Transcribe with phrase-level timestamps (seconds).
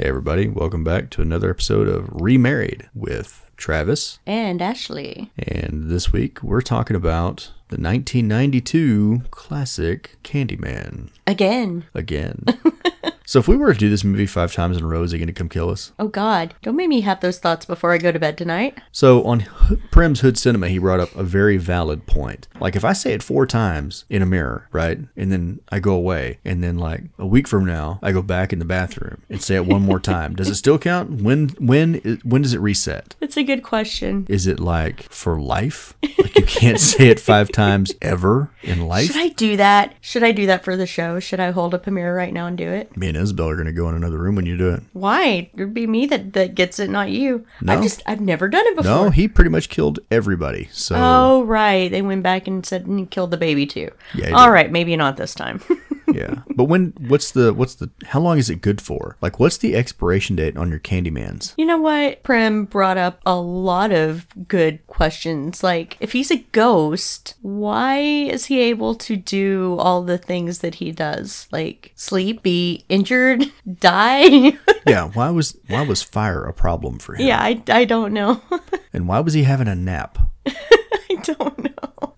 [0.00, 4.20] Hey, everybody, welcome back to another episode of Remarried with Travis.
[4.28, 5.32] And Ashley.
[5.36, 11.86] And this week we're talking about the 1992 classic Candyman Again.
[11.94, 12.44] again.
[13.28, 15.18] so, if we were to do this movie five times in a row, is he
[15.18, 15.92] going to come kill us?
[15.98, 16.54] Oh, God.
[16.62, 18.78] Don't make me have those thoughts before I go to bed tonight.
[18.90, 22.48] So, on H- Prim's Hood Cinema, he brought up a very valid point.
[22.58, 25.92] Like, if I say it four times in a mirror, right, and then I go
[25.92, 29.42] away, and then like a week from now, I go back in the bathroom and
[29.42, 31.20] say it one more time, does it still count?
[31.20, 33.14] When when when does it reset?
[33.20, 34.24] It's a good question.
[34.30, 35.94] Is it like for life?
[36.18, 39.08] Like you can't say it five times ever in life?
[39.08, 39.94] Should I do that?
[40.00, 41.20] Should I do that for the show?
[41.20, 42.90] Should I hold up a mirror right now and do it?
[43.17, 44.82] And Isabel are going to go in another room when you do it.
[44.92, 45.50] Why?
[45.54, 47.44] It'd be me that, that gets it, not you.
[47.60, 47.72] No.
[47.74, 48.90] I've just, I've never done it before.
[48.90, 50.68] No, he pretty much killed everybody.
[50.72, 51.90] So Oh, right.
[51.90, 53.90] They went back and said and killed the baby too.
[54.14, 54.52] Yeah, All did.
[54.52, 54.72] right.
[54.72, 55.60] Maybe not this time.
[56.14, 56.42] yeah.
[56.54, 56.94] But when?
[57.08, 57.52] What's the?
[57.52, 57.90] What's the?
[58.06, 59.16] How long is it good for?
[59.20, 61.54] Like, what's the expiration date on your Candymans?
[61.56, 62.22] You know what?
[62.22, 65.62] Prim brought up a lot of good questions.
[65.62, 70.76] Like, if he's a ghost, why is he able to do all the things that
[70.76, 71.48] he does?
[71.50, 73.44] Like, sleep, be injured,
[73.80, 74.52] die?
[74.86, 75.08] yeah.
[75.08, 77.26] Why was why was fire a problem for him?
[77.26, 78.40] yeah, I, I don't know.
[78.90, 80.18] And why was he having a nap?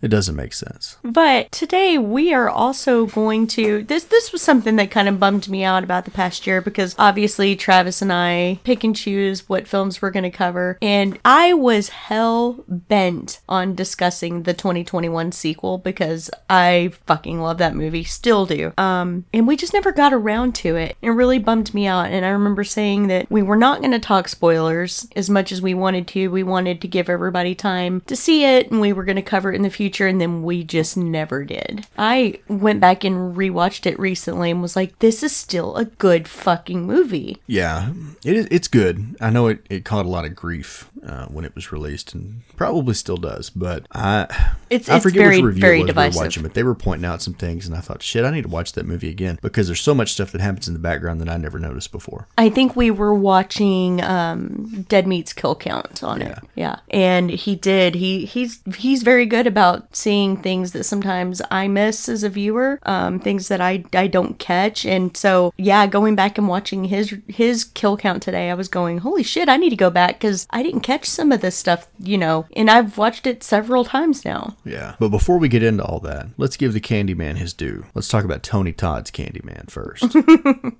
[0.03, 0.97] It doesn't make sense.
[1.03, 5.49] But today we are also going to this this was something that kind of bummed
[5.49, 9.69] me out about the past year because obviously Travis and I pick and choose what
[9.69, 15.79] films we're going to cover and I was hell bent on discussing the 2021 sequel
[15.79, 18.73] because I fucking love that movie still do.
[18.79, 20.97] Um and we just never got around to it.
[21.03, 23.99] It really bummed me out and I remember saying that we were not going to
[23.99, 26.29] talk spoilers as much as we wanted to.
[26.29, 29.53] We wanted to give everybody time to see it and we were going to cover
[29.53, 31.87] it in the future and then we just never did.
[31.99, 36.29] I went back and rewatched it recently and was like this is still a good
[36.29, 37.39] fucking movie.
[37.47, 37.93] Yeah,
[38.25, 38.49] it is.
[38.51, 39.17] It's good.
[39.21, 42.43] I know it, it caught a lot of grief uh, when it was released, and
[42.57, 43.51] probably still does.
[43.51, 44.25] But I
[44.71, 46.15] It's- I it's forget very, which review very it was we divisive.
[46.21, 48.43] were watching, but they were pointing out some things, and I thought, shit, I need
[48.43, 51.21] to watch that movie again because there's so much stuff that happens in the background
[51.23, 52.29] that I never noticed before.
[52.37, 56.39] I think we were watching um, Dead Meat's Kill Count on it.
[56.55, 57.95] Yeah, and he did.
[57.95, 62.79] He he's he's very good about seeing things that sometimes I miss as a viewer,
[62.85, 64.85] um, things that I I don't catch.
[64.85, 68.99] And so yeah, going back and watching his his kill count today, I was going,
[68.99, 71.89] holy shit, I need to go back because I didn't catch some of this stuff,
[71.99, 72.47] you know.
[72.55, 74.57] And I've watched it several times now.
[74.65, 74.95] Yeah.
[74.99, 77.87] But before we get into all that, let's give the Candyman his due.
[77.95, 80.17] Let's talk about Tony Todd's Candyman first.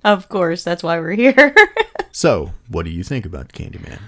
[0.03, 1.55] Of course, that's why we're here.
[2.11, 3.99] so, what do you think about Candyman?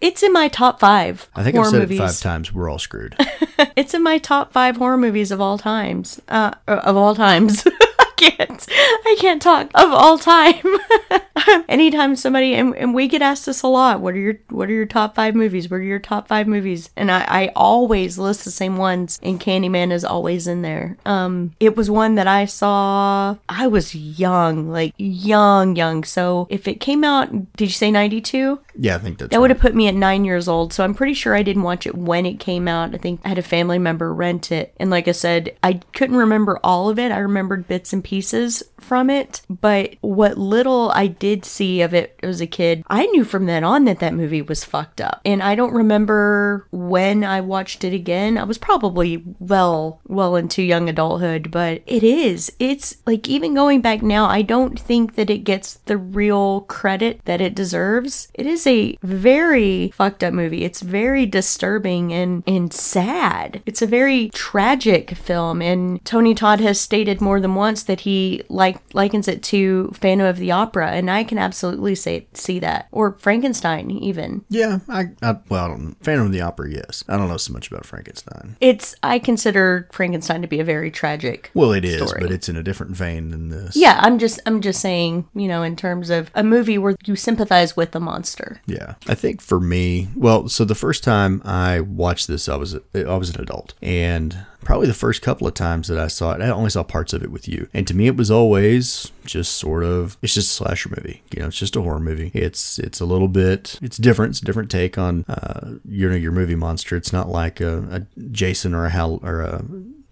[0.00, 1.28] It's in my top five.
[1.34, 1.98] I think horror I've said movies.
[2.00, 2.52] it five times.
[2.52, 3.16] We're all screwed.
[3.74, 6.20] It's in my top five horror movies of all times.
[6.28, 7.64] Uh, of all times.
[8.18, 8.66] I can't.
[8.70, 10.64] I can't talk of all time.
[11.68, 14.00] Anytime somebody and, and we get asked this a lot.
[14.00, 15.70] What are your What are your top five movies?
[15.70, 16.90] What are your top five movies?
[16.96, 19.18] And I, I always list the same ones.
[19.22, 20.96] And Candyman is always in there.
[21.06, 23.36] Um, it was one that I saw.
[23.48, 26.04] I was young, like young, young.
[26.04, 28.60] So if it came out, did you say ninety two?
[28.78, 30.94] yeah, I think that's That would have put me at nine years old, so I'm
[30.94, 32.94] pretty sure I didn't watch it when it came out.
[32.94, 34.72] I think I had a family member rent it.
[34.78, 37.10] And like I said, I couldn't remember all of it.
[37.10, 39.42] I remembered bits and pieces from it.
[39.48, 43.62] But what little I did see of it as a kid, I knew from then
[43.62, 45.20] on that that movie was fucked up.
[45.24, 48.38] And I don't remember when I watched it again.
[48.38, 52.50] I was probably well, well into young adulthood, but it is.
[52.58, 57.20] It's like even going back now, I don't think that it gets the real credit
[57.26, 58.28] that it deserves.
[58.34, 60.64] It is a very fucked up movie.
[60.64, 63.62] It's very disturbing and, and sad.
[63.66, 68.42] It's a very tragic film, and Tony Todd has stated more than once that he
[68.48, 72.88] like likens it to Phantom of the Opera, and I can absolutely say see that.
[72.92, 74.44] Or Frankenstein, even.
[74.48, 77.04] Yeah, I, I well, I don't Phantom of the Opera, yes.
[77.08, 78.56] I don't know so much about Frankenstein.
[78.60, 82.20] It's I consider Frankenstein to be a very tragic Well, it is, story.
[82.22, 83.76] but it's in a different vein than this.
[83.76, 87.16] Yeah, I'm just I'm just saying, you know, in terms of a movie where you
[87.16, 88.60] sympathize with the monster.
[88.66, 92.76] Yeah, I think for me, well, so the first time I watched this, I was
[92.94, 96.40] I was an adult, and probably the first couple of times that I saw it,
[96.40, 99.54] I only saw parts of it with you, and to me, it was always just
[99.56, 101.22] sort of it's just a slasher movie.
[101.34, 102.30] You know, it's just a horror movie.
[102.34, 104.30] It's it's a little bit it's different.
[104.30, 106.96] It's a different take on uh, you know your movie monster.
[106.96, 109.64] It's not like a, a Jason or a Hal or a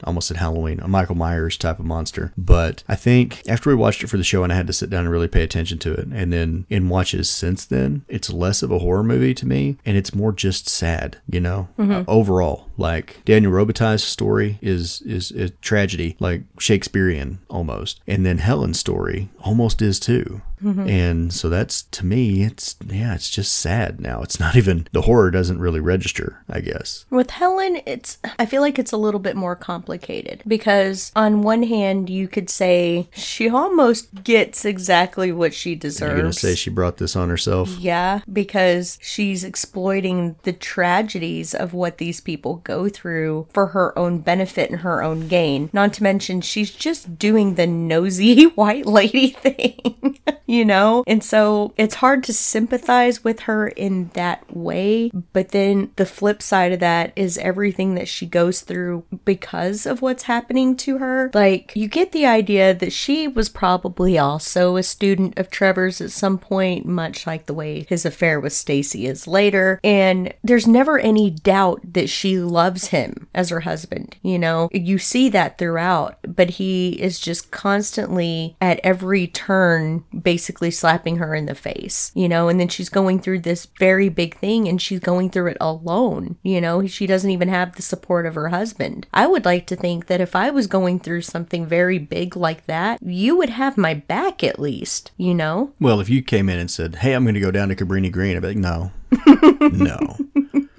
[0.04, 2.32] almost at Halloween, a Michael Myers type of monster.
[2.36, 4.90] But I think after we watched it for the show and I had to sit
[4.90, 8.62] down and really pay attention to it, and then in watches since then, it's less
[8.62, 12.68] of a horror movie to me and it's more just sad, you know, uh, overall.
[12.78, 18.00] Like Daniel Robitaille's story is, is a tragedy, like Shakespearean almost.
[18.06, 20.42] And then Helen's story almost is too.
[20.62, 20.88] Mm-hmm.
[20.88, 24.22] And so that's to me, it's yeah, it's just sad now.
[24.22, 27.04] It's not even the horror doesn't really register, I guess.
[27.10, 31.62] With Helen, it's I feel like it's a little bit more complicated because on one
[31.64, 36.12] hand you could say she almost gets exactly what she deserves.
[36.12, 37.70] You're gonna say she brought this on herself.
[37.78, 44.18] Yeah, because she's exploiting the tragedies of what these people go through for her own
[44.18, 45.70] benefit and her own gain.
[45.72, 51.04] Not to mention, she's just doing the nosy white lady thing, you know?
[51.06, 55.10] And so it's hard to sympathize with her in that way.
[55.32, 60.02] But then the flip side of that is everything that she goes through because of
[60.02, 61.30] what's happening to her.
[61.34, 66.10] Like, you get the idea that she was probably also a student of Trevor's at
[66.10, 69.80] some point, much like the way his affair with Stacy is later.
[69.82, 74.16] And there's never any doubt that she loves him as her husband.
[74.22, 80.35] You know, you see that throughout, but he is just constantly at every turn basically
[80.70, 84.38] slapping her in the face, you know, and then she's going through this very big
[84.38, 86.36] thing and she's going through it alone.
[86.42, 89.06] You know, she doesn't even have the support of her husband.
[89.12, 92.66] I would like to think that if I was going through something very big like
[92.66, 95.72] that, you would have my back at least, you know?
[95.80, 98.10] Well, if you came in and said, "Hey, I'm going to go down to Cabrini
[98.10, 98.92] Green," I'd be like, "No,
[99.72, 100.16] no,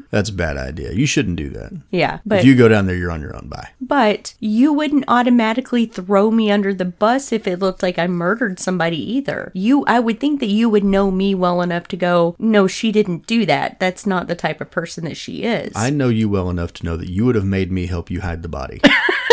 [0.09, 0.91] that's a bad idea.
[0.91, 1.73] You shouldn't do that.
[1.91, 3.47] Yeah, but if you go down there, you're on your own.
[3.47, 8.07] Bye." But you wouldn't automatically throw me under the bus if it looked like I
[8.07, 9.51] murdered somebody either.
[9.53, 12.91] You I would think that you would know me well enough to go, "No, she
[12.91, 13.79] didn't do that.
[13.79, 16.85] That's not the type of person that she is." I know you well enough to
[16.85, 18.81] know that you would have made me help you hide the body.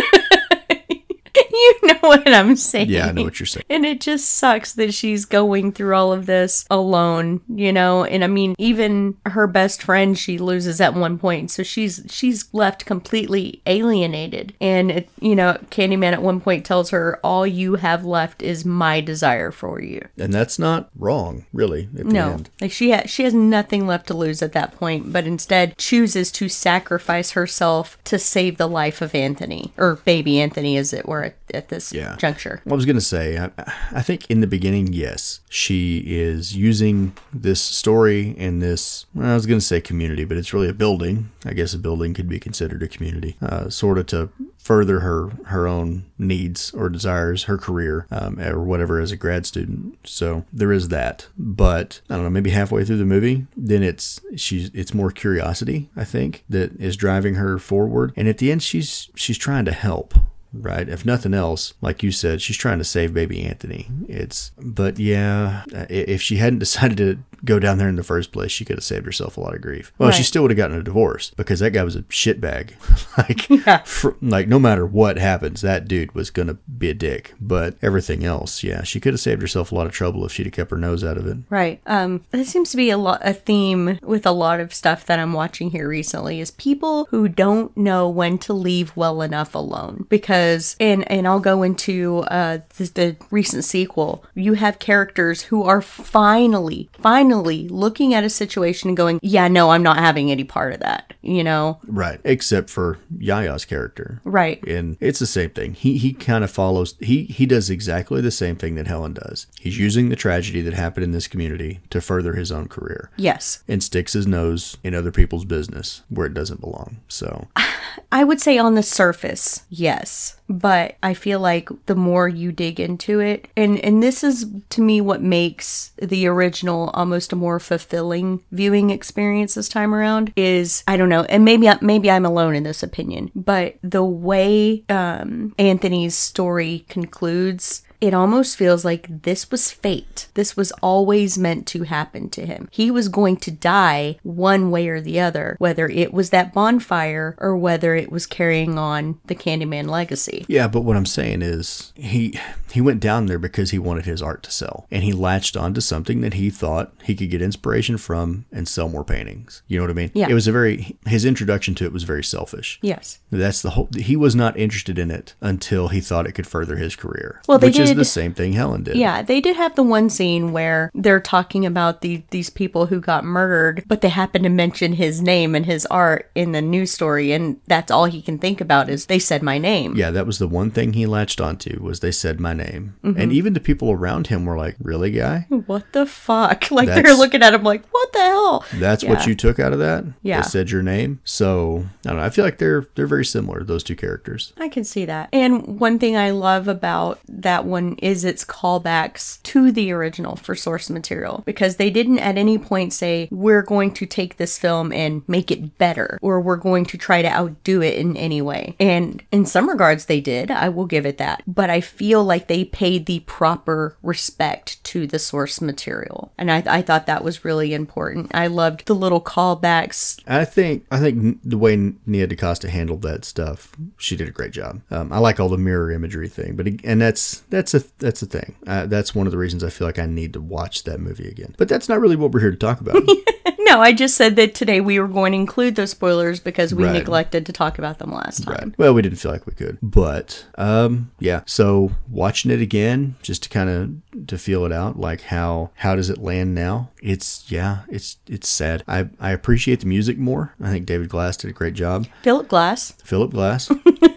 [2.09, 2.91] what I'm saying.
[2.91, 3.65] Yeah, I know what you're saying.
[3.71, 8.05] And it just sucks that she's going through all of this alone, you know?
[8.05, 11.51] And I mean, even her best friend she loses at one point.
[11.51, 14.55] So she's she's left completely alienated.
[14.61, 18.65] And it, you know, Candyman at one point tells her all you have left is
[18.65, 20.07] my desire for you.
[20.19, 22.31] And that's not wrong, really, at the No.
[22.33, 22.51] end.
[22.61, 26.31] Like she ha- she has nothing left to lose at that point, but instead chooses
[26.33, 31.25] to sacrifice herself to save the life of Anthony or baby Anthony as it were
[31.25, 32.17] at, at this Yeah.
[32.17, 32.61] juncture.
[32.69, 33.51] I was going to say, I,
[33.93, 39.35] I think in the beginning, yes, she is using this story and this, well, I
[39.35, 41.31] was going to say community, but it's really a building.
[41.45, 45.29] I guess a building could be considered a community, uh, sort of to further her
[45.47, 49.99] her own needs or desires, her career, um, or whatever as a grad student.
[50.05, 51.29] So there is that.
[51.37, 55.91] But I don't know, maybe halfway through the movie, then it's she's it's more curiosity,
[55.97, 58.13] I think, that is driving her forward.
[58.17, 60.15] And at the end, she's she's trying to help
[60.55, 60.89] right?
[60.89, 63.89] If nothing else, like you said, she's trying to save baby Anthony.
[64.09, 68.51] It's, but yeah, if she hadn't decided to go down there in the first place,
[68.51, 69.93] she could have saved herself a lot of grief.
[69.99, 72.73] Well, she still would have gotten a divorce because that guy was a shitbag.
[73.19, 73.83] like, Yeah.
[73.85, 77.35] fr- like no matter what happens, that dude was gonna be a dick.
[77.41, 80.47] But everything else, yeah, she could have saved herself a lot of trouble if she'd
[80.47, 81.37] have kept her nose out of it.
[81.51, 81.81] Right.
[81.87, 85.19] Um, that seems to be a lot a theme with a lot of stuff that
[85.19, 90.07] I'm watching here recently is people who don't know when to leave well enough alone.
[90.09, 94.25] Because and and I'll go into uh the, the recent sequel.
[94.35, 99.71] You have characters who are finally finally looking at a situation and going, "Yeah, no,
[99.71, 101.79] I'm not having any part of that." You know.
[101.87, 102.21] Right.
[102.25, 104.21] Except for Yahya's character.
[104.25, 104.63] Right.
[104.67, 105.75] and it's the same thing.
[105.75, 106.95] He he kind of follows.
[107.01, 109.47] He he does exactly the same thing that Helen does.
[109.59, 113.63] He's using the tragedy that happened in this community to further his own career, Yes.
[113.69, 116.99] and sticks his nose in other people's business where it doesn't belong.
[117.09, 117.49] So
[118.13, 120.37] I would say on the surface, yes.
[120.49, 124.83] But I feel like the more you dig into it, and, and this is to
[124.83, 130.85] me what makes the original almost a more fulfilling viewing experience this time around is
[130.87, 135.55] I don't know, and maybe maybe I'm alone in this opinion, but the way um,
[135.59, 140.29] Anthony's story concludes it almost feels like this was fate.
[140.35, 142.69] This was always meant to happen to him.
[142.71, 147.35] He was going to die one way or the other, whether it was that bonfire
[147.39, 150.45] or whether it was carrying on the Candyman legacy.
[150.49, 152.39] yeah, but what I'm saying is he
[152.73, 155.81] he went down there because he wanted his art to sell, and he latched onto
[155.81, 159.63] something that he thought he could get inspiration from and sell more paintings.
[159.67, 160.11] You know what I mean?
[160.13, 160.29] Yeah.
[160.29, 162.79] It was a very his introduction to it was very selfish.
[162.83, 163.21] Yes.
[163.31, 163.89] That's the whole.
[163.97, 167.41] He was not interested in it until he thought it could further his career.
[167.49, 168.97] Well, they is did- the same thing Helen did.
[168.97, 173.01] Yeah, they did have the one scene where they're talking about the these people who
[173.01, 176.91] got murdered, but they happen to mention his name and his art in the news
[176.93, 179.95] story, and that's all he can think about is they said my name.
[179.97, 183.21] Yeah, that was the one thing he latched onto was they said my name, Mm-hmm.
[183.21, 185.47] and even the people around him were like, "Really, guy?
[185.49, 186.65] What the fuck?
[186.75, 188.65] Like they're looking at him like, what the hell?
[188.75, 190.05] That's what you took out of that?
[190.23, 190.41] Yeah.
[190.41, 192.25] they said your name." So I don't know.
[192.25, 193.63] I feel like they're they're very similar.
[193.65, 194.53] Those two characters.
[194.59, 195.29] I can see that.
[195.33, 200.55] And one thing I love about that one is its callbacks to the original for
[200.55, 204.93] source material because they didn't at any point say, we're going to take this film
[204.93, 208.75] and make it better or we're going to try to outdo it in any way.
[208.81, 210.51] And in some regards, they did.
[210.51, 211.43] I will give it that.
[211.47, 216.33] But I feel like they paid the proper respect to the source material.
[216.39, 218.31] And I, I thought that was really important.
[218.35, 220.21] I loved the little callbacks.
[220.27, 224.53] I think I think the way Nia DaCosta handled that stuff, she did a great
[224.53, 224.81] job.
[224.91, 228.27] Um, I like all the mirror imagery thing, but and that's that's a that's a
[228.27, 228.57] thing.
[228.67, 231.29] Uh, that's one of the reasons I feel like I need to watch that movie
[231.29, 231.55] again.
[231.57, 233.01] But that's not really what we're here to talk about.
[233.61, 236.85] no, I just said that today we were going to include those spoilers because we
[236.85, 236.93] Right.
[236.93, 238.55] neglected to talk about them last time.
[238.71, 238.79] Right.
[238.79, 241.43] Well, we didn't feel like we could, but um, yeah.
[241.47, 245.95] So watching it again, just to kind of to feel it out, like how how
[245.97, 246.91] does it land now?
[247.03, 248.83] It's yeah, it's it's sad.
[248.89, 250.55] I I appreciate the music more.
[250.61, 252.07] I think David Glass did a great job.
[252.23, 252.93] Philip Glass.
[253.05, 253.71] Philip Glass.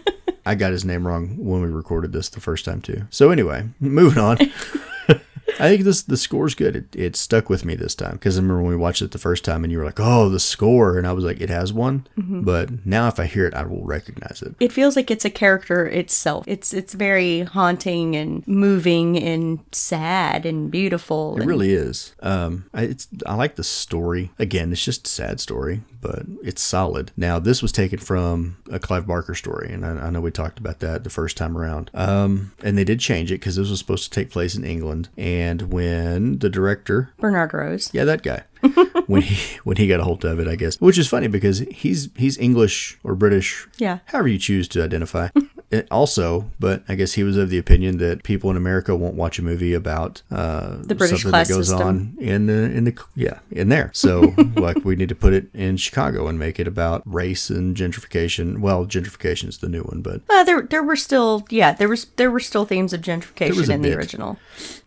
[0.48, 3.06] I got his name wrong when we recorded this the first time too.
[3.10, 4.38] So anyway, moving on.
[5.60, 6.76] I think this the score's good.
[6.76, 9.18] It, it stuck with me this time because I remember when we watched it the
[9.18, 11.72] first time and you were like, "Oh, the score," and I was like, "It has
[11.72, 14.54] one." But now if I hear it, I will recognize it.
[14.60, 16.44] It feels like it's a character itself.
[16.46, 21.36] It's it's very haunting and moving and sad and beautiful.
[21.36, 22.14] It and- really is.
[22.20, 24.30] Um, I, it's I like the story.
[24.38, 27.10] Again, it's just a sad story, but it's solid.
[27.16, 30.58] Now, this was taken from a Clive Barker story, and I, I know we talked
[30.58, 31.90] about that the first time around.
[31.94, 35.08] Um, and they did change it because this was supposed to take place in England.
[35.16, 37.90] And when the director, Bernard Rose.
[37.92, 38.42] yeah, that guy,
[39.06, 41.60] when he when he got a hold of it, I guess, which is funny because
[41.70, 43.98] he's he's English or British, Yeah.
[44.06, 45.28] however you choose to identify.
[45.70, 49.16] It also, but I guess he was of the opinion that people in America won't
[49.16, 51.86] watch a movie about uh, The British something class that goes system.
[51.86, 53.90] on in the in the yeah in there.
[53.98, 57.76] So like we need to put it in Chicago and make it about race and
[57.76, 58.60] gentrification.
[58.60, 62.06] Well, gentrification is the new one, but Uh, there there were still yeah there was
[62.16, 64.38] there were still themes of gentrification in the original.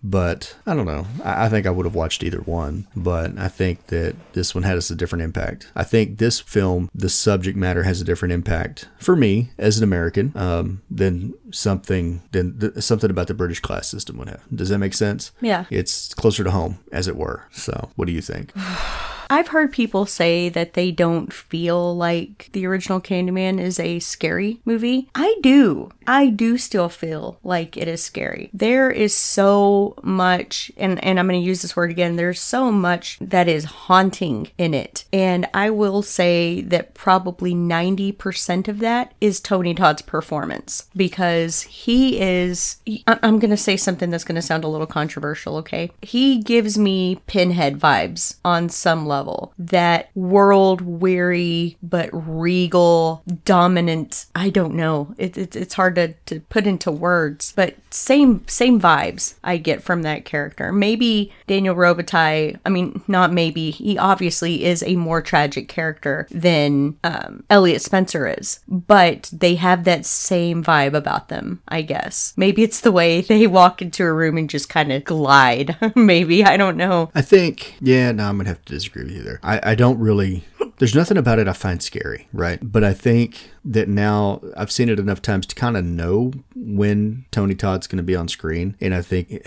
[0.04, 1.06] but I don't know.
[1.24, 4.64] I, I think I would have watched either one, but I think that this one
[4.64, 5.68] had us a different impact.
[5.76, 9.84] I think this film, the subject matter has a different impact for me as an
[9.84, 14.44] American um, than something than th- something about the British class system would have.
[14.54, 15.32] Does that make sense?
[15.42, 15.66] Yeah.
[15.70, 17.46] It's closer to home, as it were.
[17.52, 18.52] So, what do you think?
[19.32, 24.60] I've heard people say that they don't feel like the original Candyman is a scary
[24.66, 25.10] movie.
[25.16, 25.90] I do.
[26.06, 28.50] I do still feel like it is scary.
[28.54, 32.74] There is so much, and, and I'm going to use this word again, there's so
[32.74, 35.06] much that is haunting in it.
[35.14, 42.20] And I will say that probably 90% of that is Tony Todd's performance because he
[42.20, 45.90] is, I'm going to say something that's going to sound a little controversial, okay?
[46.02, 49.21] He gives me pinhead vibes on some level.
[49.58, 54.26] That world weary but regal, dominant.
[54.36, 55.14] I don't know.
[55.18, 59.84] It, it, it's hard to, to put into words, but same same vibes I get
[59.84, 60.72] from that character.
[60.72, 62.60] Maybe Daniel Robitaille.
[62.66, 63.72] I mean, not maybe.
[63.72, 69.84] He obviously is a more tragic character than um, Elliot Spencer is, but they have
[69.84, 71.62] that same vibe about them.
[71.68, 75.04] I guess maybe it's the way they walk into a room and just kind of
[75.04, 75.78] glide.
[75.96, 77.12] maybe I don't know.
[77.14, 79.40] I think, yeah, no, I'm gonna have to disagree you there.
[79.44, 80.44] I, I don't really.
[80.78, 82.60] There's nothing about it I find scary, right?
[82.62, 87.26] But I think that now I've seen it enough times to kind of know when
[87.32, 89.46] Tony Todd's going to be on screen, and I think.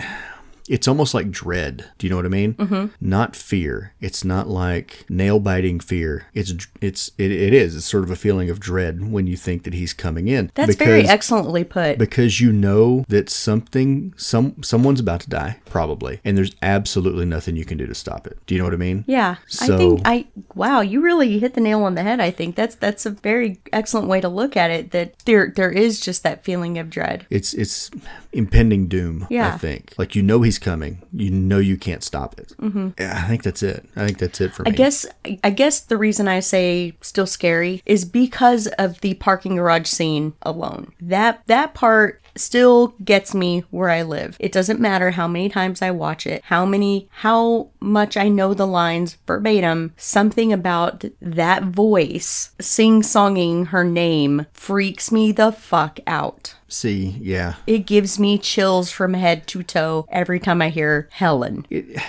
[0.67, 1.85] It, it's almost like dread.
[1.97, 2.53] Do you know what I mean?
[2.55, 2.85] Mm-hmm.
[3.01, 3.93] Not fear.
[4.01, 6.25] It's not like nail biting fear.
[6.33, 7.75] It's it's it, it is.
[7.75, 10.51] It's sort of a feeling of dread when you think that he's coming in.
[10.55, 11.97] That's very excellently put.
[11.97, 17.55] because you know that something some someone's about to die probably and there's absolutely nothing
[17.55, 19.77] you can do to stop it do you know what i mean Yeah, So- I
[19.77, 22.19] think I wow, you really hit the nail on the head.
[22.19, 24.91] I think that's that's a very excellent way to look at it.
[24.91, 27.25] That there there is just that feeling of dread.
[27.29, 27.89] it's it's
[28.33, 29.53] impending doom Yeah.
[29.53, 32.89] i think like you know he's coming you know you can't stop it mm-hmm.
[32.99, 35.05] yeah, i think that's it i think that's it for me I guess
[35.43, 40.33] I guess the reason I say still scary is because of the parking garage scene
[40.41, 40.93] alone.
[41.01, 44.37] That that part still gets me where I live.
[44.39, 48.53] It doesn't matter how many times I watch it, how many how much I know
[48.53, 56.55] the lines verbatim, something about that voice sing-songing her name freaks me the fuck out.
[56.67, 61.65] see yeah It gives me chills from head to toe every time I hear Helen.
[61.69, 62.01] it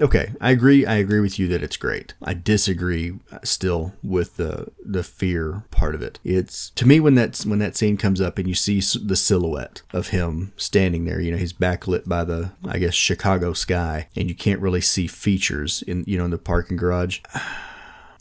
[0.00, 2.14] okay i agree i agree with you that it's great.
[2.22, 6.18] I disagree uh, still with the the fear part of it.
[6.24, 9.82] It's to me when that's when that scene comes up and you see the silhouette
[9.92, 14.28] of him standing there you know he's backlit by the i guess chicago sky and
[14.28, 17.20] you can't really see features in you know in the parking garage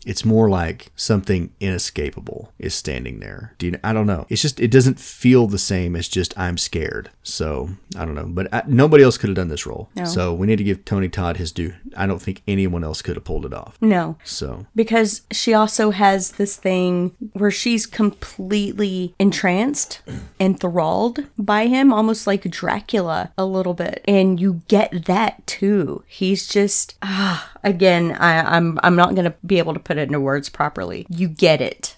[0.10, 3.54] It's more like something inescapable is standing there.
[3.60, 4.26] Do you, I don't know.
[4.28, 7.12] It's just it doesn't feel the same as just I'm scared.
[7.22, 8.26] So I don't know.
[8.28, 9.88] But I, nobody else could have done this role.
[9.96, 10.06] No.
[10.06, 11.76] So we need to give Tony Todd his due.
[11.96, 13.78] I don't think anyone else could have pulled it off.
[13.82, 14.18] No.
[14.24, 20.02] So Because she also has this thing where she's completely entranced,
[20.40, 24.04] enthralled by him, almost like Dracula a little bit.
[24.08, 26.04] And you get that too.
[26.08, 30.20] He's just ah again, I, I'm I'm not gonna be able to put it into
[30.20, 31.06] words properly.
[31.10, 31.96] You get it.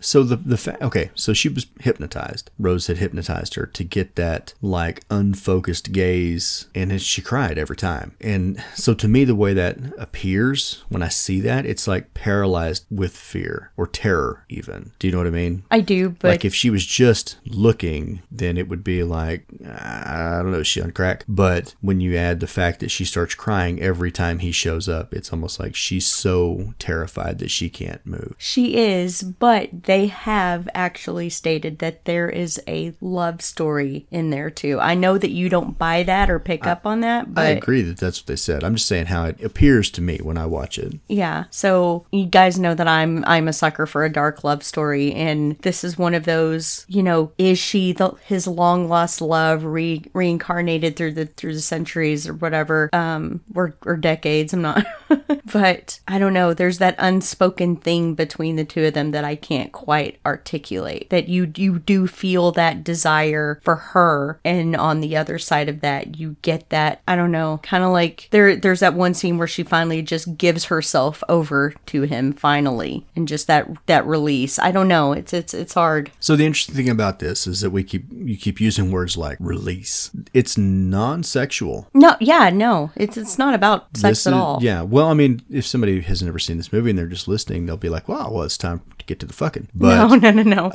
[0.00, 2.50] So the the fa- okay, so she was hypnotized.
[2.58, 7.76] Rose had hypnotized her to get that like unfocused gaze, and it, she cried every
[7.76, 8.14] time.
[8.20, 12.86] And so to me, the way that appears when I see that, it's like paralyzed
[12.90, 14.92] with fear or terror, even.
[14.98, 15.64] Do you know what I mean?
[15.70, 20.40] I do, but like if she was just looking, then it would be like I
[20.42, 21.24] don't know, she on crack.
[21.28, 25.12] But when you add the fact that she starts crying every time he shows up,
[25.12, 28.34] it's almost like she's so terrified that she can't move.
[28.38, 34.50] She is, but they have actually stated that there is a love story in there
[34.50, 34.78] too.
[34.78, 37.82] I know that you don't buy that or pick up on that, but I agree
[37.82, 38.62] that that's what they said.
[38.62, 41.00] I'm just saying how it appears to me when I watch it.
[41.08, 41.44] yeah.
[41.50, 45.58] So you guys know that I'm I'm a sucker for a dark love story, and
[45.58, 46.84] this is one of those.
[46.86, 51.60] You know, is she the his long lost love re, reincarnated through the through the
[51.60, 54.52] centuries or whatever, um, or or decades?
[54.52, 54.84] I'm not,
[55.52, 56.52] but I don't know.
[56.52, 61.08] There's that unspoken thing between the two of them that I can't quite articulate.
[61.10, 65.80] That you you do feel that desire for her, and on the other side of
[65.80, 69.38] that, you get that I don't know, kind of like there there's that one scene
[69.38, 74.58] where she finally just gives herself over to him finally, and just that that release.
[74.58, 75.12] I don't know.
[75.12, 76.10] It's it's it's hard.
[76.20, 79.38] So the interesting thing about this is that we keep you keep using words like
[79.40, 80.10] release.
[80.34, 81.88] It's non-sexual.
[81.94, 84.58] No, yeah, no, it's it's not about sex This at is- all.
[84.60, 84.82] Yeah.
[84.82, 87.76] Well, I mean, if somebody has never seen this movie and they're just listening, they'll
[87.76, 90.42] be like, "Wow, well, it's time to get to the fucking." But no, no, no,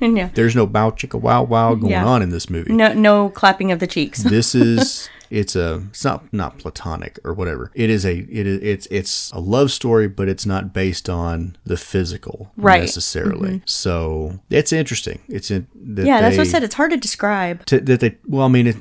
[0.00, 0.06] no.
[0.08, 2.06] no, there's no bow chicka wow wow going Yeah.
[2.06, 2.72] on in this movie.
[2.72, 4.22] no, no clapping of the cheeks.
[4.36, 8.60] this is it's a it's not not platonic or whatever it is a it is
[8.62, 12.78] it's it's a love story but it's not based on the physical Right.
[12.78, 12.82] Mm-hmm.
[12.86, 16.64] necessarily so it's interesting it's in that yeah, that's what I said.
[16.64, 17.64] It's hard to describe.
[17.66, 18.76] to, that they well i mean it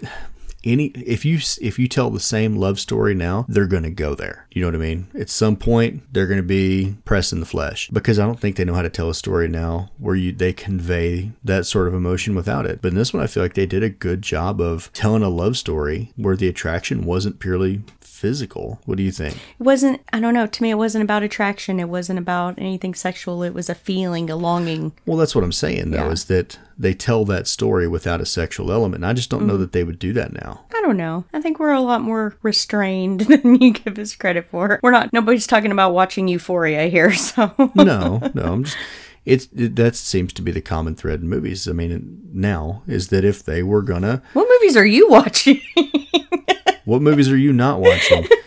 [0.63, 4.13] any if you if you tell the same love story now they're going to go
[4.13, 7.45] there you know what i mean at some point they're going to be pressing the
[7.45, 10.31] flesh because i don't think they know how to tell a story now where you
[10.33, 13.53] they convey that sort of emotion without it but in this one i feel like
[13.53, 17.81] they did a good job of telling a love story where the attraction wasn't purely
[18.01, 20.01] physical what do you think It wasn't.
[20.11, 20.45] I don't know.
[20.45, 21.79] To me, it wasn't about attraction.
[21.79, 23.43] It wasn't about anything sexual.
[23.43, 24.91] It was a feeling, a longing.
[25.05, 26.11] well that's what i'm saying though Yeah.
[26.11, 29.47] is that they tell that story without a sexual element and i just don't Mm-hmm.
[29.47, 31.25] know that they would do that now I don't know.
[31.33, 34.79] I think we're a lot more restrained than you give us credit for.
[34.81, 35.11] We're not.
[35.13, 37.11] Nobody's talking about watching Euphoria here.
[37.19, 38.77] So no, no, I'm just.
[39.25, 41.67] It's it, that seems to be the common thread in movies.
[41.67, 45.61] I mean, now is that if they were gonna, what movies are you watching?
[46.89, 48.27] What movies are you not watching?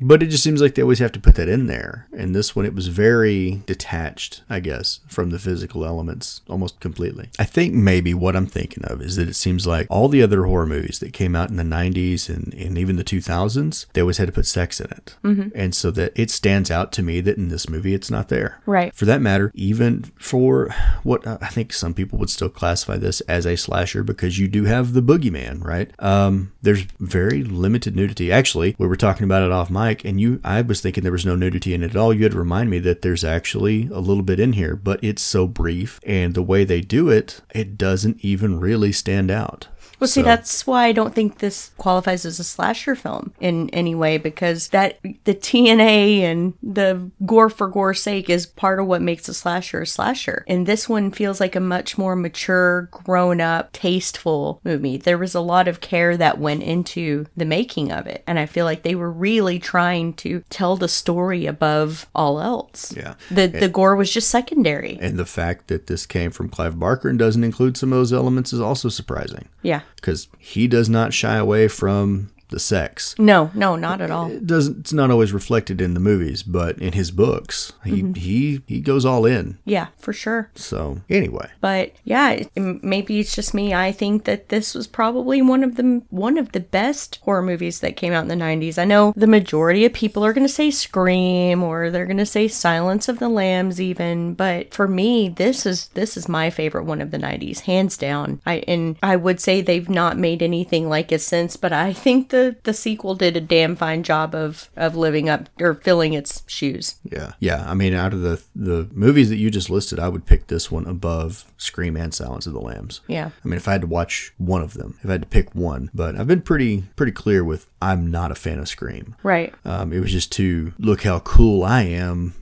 [0.00, 2.08] But it just seems like they always have to put that in there.
[2.16, 7.28] And this one, it was very detached, I guess, from the physical elements almost completely.
[7.38, 10.46] I think maybe what I'm thinking of is that it seems like all the other
[10.46, 14.16] horror movies that came out in the 90s and, and even the 2000s, they always
[14.16, 15.16] had to put sex in it.
[15.22, 15.48] Mm-hmm.
[15.54, 18.60] And so that it stands out to me that in this movie, it's not there.
[18.64, 18.94] Right.
[18.94, 23.46] For that matter, even for what I think some people would still classify this as
[23.46, 25.90] a slasher because you do have the boogeyman, right?
[25.98, 28.30] Um, there's very limited nudity.
[28.32, 31.26] Actually, we were talking about it off mic, and you, I was thinking there was
[31.26, 32.12] no nudity in it at all.
[32.14, 35.22] You had to remind me that there's actually a little bit in here, but it's
[35.22, 39.68] so brief, and the way they do it, it doesn't even really stand out.
[40.00, 43.68] Well, see, So- that's why I don't think this qualifies as a slasher film in
[43.70, 48.86] any way because that the TNA and the gore for gore's sake is part of
[48.86, 50.44] what makes a slasher a slasher.
[50.48, 54.96] And this one feels like a much more mature, grown up, tasteful movie.
[54.96, 58.46] There was a lot of care that went into the making of it, and I
[58.46, 62.94] feel like they were really trying to tell the story above all else.
[62.96, 63.14] Yeah.
[63.30, 64.98] The the gore was just secondary.
[65.00, 68.12] And the fact that this came from Clive Barker and doesn't include some of those
[68.12, 69.80] elements is also surprising Yeah.
[69.96, 73.14] Because he does not shy away from the sex.
[73.18, 74.30] No, no, not at all.
[74.30, 78.14] it doesn't it's not always reflected in the movies but in his books he mm-hmm.
[78.14, 80.50] he he goes all in Yeah, for sure.
[80.54, 83.74] so anyway But yeah, it- maybe it's just me.
[83.74, 87.80] I think that this was probably one of the one of the best horror movies
[87.80, 88.78] that came out in the 90s.
[88.78, 92.26] I know the majority of people are going to say Scream or they're going to
[92.26, 96.84] say Silence of the Lambs even, but for me, this is this is my favorite
[96.84, 98.40] one of the 90s, hands down.
[98.46, 102.28] I and I would say they've not made anything like it since, but I think
[102.30, 106.14] the the the sequel did a damn fine job of of living up or filling
[106.14, 106.96] its shoes.
[107.04, 107.32] Yeah.
[107.38, 107.64] Yeah.
[107.68, 110.70] I mean, out of the the movies that you just listed, I would pick this
[110.70, 113.02] one above Scream and Silence of the Lambs.
[113.06, 113.30] Yeah.
[113.44, 115.54] I mean, if I had to watch one of them, if I had to pick
[115.54, 119.14] one, but I've been pretty pretty clear with I'm not a fan of Scream.
[119.22, 119.54] Right.
[119.64, 122.34] Um, it was just to look how cool I am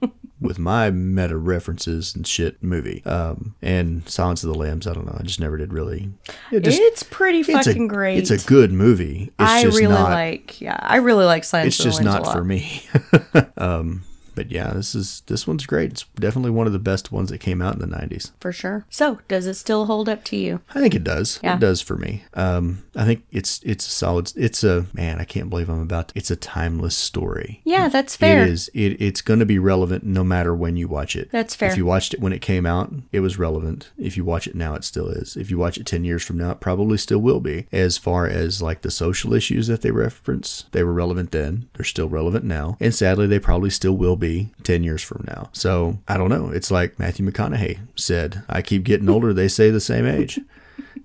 [0.40, 3.04] with my meta references and shit movie.
[3.04, 5.16] Um, and Silence of the Lambs, I don't know.
[5.18, 6.10] I just never did really.
[6.50, 8.18] It just, it's pretty it's fucking a, great.
[8.18, 9.32] It's a good movie.
[9.40, 12.02] It's I just really not, like yeah, I really like Silence It's of the just
[12.02, 12.84] not for me.
[13.56, 15.92] um, but yeah, this is this one's great.
[15.92, 18.32] It's definitely one of the best ones that came out in the '90s.
[18.40, 18.84] For sure.
[18.90, 20.60] So, does it still hold up to you?
[20.74, 21.38] I think it does.
[21.42, 21.56] Yeah.
[21.56, 22.24] It does for me.
[22.34, 24.32] Um, I think it's it's a solid.
[24.36, 25.20] It's a man.
[25.20, 26.08] I can't believe I'm about.
[26.08, 27.60] To, it's a timeless story.
[27.64, 28.42] Yeah, that's fair.
[28.42, 28.70] It is.
[28.74, 31.30] It, it's going to be relevant no matter when you watch it.
[31.30, 31.70] That's fair.
[31.70, 33.90] If you watched it when it came out, it was relevant.
[33.98, 35.36] If you watch it now, it still is.
[35.36, 37.66] If you watch it 10 years from now, it probably still will be.
[37.72, 41.68] As far as like the social issues that they reference, they were relevant then.
[41.74, 42.76] They're still relevant now.
[42.80, 45.50] And sadly, they probably still will be 10 years from now.
[45.52, 46.50] So I don't know.
[46.50, 49.34] It's like Matthew McConaughey said I keep getting older.
[49.34, 50.40] They say the same age.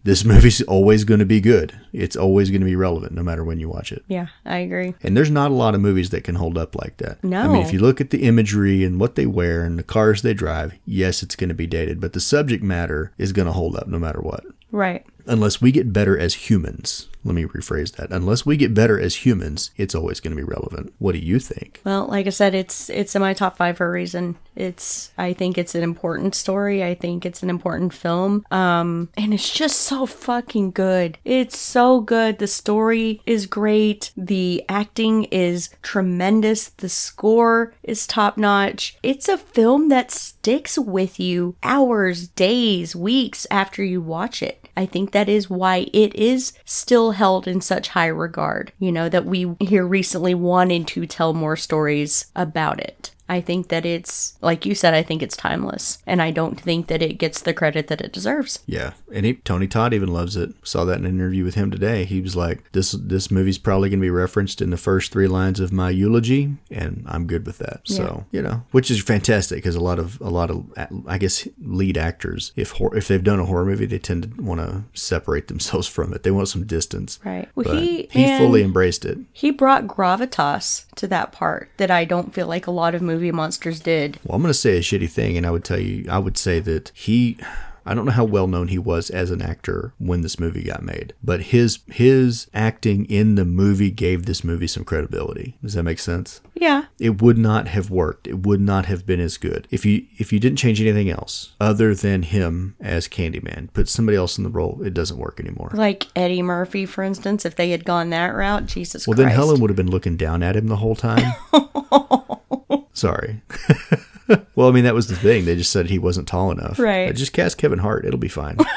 [0.04, 1.78] This movie's always going to be good.
[1.92, 4.06] It's always going to be relevant no matter when you watch it.
[4.08, 4.94] Yeah, I agree.
[5.04, 7.22] And there's not a lot of movies that can hold up like that.
[7.26, 7.42] No.
[7.42, 10.22] I mean, if you look at the imagery and what they wear and the cars
[10.22, 13.52] they drive, yes, it's going to be dated, but the subject matter is going to
[13.52, 14.46] hold up no matter what.
[14.72, 15.06] Right.
[15.28, 17.08] Unless we get better as humans.
[17.24, 18.12] Let me rephrase that.
[18.12, 20.94] Unless we get better as humans, it's always going to be relevant.
[20.98, 21.82] What do you think?
[21.84, 24.38] Well, like I said, it's it's in my top five for a reason.
[24.56, 26.86] It's I think it's an important story.
[26.86, 28.46] I think it's an important film.
[28.50, 31.18] Um, and it's just so fucking good.
[31.26, 32.40] It's so good.
[32.40, 34.12] The story is great.
[34.16, 36.70] The acting is tremendous.
[36.70, 38.98] The score is top notch.
[39.04, 44.67] It's a film that sticks with you hours, days, weeks after you watch it.
[44.78, 48.72] I think that is why it is still held in such high regard.
[48.78, 53.12] You know, that we here recently wanted to tell more stories about it.
[53.30, 55.98] I think that it's, like you said, I think it's timeless.
[56.08, 58.60] And I don't think that it gets the credit that it deserves.
[58.66, 60.52] Yeah, and he, Tony Todd even loves it.
[60.64, 62.06] Saw that in an interview with him today.
[62.06, 65.28] He was like, "This this movie's probably going to be referenced in the first three
[65.28, 69.58] lines of my eulogy, and I'm good with that." So you know, which is fantastic
[69.58, 70.66] because a lot of a lot of
[71.08, 74.42] I guess lead actors, if hor- if they've done a horror movie, they tend to
[74.42, 76.24] want to separate themselves from it.
[76.24, 77.20] They want some distance.
[77.26, 77.48] Right.
[77.56, 79.18] Well, But he, he fully embraced it.
[79.34, 83.32] he brought gravitas to that part that I don't feel like a lot of movie
[83.32, 84.20] monsters did.
[84.24, 86.38] Well, I'm going to say a shitty thing, and I would tell you, I would
[86.38, 87.38] say that he.
[87.88, 90.84] I don't know how well known he was as an actor when this movie got
[90.84, 95.58] made, but his his acting in the movie gave this movie some credibility.
[95.64, 96.42] Does that make sense?
[96.54, 96.86] Yeah.
[97.00, 98.28] It would not have worked.
[98.28, 101.54] It would not have been as good if you if you didn't change anything else
[101.60, 103.72] other than him as Candyman.
[103.74, 105.72] Put somebody else in the role, it doesn't work anymore.
[105.74, 109.28] Like Eddie Murphy, for instance, if they had gone that route, Jesus Well, Christ.
[109.30, 111.34] then Helen would have been looking down at him the whole time.
[112.94, 113.42] Sorry.
[114.56, 115.46] well, I mean, that was the thing.
[115.46, 116.80] They just said he wasn't tall enough.
[116.80, 117.10] Right.
[117.10, 118.06] Uh, Just cast Kevin Hart.
[118.06, 118.58] It'll be fine.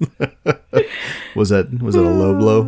[1.34, 2.62] was that was that a low blow?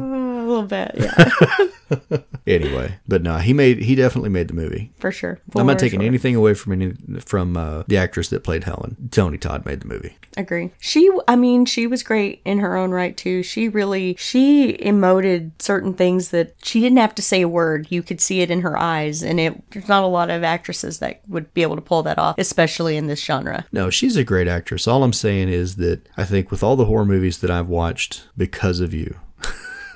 [0.47, 4.93] A little bit, yeah, Anyway, but no, he made he definitely made the movie.
[4.99, 5.41] for sure.
[5.57, 6.07] I'm not taking sure.
[6.07, 9.09] anything away from any from uh, the actress that played Helen.
[9.11, 10.17] Tony Todd made the movie.
[10.37, 10.71] Agree.
[10.79, 13.43] She, I mean, she was great in her own right too.
[13.43, 17.89] She really, she emoted certain things that she didn't have to say a word.
[17.91, 19.71] You could see it in her eyes, and it.
[19.71, 22.97] There's not a lot of actresses that would be able to pull that off, especially
[22.97, 23.67] in this genre.
[23.73, 24.87] No, she's a great actress.
[24.87, 28.29] All I'm saying is that I think with all the horror movies that I've watched
[28.37, 29.17] because of you,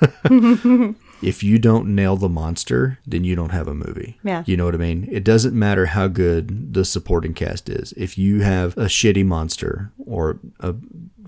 [1.21, 4.17] if you don't nail the monster, then you don't have a movie.
[4.23, 4.43] Yeah.
[4.45, 5.07] You know what I mean?
[5.11, 7.93] It doesn't matter how good the supporting cast is.
[7.93, 10.75] If you have a shitty monster or a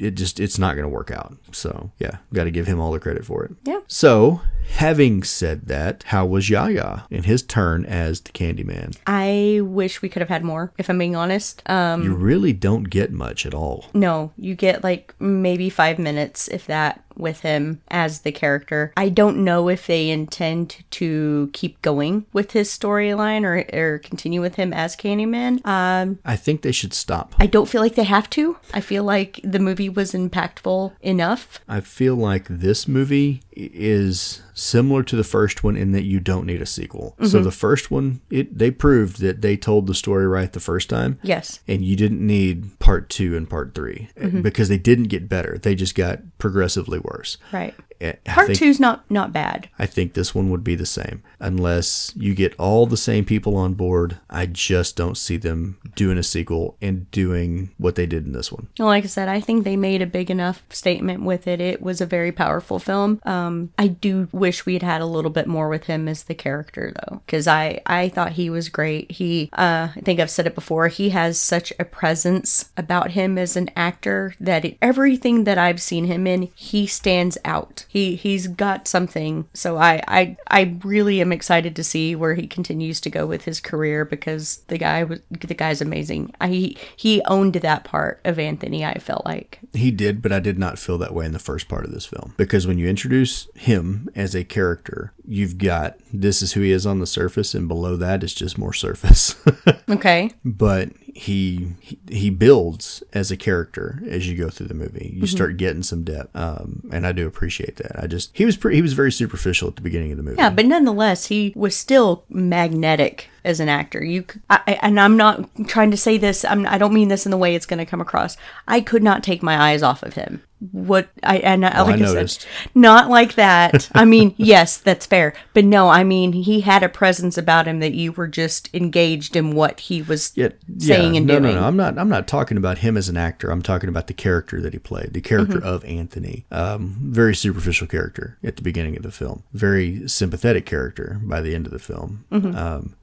[0.04, 1.36] it just it's not going to work out.
[1.52, 3.52] So, yeah, got to give him all the credit for it.
[3.64, 3.80] Yeah.
[3.88, 8.98] So, having said that, how was Yahya in his turn as the Candyman?
[9.08, 11.62] I wish we could have had more, if I'm being honest.
[11.70, 13.86] Um, You really don't get much at all.
[13.94, 18.92] no, you get like maybe five minutes, if that, with him as the character.
[18.98, 24.42] I don't know if they intend to keep going with his storyline or, or continue
[24.42, 25.64] with him as Candyman.
[25.66, 27.36] Um, I think they should stop.
[27.40, 28.58] I don't feel like they have to.
[28.74, 31.60] I feel like the movie was impactful enough.
[31.68, 36.46] I feel like this movie is similar to the first one in that you don't
[36.46, 37.16] need a sequel.
[37.20, 37.44] So mm-hmm.
[37.44, 41.20] the first one, it they proved that they told the story right the first time.
[41.24, 41.60] Yes.
[41.68, 44.42] And you didn't need part two and part 3 eh, mm-hmm.
[44.42, 45.58] because they didn't get better.
[45.58, 47.38] They just got progressively worse.
[47.52, 47.74] Right.
[48.02, 49.70] Eh, I Part think- two's not not bad.
[49.80, 51.24] I think this one would be the same.
[51.40, 56.18] Unless you get all the same people on board, I just don't see them doing
[56.18, 58.68] a sequel and doing what they did in this one.
[58.80, 61.62] Like I said, I think they made a big enough statement with it.
[61.62, 63.22] It was a very powerful film.
[63.24, 63.43] Um,
[63.78, 67.22] I do wish we'd had a little bit more with him as the character, though,
[67.26, 69.12] because I I thought he was great.
[69.12, 70.88] He, uh, I think I've said it before.
[70.88, 75.82] He has such a presence about him as an actor that it, everything that I've
[75.82, 77.86] seen him in, he stands out.
[77.88, 79.48] He he's got something.
[79.54, 83.46] So I I I really am excited to see where he continues to go with
[83.46, 86.34] his career because the guy was the guy's amazing.
[86.40, 88.86] I, he he owned that part of Anthony.
[88.86, 91.68] I felt like He did, but I did not feel that way in the first
[91.68, 92.34] part of this film.
[92.38, 96.86] Because when you introduce him as a character, you've got this is who he is
[96.86, 99.36] on the surface, and below that is just more surface.
[99.90, 101.76] okay, but he
[102.10, 105.14] he- builds as a character as you go through the movie.
[105.16, 108.02] You start getting some depth, um, and I do appreciate that.
[108.02, 110.38] I just he was pretty, he was very superficial at the beginning of the movie.
[110.38, 114.04] yeah, but nonetheless, he was still magnetic as an actor.
[114.04, 116.44] You I, and I'm not trying to say this.
[116.46, 118.36] I'm, I don't mean this in the way it's going to come across.
[118.68, 120.42] I could not take my eyes off of him.
[120.72, 123.90] What I and I, like I I, said, not like that.
[123.94, 127.82] I mean, yes, that's fair, but no, I mean he had a presence about him
[127.82, 131.56] that you were just engaged in what he was Yeah, saying and no, doing.
[131.56, 131.68] no, no.
[131.68, 131.98] I'm not.
[131.98, 133.52] I'm not talking about him as an actor.
[133.52, 136.46] I'm talking about the character that he played, the character of Anthony.
[136.52, 139.44] Um, very superficial character at the beginning of the film.
[139.54, 142.26] Very sympathetic character by the end of the film.
[142.32, 142.96] Um,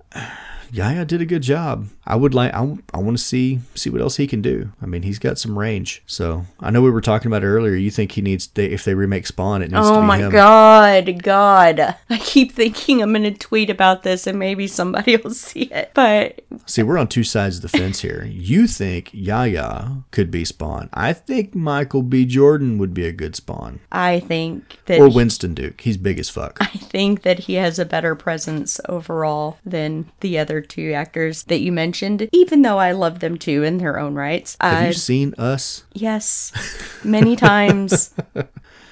[0.72, 1.88] Yahya did a good job.
[2.06, 2.52] I would like.
[2.52, 4.72] I, I want to see see what else he can do.
[4.82, 6.02] I mean, he's got some range.
[6.06, 7.74] So I know we were talking about it earlier.
[7.74, 9.98] You think he needs they, if they remake Spawn, it needs to oh be.
[9.98, 10.30] Oh my him.
[10.32, 11.80] god, god.
[12.10, 15.92] I keep thinking I'm going to tweet about this and maybe somebody will see it.
[15.94, 18.24] But See, we're on two sides of the fence here.
[18.24, 20.88] You think Yahya could be Spawn.
[20.92, 22.24] I think Michael B.
[22.24, 23.80] Jordan would be a good Spawn.
[23.92, 25.80] I think that Or Winston Duke.
[25.80, 26.58] He's big as fuck.
[26.60, 31.60] I think that he has a better presence overall than the other two actors that
[31.60, 34.56] you mentioned, even though I love them too in their own rights.
[34.60, 35.84] Have Uh, you seen us?
[35.92, 36.52] yes,
[37.04, 38.14] many times.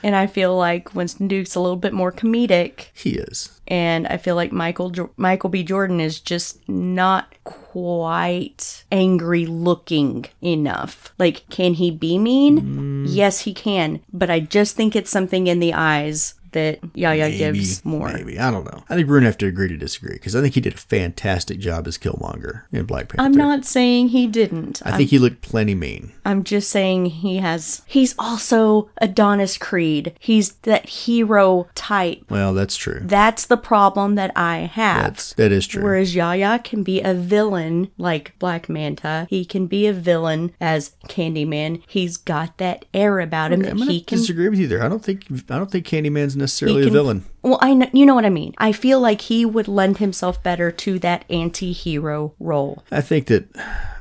[0.03, 2.87] and I feel like Winston Duke's a little bit more comedic.
[2.95, 3.61] He is.
[3.67, 5.63] and I feel like Michael Jo- Michael B.
[5.63, 11.13] Jordan is just not quite angry looking enough.
[11.19, 13.05] Like, can he be mean?
[13.07, 17.39] Yes, he can, but I just think it's something in the eyes that Yahya Maybe,
[17.39, 18.13] gives more.
[18.13, 18.39] Maybe.
[18.39, 18.83] I don't know.
[18.89, 20.75] I think we're going to have to agree to disagree because I think he did
[20.75, 23.23] a fantastic job as Killmonger in Black Panther.
[23.23, 24.83] I'm not saying he didn't.
[24.85, 26.13] I think he looked plenty mean.
[26.25, 27.83] I'm just saying he has.
[27.87, 30.15] He's also Adonis Creed.
[30.19, 32.25] He's that hero type.
[32.31, 33.01] Well, that's true.
[33.03, 35.03] That's the problem that I have.
[35.03, 35.83] That's, that is true.
[35.83, 39.27] Whereas Yahya can be a villain like Black Manta.
[39.31, 41.83] He can be a villain as Candyman.
[41.87, 44.19] He's got that air about him I'm that he can.
[44.19, 44.83] disagree with you there.
[44.83, 47.25] I don't think I don't think Candyman's necessarily he a villain.
[47.43, 48.55] Well, I know, you know what I mean.
[48.59, 52.85] I feel like he would lend himself better to that anti-hero role.
[52.91, 53.49] I think that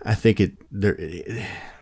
[0.03, 0.97] I think it there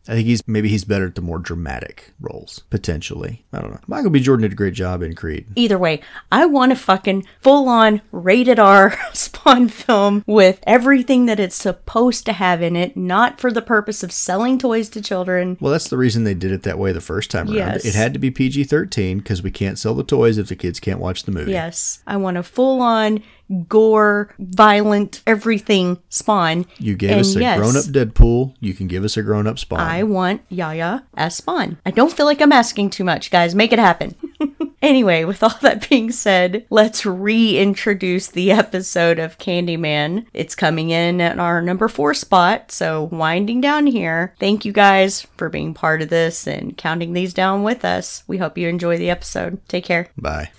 [0.07, 3.45] I think he's maybe he's better at the more dramatic roles potentially.
[3.51, 3.79] I don't know.
[3.87, 4.19] Michael B.
[4.19, 5.47] Jordan did a great job in Creed.
[5.55, 11.55] Either way, I want a fucking full-on rated R Spawn film with everything that it's
[11.55, 15.57] supposed to have in it, not for the purpose of selling toys to children.
[15.59, 17.55] Well, that's the reason they did it that way the first time around.
[17.55, 17.85] Yes.
[17.85, 20.99] It had to be PG-13 because we can't sell the toys if the kids can't
[20.99, 21.51] watch the movie.
[21.51, 23.23] Yes, I want a full-on
[23.67, 26.65] gore, violent, everything Spawn.
[26.77, 28.55] You gave And us a yes, grown-up Deadpool.
[28.59, 29.79] You can give us a grown-up Spawn.
[29.79, 31.77] I want Yahya as Spawn.
[31.85, 33.55] I don't feel like I'm asking too much, guys.
[33.55, 34.15] Make it happen.
[34.81, 40.25] anyway, with all that being said, let's reintroduce the episode of Candyman.
[40.33, 44.33] It's coming in at our number four spot, so winding down here.
[44.39, 48.23] Thank you guys for being part of this and counting these down with us.
[48.27, 49.59] We hope you enjoy the episode.
[49.67, 50.09] Take care.
[50.17, 50.51] Bye.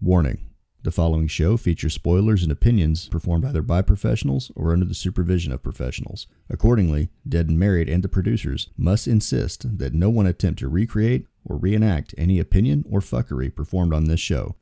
[0.00, 0.47] Warning.
[0.88, 5.52] The following show features spoilers and opinions performed either by professionals or under the supervision
[5.52, 6.26] of professionals.
[6.48, 11.26] Accordingly, Dead and Married and the producers must insist that no one attempt to recreate
[11.44, 14.56] or reenact any opinion or fuckery performed on this show.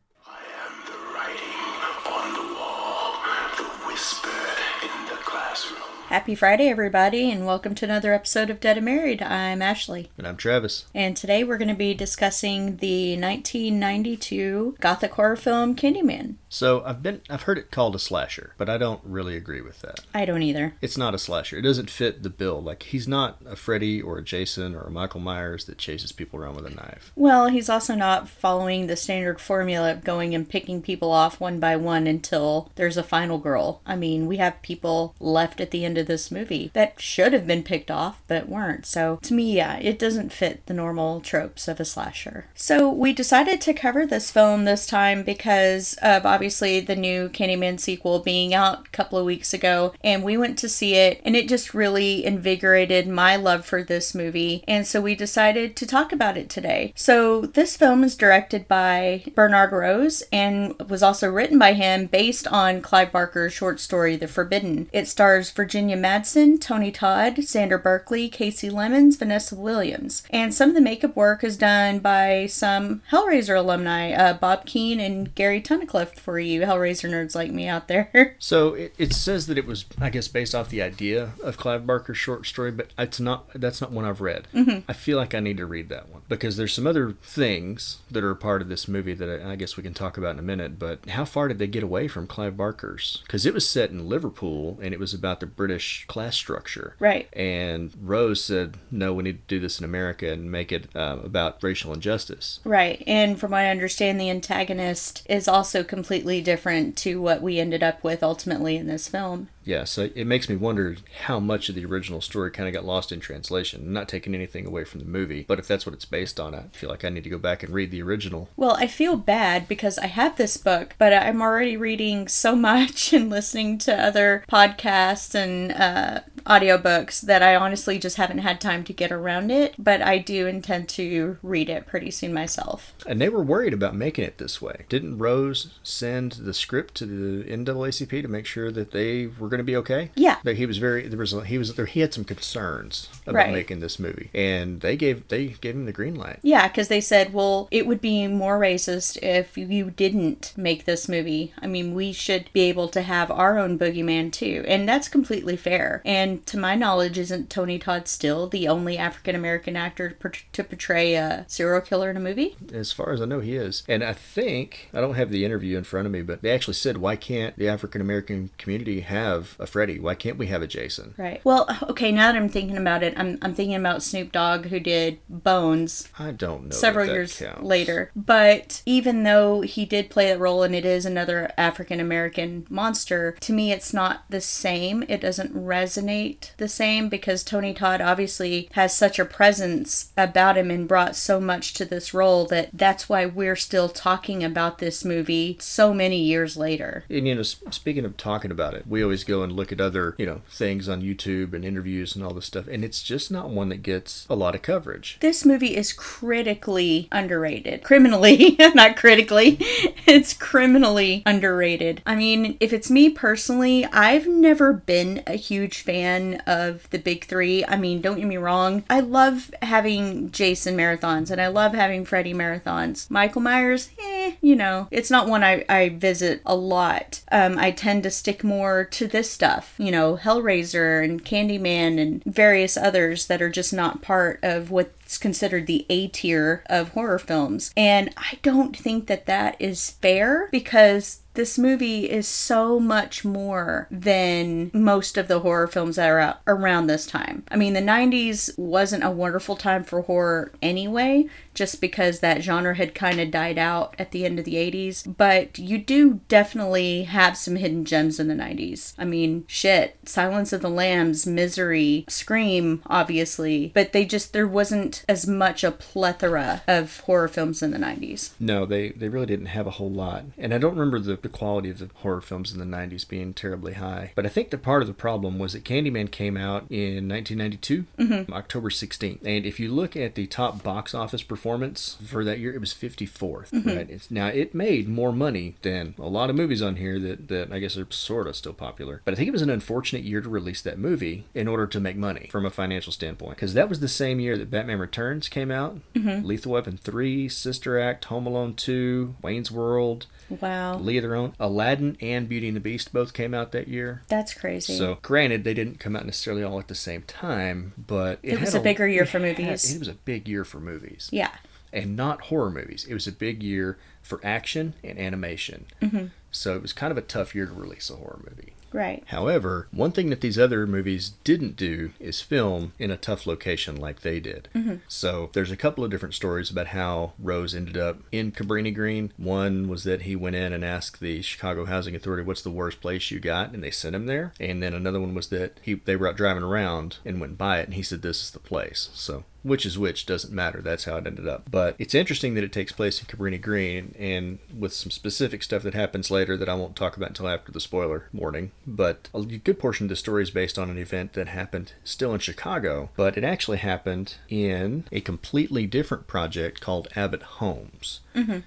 [6.08, 9.20] Happy Friday, everybody, and welcome to another episode of Dead and Married.
[9.20, 10.08] I'm Ashley.
[10.16, 10.86] And I'm Travis.
[10.94, 16.36] And today we're going to be discussing the 1992 gothic horror film Candyman.
[16.48, 19.80] So I've been I've heard it called a slasher, but I don't really agree with
[19.82, 20.00] that.
[20.14, 20.74] I don't either.
[20.80, 21.58] It's not a slasher.
[21.58, 22.62] It doesn't fit the bill.
[22.62, 26.38] Like he's not a Freddy or a Jason or a Michael Myers that chases people
[26.38, 27.10] around with a knife.
[27.16, 31.58] Well, he's also not following the standard formula of going and picking people off one
[31.58, 33.82] by one until there's a final girl.
[33.84, 37.46] I mean, we have people left at the end of this movie that should have
[37.46, 38.86] been picked off but weren't.
[38.86, 42.46] So to me, yeah, it doesn't fit the normal tropes of a slasher.
[42.54, 47.78] So we decided to cover this film this time because of obviously the new Candyman
[47.78, 51.36] sequel being out a couple of weeks ago, and we went to see it, and
[51.36, 56.12] it just really invigorated my love for this movie, and so we decided to talk
[56.12, 56.92] about it today.
[56.96, 62.48] So this film is directed by Bernard Rose and was also written by him based
[62.48, 64.88] on Clive Barker's short story The Forbidden.
[64.92, 70.74] It stars Virginia Madsen, Tony Todd, Xander Berkeley, Kasi Lemmons, Vanessa Williams, and some of
[70.74, 76.18] the makeup work is done by some Hellraiser alumni, uh, Bob Keen and Gary Tunnicliffe
[76.18, 78.10] for you Hellraiser nerds like me out there.
[78.38, 81.86] So it, it says that it was, I guess, based off the idea of Clive
[81.86, 83.48] Barker's short story, but it's not.
[83.54, 84.46] That's not one I've read.
[84.54, 84.80] Mm-hmm.
[84.88, 88.24] I feel like I need to read that one because there's some other things that
[88.24, 90.42] are part of this movie that I, I guess we can talk about in a
[90.42, 90.78] minute.
[90.78, 93.22] But how far did they get away from Clive Barker's?
[93.26, 95.75] Because it was set in Liverpool and it was about the British
[96.06, 96.94] class structure.
[96.98, 97.28] Right.
[97.32, 101.18] And Rose said, "No, we need to do this in America and make it uh,
[101.24, 103.02] about racial injustice." Right.
[103.06, 107.82] And from what I understand, the antagonist is also completely different to what we ended
[107.82, 109.48] up with ultimately in this film.
[109.66, 112.84] Yeah, so it makes me wonder how much of the original story kind of got
[112.84, 113.82] lost in translation.
[113.82, 116.54] I'm not taking anything away from the movie, but if that's what it's based on,
[116.54, 118.48] I feel like I need to go back and read the original.
[118.56, 123.12] Well, I feel bad because I have this book, but I'm already reading so much
[123.12, 128.84] and listening to other podcasts and uh, audiobooks that I honestly just haven't had time
[128.84, 129.74] to get around it.
[129.78, 132.94] But I do intend to read it pretty soon myself.
[133.04, 134.84] And they were worried about making it this way.
[134.88, 139.55] Didn't Rose send the script to the NAACP to make sure that they were going
[139.58, 140.10] to be okay?
[140.14, 140.36] Yeah.
[140.44, 143.52] That he was very there was he was there he had some concerns about Right.
[143.52, 146.38] making this movie, and they gave they gave him the green light.
[146.42, 151.08] Yeah, because they said, well, it would be more racist if you didn't make this
[151.08, 151.52] movie.
[151.60, 154.64] I mean, we should be able to have our own boogeyman too.
[154.66, 156.00] And that's completely fair.
[156.04, 160.64] And to my knowledge, isn't Tony Todd still the only African American actor per- to
[160.64, 162.56] portray a serial killer in a movie?
[162.72, 163.82] As far as I know, he is.
[163.88, 166.74] And I think, I don't have the interview in front of me, but they actually
[166.74, 169.98] said, why can't the African American community have a Freddy?
[169.98, 171.14] Why can't we have a Jason?
[171.16, 171.40] Right.
[171.44, 174.80] Well, okay, now that I'm thinking about it, I'm, I'm thinking about Snoop Dogg, who
[174.80, 176.74] did Bones I don't know.
[176.74, 177.62] several that that years counts.
[177.62, 178.10] later.
[178.14, 183.36] But even though he did play a role and it is another African American monster,
[183.40, 185.04] to me it's not the same.
[185.08, 190.70] It doesn't resonate the same because Tony Todd obviously has such a presence about him
[190.70, 195.04] and brought so much to this role that that's why we're still talking about this
[195.04, 197.04] movie so many years later.
[197.08, 200.14] And you know, speaking of talking about it, we always go and look at other,
[200.18, 203.50] you know, things on YouTube and interviews and all this stuff, and it's just not
[203.50, 205.18] one that gets a lot of coverage.
[205.20, 207.82] This movie is critically underrated.
[207.82, 209.58] Criminally, not critically.
[210.08, 212.00] It's criminally underrated.
[212.06, 217.24] I mean, if it's me personally, I've never been a huge fan of the big
[217.24, 217.64] three.
[217.64, 218.84] I mean, don't get me wrong.
[218.88, 223.10] I love having Jason marathons and I love having Freddy marathons.
[223.10, 227.22] Michael Myers, eh, you know, it's not one I, I visit a lot.
[227.32, 232.22] Um, I tend to stick more to this stuff, you know, Hellraiser and Candyman and
[232.24, 237.18] various others that are just not part of what's considered the A tier of horror
[237.18, 237.72] films.
[237.78, 243.86] And I don't think that that is fair because this movie is so much more
[243.90, 247.44] than most of the horror films that are out around this time.
[247.50, 252.74] I mean, the 90s wasn't a wonderful time for horror anyway, just because that genre
[252.74, 255.16] had kind of died out at the end of the 80s.
[255.16, 258.94] But you do definitely have some hidden gems in the 90s.
[258.98, 265.04] I mean, shit, Silence of the Lambs, Misery, Scream, obviously, but they just, there wasn't
[265.08, 268.30] as much a plethora of horror films in the 90s.
[268.40, 270.24] No, they, they really didn't have a whole lot.
[270.38, 273.34] And I don't remember the, the quality of the horror films in the 90s being
[273.34, 274.12] terribly high.
[274.14, 277.84] But I think that part of the problem was that Candyman came out in 1992,
[277.98, 278.32] mm-hmm.
[278.32, 279.24] October 16th.
[279.24, 282.72] And if you look at the top box office performance for that year, it was
[282.72, 283.50] 54th.
[283.50, 283.68] Mm-hmm.
[283.68, 283.90] Right?
[283.90, 287.52] It's, now, it made more money than a lot of movies on here that, that
[287.52, 289.02] I guess are sort of still popular.
[289.04, 291.80] But I think it was an unfortunate year to release that movie in order to
[291.80, 293.36] make money from a financial standpoint.
[293.36, 296.24] Because that was the same year that Batman Returns came out, mm-hmm.
[296.24, 300.06] Lethal Weapon 3, Sister Act, Home Alone 2, Wayne's World.
[300.28, 300.78] Wow.
[300.78, 301.34] League of Their Own.
[301.38, 304.02] Aladdin and Beauty and the Beast both came out that year.
[304.08, 304.76] That's crazy.
[304.76, 308.52] So, granted, they didn't come out necessarily all at the same time, but It was
[308.52, 309.74] had a bigger year it for had- movies.
[309.74, 311.30] it was a big year for movies, yeah.
[311.72, 312.84] and not horror movies.
[312.88, 315.66] It was a big year for action and animation.
[315.80, 316.06] Mm-hmm.
[316.30, 318.52] So it was kind of a tough year to release a horror movie.
[318.72, 319.02] Right.
[319.06, 323.76] However, one thing that these other movies didn't do is film in a tough location
[323.76, 324.48] like they did.
[324.54, 324.76] Mm-hmm.
[324.88, 329.12] So there's a couple of different stories about how Rose ended up in Cabrini Green.
[329.16, 332.80] One was that he went in and asked the Chicago Housing Authority, "What's the worst
[332.80, 334.32] place you got?" and they sent him there.
[334.40, 337.60] And then another one was that he they were out driving around and went by
[337.60, 340.60] it, and he said, "This is the place." So which is which doesn't matter.
[340.60, 341.50] That's how it ended up.
[341.50, 345.62] But it's interesting that it takes place in Cabrini Green and with some specific stuff
[345.62, 348.50] that happens later that I won't talk about until after the spoiler warning.
[348.66, 352.12] But a good portion of the story is based on an event that happened still
[352.12, 358.00] in Chicago, but it actually happened in a completely different project called Abbott Homes.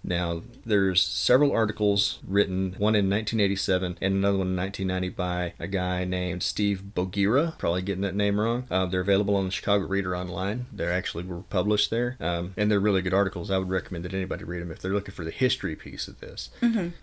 [0.03, 5.67] Now, there's several articles written, one in 1987 and another one in 1990 by a
[5.67, 7.55] guy named Steve Bogira.
[7.59, 8.65] Probably getting that name wrong.
[8.71, 10.65] Uh, they're available on the Chicago Reader online.
[10.89, 13.51] They actually were published there, um, and they're really good articles.
[13.51, 16.19] I would recommend that anybody read them if they're looking for the history piece of
[16.19, 16.49] this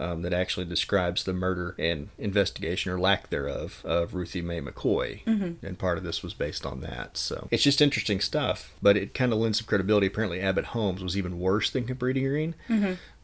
[0.00, 5.24] um, that actually describes the murder and investigation or lack thereof of Ruthie Mae McCoy.
[5.62, 7.16] And part of this was based on that.
[7.16, 10.06] So it's just interesting stuff, but it kind of lends some credibility.
[10.08, 12.54] Apparently, Abbott Homes was even worse than Cabrini Green.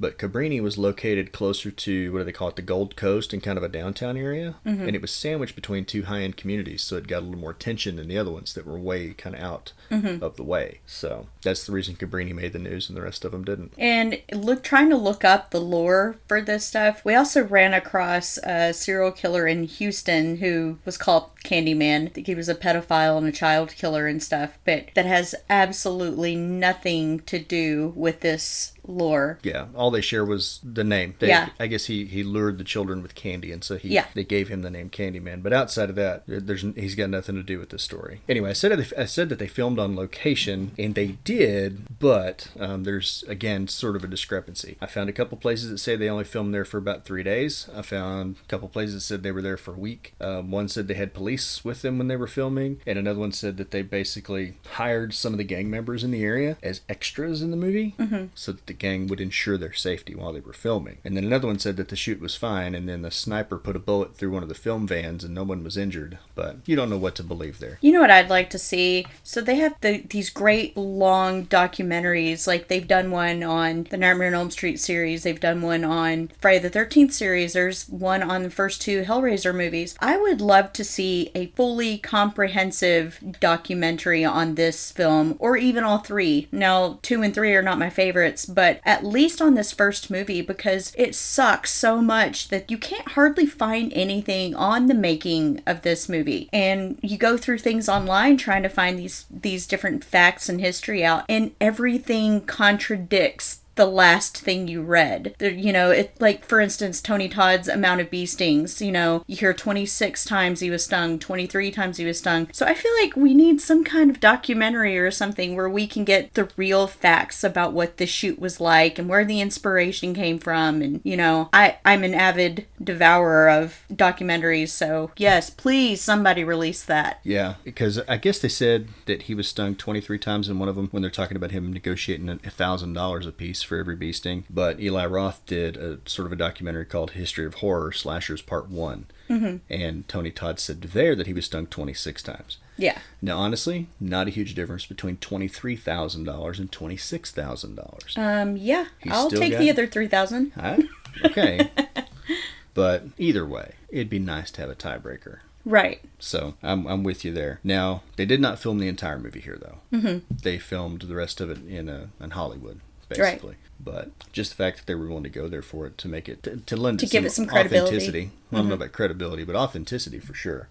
[0.03, 3.41] But Cabrini was located closer to what do they call it, the Gold Coast, in
[3.41, 4.83] kind of a downtown area, mm-hmm.
[4.83, 7.95] and it was sandwiched between two high-end communities, so it got a little more attention
[7.95, 10.21] than the other ones that were way kind of out mm-hmm.
[10.21, 10.81] of the way.
[10.87, 13.75] So that's the reason Cabrini made the news, and the rest of them didn't.
[13.79, 18.39] And look, trying to look up the lore for this stuff, we also ran across
[18.39, 22.07] a serial killer in Houston who was called Candyman.
[22.07, 25.37] I think he was a pedophile and a child killer and stuff, but that has
[25.49, 29.39] absolutely nothing to do with this lore.
[29.43, 31.15] Yeah, all they share was the name.
[31.19, 31.51] They, Yeah.
[31.61, 34.07] I guess he, he lured the children with candy, and so he Yeah.
[34.15, 35.43] they gave him the name Candyman.
[35.43, 38.21] But outside of that, there's he's got nothing to do with this story.
[38.29, 42.85] Anyway, I said I said that they filmed on location, and they did, but um,
[42.85, 44.77] there's again sort of a discrepancy.
[44.81, 47.69] I found a couple places that say they only filmed there for about three days.
[47.75, 50.15] I found a couple places that said they were there for a week.
[50.21, 53.33] Um, one said they had police with them when they were filming, and another one
[53.33, 57.43] said that they basically hired some of the gang members in the area as extras
[57.43, 57.95] in the movie,
[58.35, 60.99] so that the gang would ensure their safety while they were filming.
[61.05, 63.77] And then another one said that the shoot was fine, and then the sniper put
[63.77, 66.19] a bullet through one of the film vans, and no one was injured.
[66.35, 67.79] But you don't know what to believe there.
[67.81, 69.07] You know what I'd like to see?
[69.23, 72.47] So they have the, these great long documentaries.
[72.47, 75.23] Like they've done one on the Nightmare on Elm Street series.
[75.23, 77.53] They've done one on Friday the Thirteenth series.
[77.53, 79.97] There's one on the first two Hellraiser movies.
[80.01, 85.99] I would love to see a fully comprehensive documentary on this film, or even all
[85.99, 86.49] three.
[86.53, 90.43] Now, two and three are not my favorites, but at least on this first movie
[90.43, 95.83] because it sucks so much that you can't hardly find anything on the making of
[95.83, 96.49] this movie.
[96.53, 101.05] And you go through things online trying to find these these different facts and history
[101.05, 105.35] out and everything contradicts the last thing you read.
[105.39, 109.25] There, you know, it like for instance Tony Todd's amount of bee stings, you know,
[109.27, 112.49] you hear 26 times he was stung, 23 times he was stung.
[112.53, 116.05] So I feel like we need some kind of documentary or something where we can
[116.05, 120.39] get the real facts about what the shoot was like and where the inspiration came
[120.39, 126.45] from and you know, I I'm an avid devourer of documentaries, so yes, please somebody
[126.45, 127.21] release that.
[127.23, 130.77] Yeah, because I guess they said that he was stung 23 times in one of
[130.77, 134.13] them when they're talking about him negotiating a thousand dollars a piece for every bee
[134.13, 134.45] sting.
[134.51, 138.69] But Eli Roth did a sort of a documentary called History of Horror Slashers Part
[138.69, 142.59] One, and Tony Todd said there that he was stung 26 times.
[142.77, 142.99] Yeah.
[143.23, 148.15] Now, honestly, not a huge difference between twenty-three thousand dollars and twenty-six thousand dollars.
[148.17, 150.53] Um yeah, He's I'll take got- the other 3000.
[150.61, 150.79] Huh?
[151.27, 151.71] Okay,
[152.75, 155.41] but either way, it'd be nice to have a tiebreaker.
[155.65, 156.01] Right.
[156.19, 157.61] So I'm, I'm with you there.
[157.63, 159.97] Now they did not film the entire movie here though.
[159.97, 160.35] Mm-hmm.
[160.43, 162.81] They filmed the rest of it in uh, in Hollywood,
[163.17, 163.57] basically.
[163.85, 166.29] But just the fact that they were willing to go there for it to make
[166.29, 167.81] it to, to lend To it give some, it some credibility.
[167.81, 167.97] Mm-hmm.
[167.97, 168.31] authenticity.
[168.53, 170.69] I don't know about credibility, but authenticity for sure.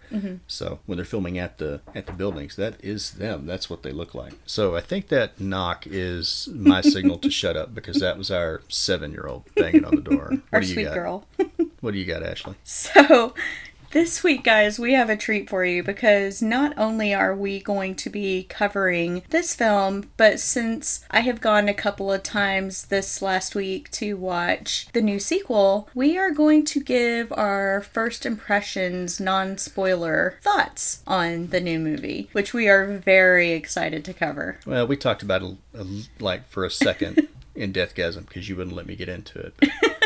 [0.47, 3.45] So when they're filming at the at the buildings, that is them.
[3.45, 4.33] That's what they look like.
[4.45, 8.61] So I think that knock is my signal to shut up because that was our
[8.69, 10.29] seven year old banging on the door.
[10.31, 10.93] What Our do you sweet got?
[10.93, 11.25] girl.
[11.81, 12.55] What do you got, Ashley?
[12.63, 13.33] So,
[13.91, 17.95] this week, guys, we have a treat for you because not only are we going
[17.95, 23.21] to be covering this film, but since I have gone a couple of times this
[23.21, 29.19] last week to watch the new sequel, we are going to give our first impressions,
[29.19, 34.59] non spoiler thoughts on the new movie, which we are very excited to cover.
[34.65, 35.83] Well, we talked about it uh,
[36.19, 39.53] like for a second in Deathgasm because you wouldn't let me get into it.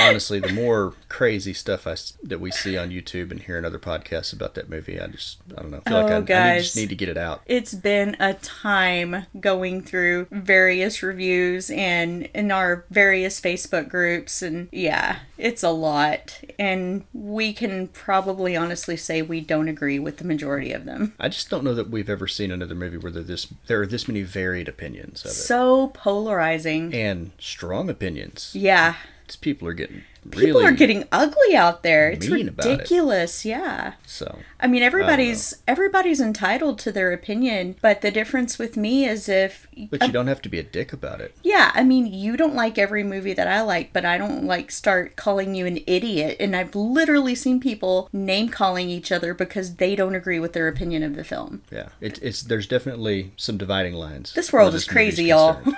[0.00, 3.78] honestly, the more crazy stuff I that we see on YouTube and hear in other
[3.78, 5.80] podcasts about that movie, I just I don't know.
[5.86, 7.42] I feel like Oh, I, I need, just need to get it out.
[7.46, 14.68] It's been a time going through various reviews and in our various Facebook groups and
[14.72, 16.40] yeah, it's a lot.
[16.58, 21.14] And we can probably honestly say we don't agree with the majority of them.
[21.20, 23.86] I just don't know that we've ever seen another movie where there this there are
[23.86, 26.92] this many varied opinions of it So polarizing.
[26.94, 28.52] and strong opinions.
[28.54, 28.94] Yeah.
[29.34, 32.10] These people are getting really People are getting ugly out there.
[32.10, 32.56] It's about it.
[32.56, 33.44] ridiculous.
[33.44, 33.94] Yeah.
[34.06, 34.38] so.
[34.60, 39.66] I mean everybody's everybody's entitled to their opinion, but the difference with me is if
[39.90, 41.34] But you don't have to be a dick about it.
[41.42, 44.70] Yeah, I mean, you don't like every movie that I like, but I don't like
[44.70, 46.36] start calling you an idiot.
[46.38, 50.68] And I've literally seen people name calling each other because they don't agree with their
[50.68, 51.62] opinion of the film.
[51.72, 54.32] Yeah, it, it's there's definitely some dividing lines.
[54.32, 55.60] This world is crazy, y'all.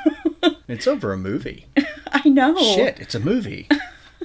[0.69, 1.67] it's over a movie.
[2.13, 2.57] I know.
[2.57, 3.69] Shit, it's a movie.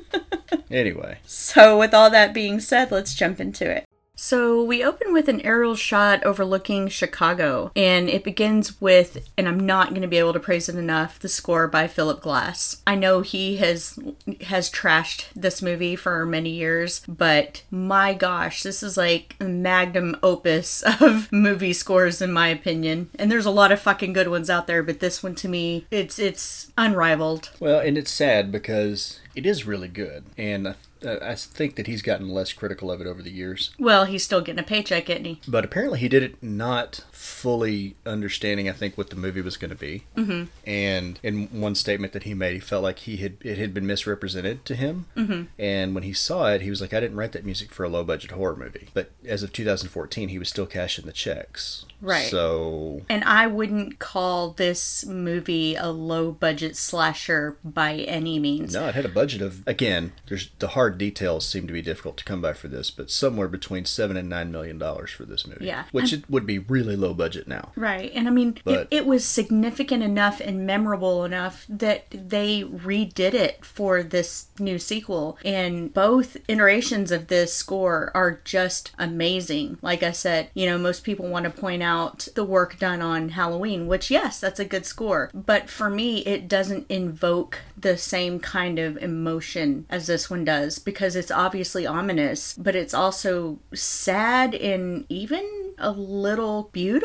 [0.72, 3.86] anyway, So, with all that being said, let's jump into it.
[4.24, 9.60] So, we open with an aerial shot overlooking Chicago, and it begins with, and I'm
[9.60, 12.84] not going to be able to praise it enough, the score by Philip Glass.
[12.86, 13.98] I know he has
[14.42, 20.16] has trashed this movie for many years, but my gosh, this is like a magnum
[20.22, 23.10] opus of movie scores in my opinion.
[23.18, 25.88] And there's a lot of fucking good ones out there, but this one to me,
[25.90, 27.50] it's it's unrivaled.
[27.60, 30.76] well, and it's sad because it is really good, and I,
[31.06, 33.72] I think that he's gotten less critical of it over the years.
[33.80, 35.42] Well, he's still getting a paycheck, isn't he?
[35.48, 39.70] But apparently, he did it not fully understanding, I think, what the movie was going
[39.70, 40.06] to be.
[40.18, 40.46] Mm-hmm.
[40.66, 43.86] And in one statement that he made, he felt like he had it had been
[43.86, 45.06] misrepresented to him.
[45.16, 45.44] Mm-hmm.
[45.60, 47.90] And when he saw it, he was like, "I didn't write that music for a
[47.90, 51.86] low budget horror movie." But as of 2014, he was still cashing the checks.
[52.02, 52.26] Right.
[52.26, 58.74] So And I wouldn't call this movie a low budget slasher by any means.
[58.74, 60.14] no, it had a budget of again.
[60.28, 63.48] There's the hard details seem to be difficult to come by for this, but somewhere
[63.48, 65.68] between seven and nine million dollars for this movie.
[65.68, 65.84] Yeah.
[65.92, 67.72] which it would be really low budget now.
[67.76, 68.12] Right.
[68.14, 73.66] And I mean, it, it was significant enough and memorable enough that they redid it
[73.66, 75.38] for this new sequel.
[75.44, 79.78] And both iterations of this score are just amazing.
[79.82, 83.30] Like I said, you know, most people want to point out the work done on
[83.30, 85.30] Halloween, which, yes, that's a good score.
[85.34, 90.80] But for me, it doesn't invoke the same kind of emotion as this one does
[90.80, 97.01] because it's obviously ominous, but it's also sad and even a little beautiful,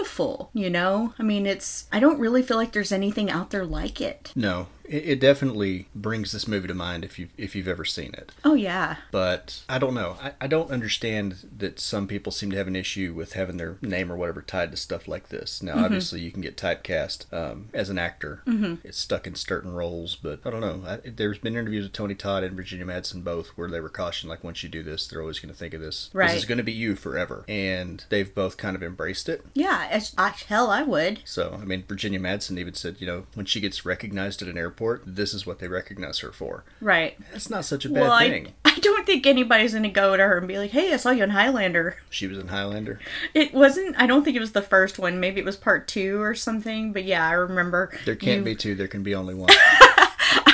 [0.53, 1.15] you know?
[1.19, 4.33] I mean, it's, I don't really feel like there's anything out there like it.
[4.35, 8.15] No, it, it definitely brings this movie to mind if you if you've ever seen
[8.15, 8.33] it.
[8.45, 8.97] Oh, yeah.
[9.11, 10.17] But I don't know.
[10.23, 13.79] I, I don't understand that some people seem to have an issue with having their
[13.83, 15.63] name or whatever tied to stuff like this.
[15.63, 18.43] Now, obviously, you can get typecast um, as an actor.
[18.47, 18.87] Mm-hmm.
[18.87, 20.83] It's stuck in certain roles, but I don't know.
[20.87, 24.31] I, there's been interviews with Tony Todd and Virginia Madsen both where they were cautioned,
[24.31, 26.11] like, once you do this, they're always going to think of this.
[26.13, 26.29] Right.
[26.29, 27.45] This is going to be you forever.
[27.49, 29.45] And they've both kind of embraced it.
[29.55, 31.21] Yeah, as, I, hell, I would.
[31.25, 34.59] So, I mean, Virginia Madsen even said, you know, when she gets recognized at an
[34.59, 36.65] airport, this is what they recognize her for.
[36.81, 37.17] Right.
[37.33, 38.55] That's not such a bad well, I, thing.
[38.65, 41.11] I don't think anybody's going to go to her and be like, hey, I saw
[41.11, 41.97] you in Highlander.
[42.11, 43.01] She was in Highlander.
[43.35, 45.21] It wasn't, I don't think it was the first one.
[45.21, 46.93] Maybe it was part two or something.
[46.93, 47.93] But yeah, I remember.
[48.05, 49.51] There can't you- be two, there can be only one.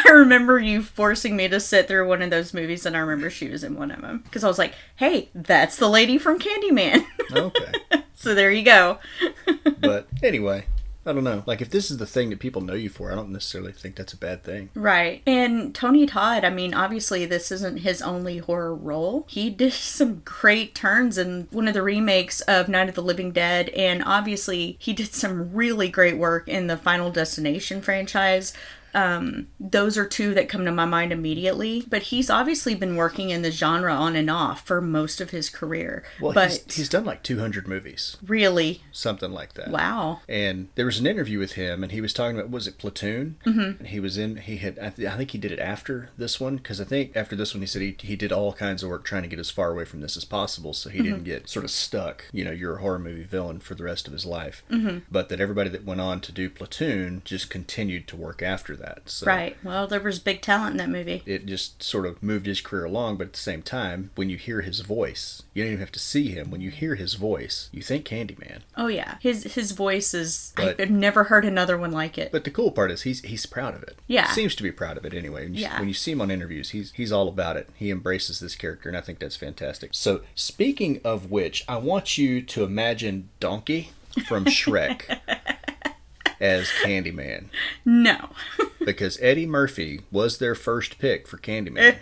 [0.04, 3.30] I remember you forcing me to sit through one of those movies, and I remember
[3.30, 4.18] she was in one of them.
[4.18, 7.06] Because I was like, hey, that's the lady from Candyman.
[7.32, 7.72] okay.
[8.14, 8.98] so there you go.
[9.80, 10.66] But anyway,
[11.04, 11.42] I don't know.
[11.46, 13.96] Like, if this is the thing that people know you for, I don't necessarily think
[13.96, 14.70] that's a bad thing.
[14.74, 15.22] Right.
[15.26, 19.26] And Tony Todd, I mean, obviously, this isn't his only horror role.
[19.28, 23.32] He did some great turns in one of the remakes of Night of the Living
[23.32, 28.52] Dead, and obviously, he did some really great work in the Final Destination franchise.
[28.94, 31.84] Um, those are two that come to my mind immediately.
[31.88, 35.48] But he's obviously been working in the genre on and off for most of his
[35.50, 36.04] career.
[36.20, 39.70] Well, but he's, he's done like 200 movies, really, something like that.
[39.70, 40.20] wow.
[40.28, 43.36] And there was an interview with him, and he was talking about was it Platoon?
[43.46, 43.60] Mm-hmm.
[43.80, 44.36] And he was in.
[44.36, 44.78] He had.
[44.78, 47.54] I, th- I think he did it after this one because I think after this
[47.54, 49.70] one he said he he did all kinds of work trying to get as far
[49.70, 51.04] away from this as possible, so he Mm-hmm.
[51.10, 52.26] didn't get sort of stuck.
[52.32, 54.62] You know, you're a horror movie villain for the rest of his life.
[54.70, 54.98] Mm-hmm.
[55.10, 58.81] But that everybody that went on to do Platoon just continued to work after that.
[59.06, 59.56] So Right.
[59.62, 61.22] Well, there was big talent in that movie.
[61.26, 63.16] it just sort of moved his career along.
[63.16, 65.98] But at the same time, when you hear his voice, you don't even have to
[65.98, 66.50] see him.
[66.50, 68.60] When you hear his voice, you think Candyman.
[68.76, 70.52] Oh yeah, his his voice is.
[70.56, 72.32] But- I've never heard another one like it.
[72.32, 73.98] But the cool part is he's he's proud of it.
[74.06, 74.28] Yeah.
[74.32, 75.44] seems to be proud of it anyway.
[75.44, 75.78] When you, Yeah.
[75.78, 77.68] when you see him on interviews, he's he's all about it.
[77.74, 79.90] He embraces this character, and I think that's fantastic.
[79.92, 83.90] So speaking of which, I want you to imagine Donkey
[84.26, 85.18] from Shrek.
[86.42, 87.44] as Candyman
[87.84, 88.30] No.
[88.84, 91.94] because Eddie Murphy was their first pick for Candyman.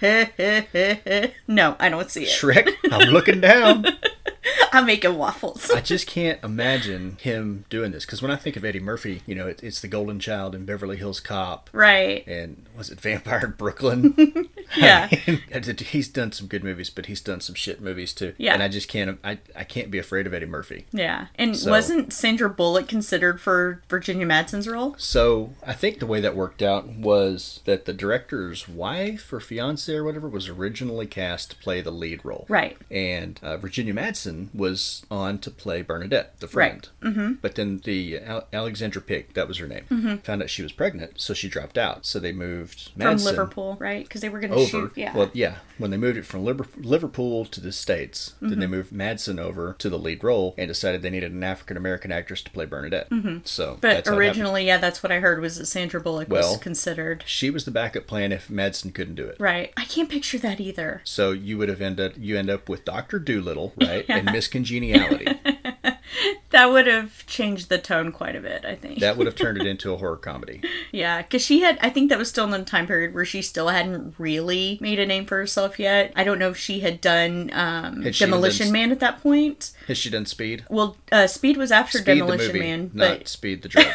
[1.46, 2.28] no, I don't see it.
[2.28, 3.86] Shrek, I'm looking down.
[4.72, 5.70] I'm making waffles.
[5.70, 9.34] I just can't imagine him doing this because when I think of Eddie Murphy, you
[9.34, 11.68] know, it, it's the Golden Child in Beverly Hills Cop.
[11.72, 12.26] right.
[12.26, 14.14] And was it Vampire in Brooklyn?
[14.76, 15.08] Yeah.
[15.08, 18.34] he's done some good movies, but he's done some shit movies too.
[18.38, 18.54] Yeah.
[18.54, 19.18] and I just can't.
[19.24, 20.86] I, I can't be afraid of Eddie Murphy.
[20.92, 21.26] Yeah.
[21.34, 24.94] And So- wasn't Sandra Bullock considered for Virginia Madsen's role?
[24.96, 29.92] So I think the way that worked out was that the director's wife or fiance
[29.92, 32.46] or whatever was originally cast to play the lead role.
[32.48, 32.76] Right.
[32.92, 36.88] And uh, Virginia Madsen was on to play Bernadette, the friend.
[37.02, 37.32] Mm-hmm.
[37.40, 40.16] But then the Al- Alexandra Pigg, that was her name, mm-hmm.
[40.16, 42.04] found out she was pregnant, so she dropped out.
[42.06, 44.04] So they moved From Liverpool, right?
[44.04, 44.92] Because they were going to shoot.
[44.94, 45.16] Yeah.
[45.16, 45.56] Well, yeah.
[45.78, 48.70] When they moved it from Liver- Liverpool to the States, then they mm-hmm.
[48.70, 52.42] moved Madsen over to the lead role and decided they needed an African American actress
[52.42, 53.08] to play Bernadette.
[53.08, 53.38] Mm-hmm.
[53.44, 54.18] So, but that's how it happened.
[54.18, 57.24] originally, yeah, that's what I heard was that Sandra Bullock Well- was considered.
[57.26, 59.36] she was the backup plan if Madsen couldn't do it.
[59.40, 59.72] Right.
[59.76, 61.00] I can't picture that either.
[61.04, 65.26] So you would have ended you end up with Doctor Dolittle, right, and Miss Congeniality.
[66.50, 68.98] That would have changed the tone quite a bit, I think.
[69.00, 70.62] that would have turned it into a horror comedy.
[70.92, 73.40] Yeah, because she had, I think that was still in the time period where she
[73.40, 76.12] still hadn't really made a name for herself yet.
[76.16, 79.70] I don't know if she had done um, Had Demolition done- Man at that point.
[79.86, 80.64] Has she done Speed?
[80.68, 83.86] Well, uh, Speed was after Speed Demolition movie, Man, not but Speed the drug.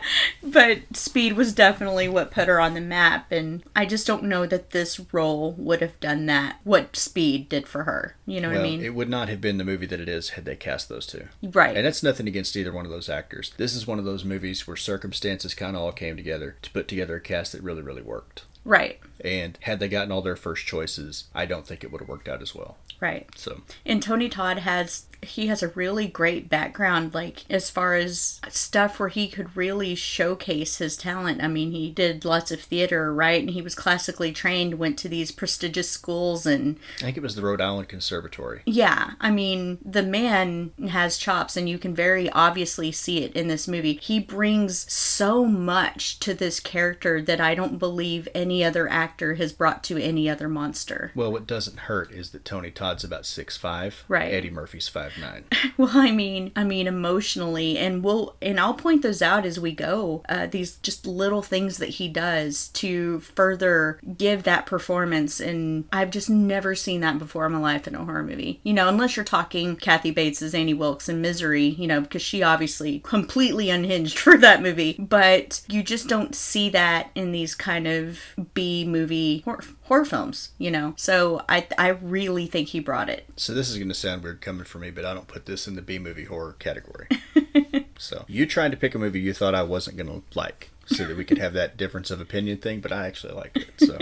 [0.42, 4.46] but Speed was definitely what put her on the map, and I just don't know
[4.46, 6.56] that this role would have done that.
[6.64, 8.82] What Speed did for her, you know what I mean?
[8.82, 11.28] it would not have been the movie that it is had they cast those two.
[11.42, 11.76] right.
[11.76, 13.52] And that's nothing against either one of those actors.
[13.58, 16.88] This is one of those movies where circumstances kind of all came together to put
[16.88, 18.44] together a cast that really, really worked.
[18.64, 18.98] right.
[19.22, 22.26] And had they gotten all their first choices, I don't think it would have worked
[22.26, 22.78] out as well.
[23.00, 23.28] Right.
[23.36, 28.40] So And Tony Todd has he has a really great background like as far as
[28.48, 31.42] stuff where he could really showcase his talent.
[31.42, 33.40] I mean, he did lots of theater, right?
[33.40, 37.34] And he was classically trained, went to these prestigious schools and I think it was
[37.34, 38.62] the Rhode Island Conservatory.
[38.66, 43.48] yeah, I mean, the man has chops and you can very obviously see it in
[43.48, 43.94] this movie.
[43.94, 49.52] He brings so much to this character that I don't believe any other actor has
[49.52, 51.12] brought to any other monster.
[51.14, 54.04] Well, what doesn't hurt is that Tony Todd's about six five.
[54.08, 54.32] Right.
[54.32, 55.44] Eddie Murphy's five nine.
[55.76, 59.72] Well, I mean, I mean emotionally, and we'll and I'll point those out as we
[59.72, 60.22] go.
[60.28, 66.10] Uh, these just little things that he does to further give that performance, and I've
[66.10, 68.60] just never seen that before in my life in a horror movie.
[68.62, 72.22] You know, unless you're talking Kathy Bates as Annie Wilkes in Misery, you know, because
[72.22, 74.96] she obviously completely unhinged for that movie.
[74.98, 78.20] But you just don't see that in these kind of
[78.54, 80.50] B movie horror, horror films.
[80.56, 83.26] You know, so I I really think he brought it.
[83.36, 85.66] So this is going to sound weird coming from me, but I don't put this
[85.66, 87.08] in the B movie horror category.
[87.98, 91.04] so you tried to pick a movie you thought I wasn't going to like, so
[91.06, 93.70] that we could have that difference of opinion thing, but I actually liked it.
[93.78, 93.98] So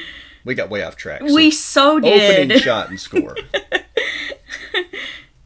[0.44, 1.20] we got way off track.
[1.28, 2.40] So We so did.
[2.40, 3.36] opening shot and score.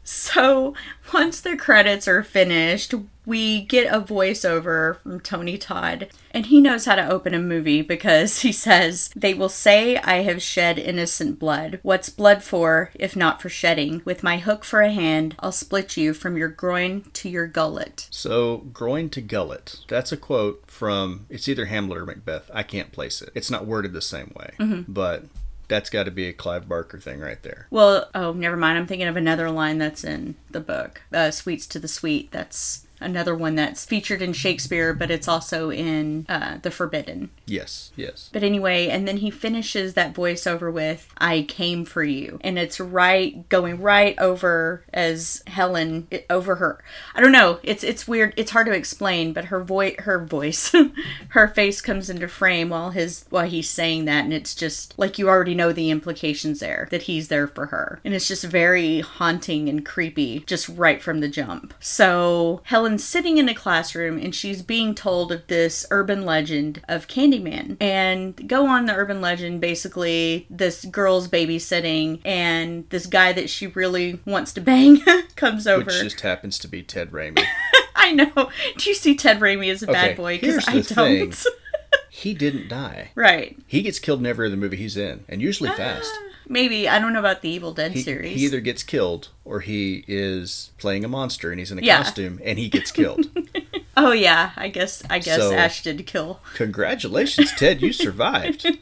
[0.03, 0.73] So
[1.13, 2.93] once the credits are finished,
[3.25, 6.07] we get a voiceover from Tony Todd,
[6.37, 10.17] and he knows how to open a movie because he says, They will say I
[10.17, 11.79] have shed innocent blood.
[11.81, 14.03] What's blood for, if not for shedding?
[14.05, 18.07] With my hook for a hand, I'll split you from your groin to your gullet.
[18.11, 19.79] So groin to gullet.
[19.87, 22.51] That's a quote from it's either Hamlet or Macbeth.
[22.53, 23.31] I can't place it.
[23.33, 25.23] It's not worded the same way, but
[25.67, 27.65] that's got to be a Clive Barker thing right there.
[27.71, 28.77] Well, oh, never mind.
[28.77, 32.31] I'm thinking of another line that's in the book uh, Sweets to the Sweet.
[32.31, 37.29] That's another one that's featured in Shakespeare, but it's also in uh, The Forbidden.
[37.45, 38.29] Yes, yes.
[38.33, 42.79] But anyway, and then he finishes that voiceover with "I came for you," and it's
[42.79, 46.83] right going right over as Helen it- over her.
[47.15, 47.59] I don't know.
[47.63, 48.33] It's it's weird.
[48.37, 50.73] It's hard to explain, but her voice, her voice,
[51.29, 55.17] her face comes into frame while his while he's saying that, and it's just like
[55.17, 58.99] you already know the implications there that he's there for her, and it's just very
[59.01, 61.73] haunting and creepy, just right from the jump.
[61.79, 62.61] So
[62.97, 67.77] Sitting in a classroom, and she's being told of this urban legend of Candyman.
[67.79, 73.67] And go on the urban legend basically, this girl's babysitting, and this guy that she
[73.67, 75.01] really wants to bang
[75.35, 75.85] comes over.
[75.85, 77.43] Which just happens to be Ted Raimi.
[77.95, 78.49] I know.
[78.77, 80.37] Do you see Ted Raimi as a Okay, bad boy?
[80.39, 81.45] Because I don't.
[82.09, 83.11] he didn't die.
[83.15, 83.57] right.
[83.67, 85.75] He gets killed in every other movie he's in, and usually ah.
[85.75, 86.13] fast.
[86.49, 86.87] Maybe.
[86.87, 88.39] I don't know about the Evil Dead He, series.
[88.39, 91.97] he either gets killed or he is playing a monster and he's in a Yeah.
[92.03, 93.27] costume and he gets killed.
[93.97, 96.39] oh yeah, I guess I guess So- Ash did kill.
[96.55, 98.65] Congratulations, Ted, you survived.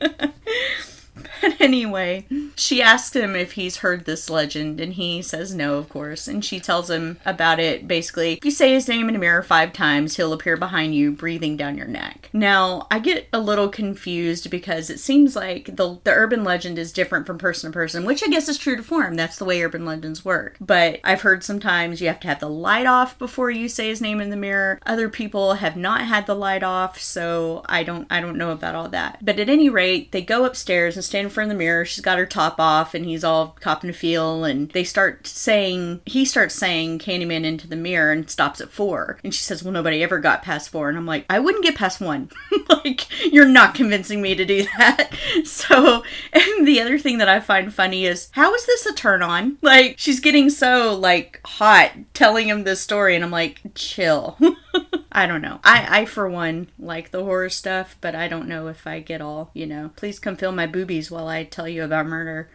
[1.59, 6.27] anyway, she asks him if he's heard this legend, and he says no, of course.
[6.27, 8.33] And she tells him about it basically.
[8.33, 11.57] If you say his name in a mirror five times, he'll appear behind you, breathing
[11.57, 12.29] down your neck.
[12.33, 16.91] Now, I get a little confused because it seems like the, the urban legend is
[16.91, 19.15] different from person to person, which I guess is true to form.
[19.15, 20.57] That's the way urban legends work.
[20.59, 24.01] But I've heard sometimes you have to have the light off before you say his
[24.01, 24.79] name in the mirror.
[24.85, 28.75] Other people have not had the light off, so I don't I don't know about
[28.75, 29.19] all that.
[29.23, 31.85] But at any rate, they go upstairs and stand in front of the mirror.
[31.85, 36.01] She's got her top off and he's all copping a feel and they start saying
[36.05, 39.19] he starts saying Candyman into the mirror and stops at four.
[39.23, 41.75] And she says, Well nobody ever got past four and I'm like, I wouldn't get
[41.75, 42.29] past one.
[42.69, 45.11] like you're not convincing me to do that.
[45.45, 46.03] So
[46.33, 49.57] and the other thing that I find funny is how is this a turn on?
[49.61, 54.37] Like she's getting so like hot telling him this story and I'm like, chill.
[55.15, 55.61] I don't know.
[55.63, 59.21] I, I, for one, like the horror stuff, but I don't know if I get
[59.21, 62.49] all, you know, please come fill my boobies while I tell you about murder.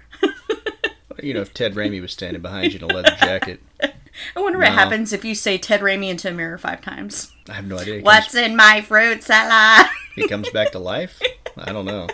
[1.23, 4.59] You know, if Ted Raimi was standing behind you in a leather jacket, I wonder
[4.59, 7.33] what happens if you say Ted Raimi into a mirror five times.
[7.49, 7.97] I have no idea.
[7.97, 9.87] He What's in my fruit salad?
[10.15, 11.21] he comes back to life?
[11.59, 12.09] I don't know.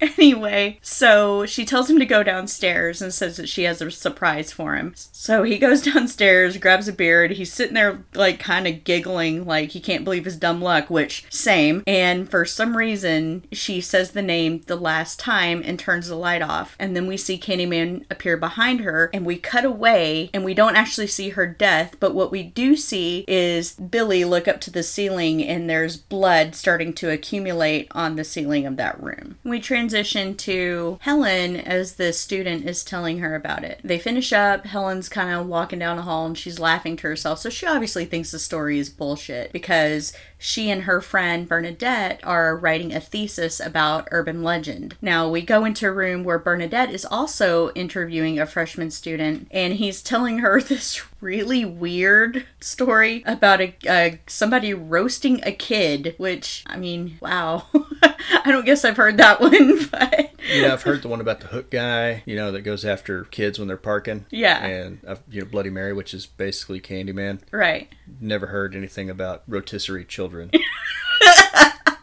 [0.20, 4.52] Anyway, so she tells him to go downstairs and says that she has a surprise
[4.52, 4.92] for him.
[4.94, 9.46] So he goes downstairs, grabs a beer, and he's sitting there, like, kind of giggling,
[9.46, 11.82] like he can't believe his dumb luck, which, same.
[11.86, 16.42] And for some reason, she says the name the last time and turns the light
[16.42, 16.76] off.
[16.78, 20.76] And then we see Candyman appear behind her, and we cut away, and we don't
[20.76, 24.82] actually see her death, but what we do see is Billy look up to the
[24.82, 29.38] ceiling, and there's blood starting to accumulate on the ceiling of that room.
[29.44, 33.80] We transition to Helen as the student is telling her about it.
[33.82, 37.40] They finish up, Helen's kind of walking down the hall and she's laughing to herself.
[37.40, 42.56] So she obviously thinks the story is bullshit because she and her friend Bernadette are
[42.56, 44.96] writing a thesis about urban legend.
[45.02, 49.74] Now we go into a room where Bernadette is also interviewing a freshman student and
[49.74, 56.64] he's telling her this really weird story about a uh, somebody roasting a kid, which
[56.66, 57.66] I mean, wow.
[58.02, 60.30] I don't guess I've heard that one, but
[60.62, 63.58] know, I've heard the one about the hook guy, you know, that goes after kids
[63.58, 64.26] when they're parking.
[64.30, 64.64] Yeah.
[64.64, 67.40] And, uh, you know, Bloody Mary, which is basically Candyman.
[67.50, 67.88] right.
[68.20, 70.50] Never heard anything about rotisserie children.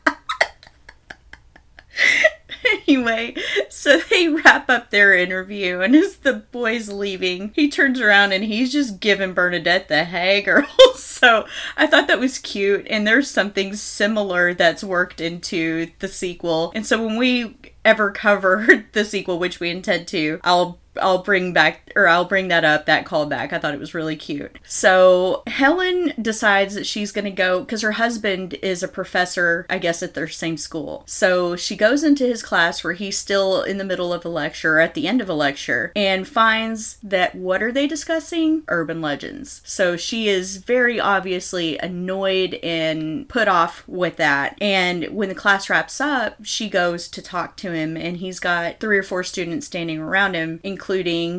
[2.88, 3.36] Anyway,
[3.70, 8.46] so they wrap up their interview, and as the boy's leaving, he turns around and
[8.46, 10.68] he's just giving Bernadette the girl.
[10.96, 11.46] so
[11.76, 16.72] I thought that was cute, and there's something similar that's worked into the sequel.
[16.76, 21.54] And so when we ever cover the sequel, which we intend to, I'll I'll bring
[21.54, 23.54] back or I'll bring that up that callback.
[23.54, 24.58] I thought it was really cute.
[24.66, 29.78] So Helen decides that she's going to go because her husband is a professor, I
[29.78, 31.04] guess, at their same school.
[31.06, 34.78] So she goes into his class where he's still in the middle of a lecture,
[34.78, 38.64] or at the end of a lecture, and finds that what are they discussing?
[38.68, 39.62] Urban legends.
[39.64, 44.58] So she is very obviously annoyed and put off with that.
[44.62, 48.80] And when the class wraps up, she goes to talk to him, and he's got
[48.80, 50.87] three or four students standing around him, including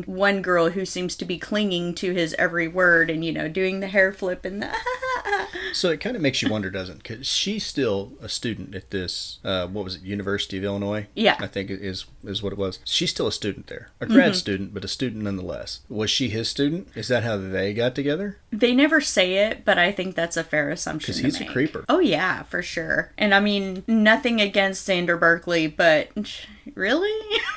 [0.05, 3.79] one girl who seems to be clinging to his every word and, you know, doing
[3.79, 4.73] the hair flip and the.
[5.73, 7.03] so it kind of makes you wonder, doesn't it?
[7.03, 11.07] Because she's still a student at this, uh, what was it, University of Illinois?
[11.15, 11.37] Yeah.
[11.39, 12.79] I think it is, is what it was.
[12.85, 13.91] She's still a student there.
[13.99, 15.81] A grad student, but a student nonetheless.
[15.89, 16.87] Was she his student?
[16.95, 18.37] Is that how they got together?
[18.51, 21.13] They never say it, but I think that's a fair assumption.
[21.13, 21.85] Because he's a creeper.
[21.89, 23.11] Oh yeah, for sure.
[23.17, 26.09] And I mean, nothing against Xander Berkeley, but
[26.75, 27.39] really,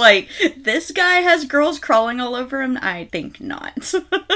[0.00, 2.78] like this guy has girls crawling all over him.
[2.82, 3.92] I think not.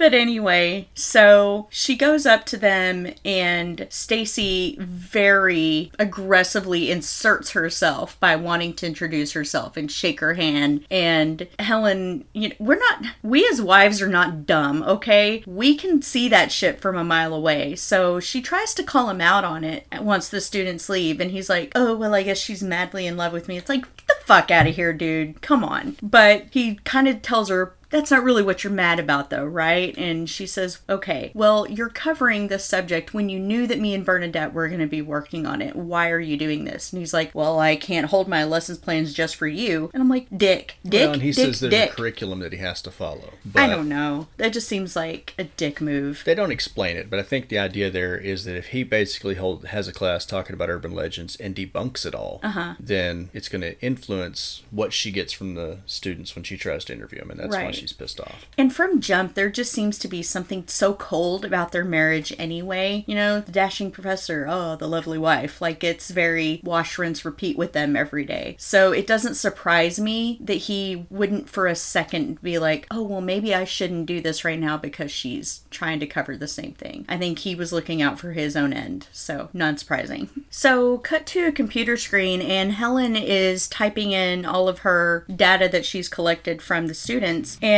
[0.00, 8.34] but anyway, so she goes up to them, and Stacy very aggressively inserts herself by
[8.34, 10.86] wanting to introduce herself and shake her hand.
[10.90, 15.44] And Helen, you know, we're not, we as wives are not dumb, okay?
[15.46, 17.76] We can see that shit from a mile away.
[17.76, 21.50] So she tries to call him out on it once the students leave, and he's
[21.50, 23.58] like, oh, well, I guess she's madly in love with me.
[23.58, 25.42] It's like, get the fuck out of here, dude.
[25.42, 25.98] Come on.
[26.02, 29.96] But he kind of tells her, that's not really what you're mad about, though, right?
[29.98, 34.04] And she says, okay, well, you're covering this subject when you knew that me and
[34.04, 35.74] Bernadette were going to be working on it.
[35.76, 36.92] Why are you doing this?
[36.92, 39.90] And he's like, well, I can't hold my lessons plans just for you.
[39.92, 41.92] And I'm like, dick, dick, well, and he dick, says there's dick.
[41.92, 43.34] a curriculum that he has to follow.
[43.44, 44.28] But I don't know.
[44.36, 46.22] That just seems like a dick move.
[46.24, 49.34] They don't explain it, but I think the idea there is that if he basically
[49.34, 52.74] hold, has a class talking about urban legends and debunks it all, Uh-huh.
[52.78, 56.92] then it's going to influence what she gets from the students when she tries to
[56.92, 57.79] interview him, and that's why Right.
[57.80, 58.46] She's pissed off.
[58.56, 63.04] And from jump, there just seems to be something so cold about their marriage anyway.
[63.06, 65.60] You know, the dashing professor, oh, the lovely wife.
[65.60, 68.56] Like it's very wash, rinse, repeat with them every day.
[68.58, 73.20] So it doesn't surprise me that he wouldn't for a second be like, oh, well,
[73.20, 77.04] maybe I shouldn't do this right now because she's trying to cover the same thing.
[77.08, 79.08] I think he was looking out for his own end.
[79.12, 80.28] So not surprising.
[80.50, 85.68] So cut to a computer screen, and Helen is typing in all of her data
[85.68, 87.58] that she's collected from the students.
[87.62, 87.69] And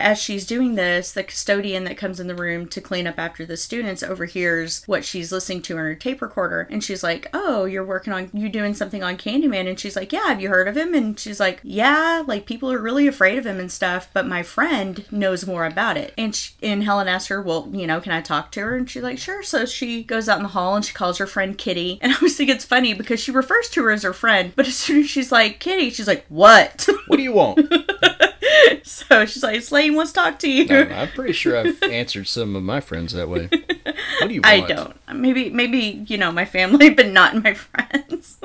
[0.00, 3.44] as she's doing this, the custodian that comes in the room to clean up after
[3.44, 6.68] the students overhears what she's listening to on her tape recorder.
[6.70, 9.68] And she's like, Oh, you're working on, you doing something on Candyman?
[9.68, 10.94] And she's like, Yeah, have you heard of him?
[10.94, 14.42] And she's like, Yeah, like people are really afraid of him and stuff, but my
[14.42, 16.14] friend knows more about it.
[16.16, 18.76] And, she, and Helen asks her, Well, you know, can I talk to her?
[18.76, 19.42] And she's like, Sure.
[19.42, 21.98] So she goes out in the hall and she calls her friend Kitty.
[22.04, 24.66] And I always think it's funny because she refers to her as her friend, but
[24.66, 26.86] as soon as she's like, Kitty, she's like, What?
[27.06, 27.60] What do you want?
[28.82, 30.66] so she's like, Slane wants to talk to you.
[30.70, 33.48] I'm pretty sure I've answered some of my friends that way.
[33.50, 34.46] What do you want?
[34.46, 34.96] I don't.
[35.14, 38.38] Maybe, maybe you know my family, but not my friends.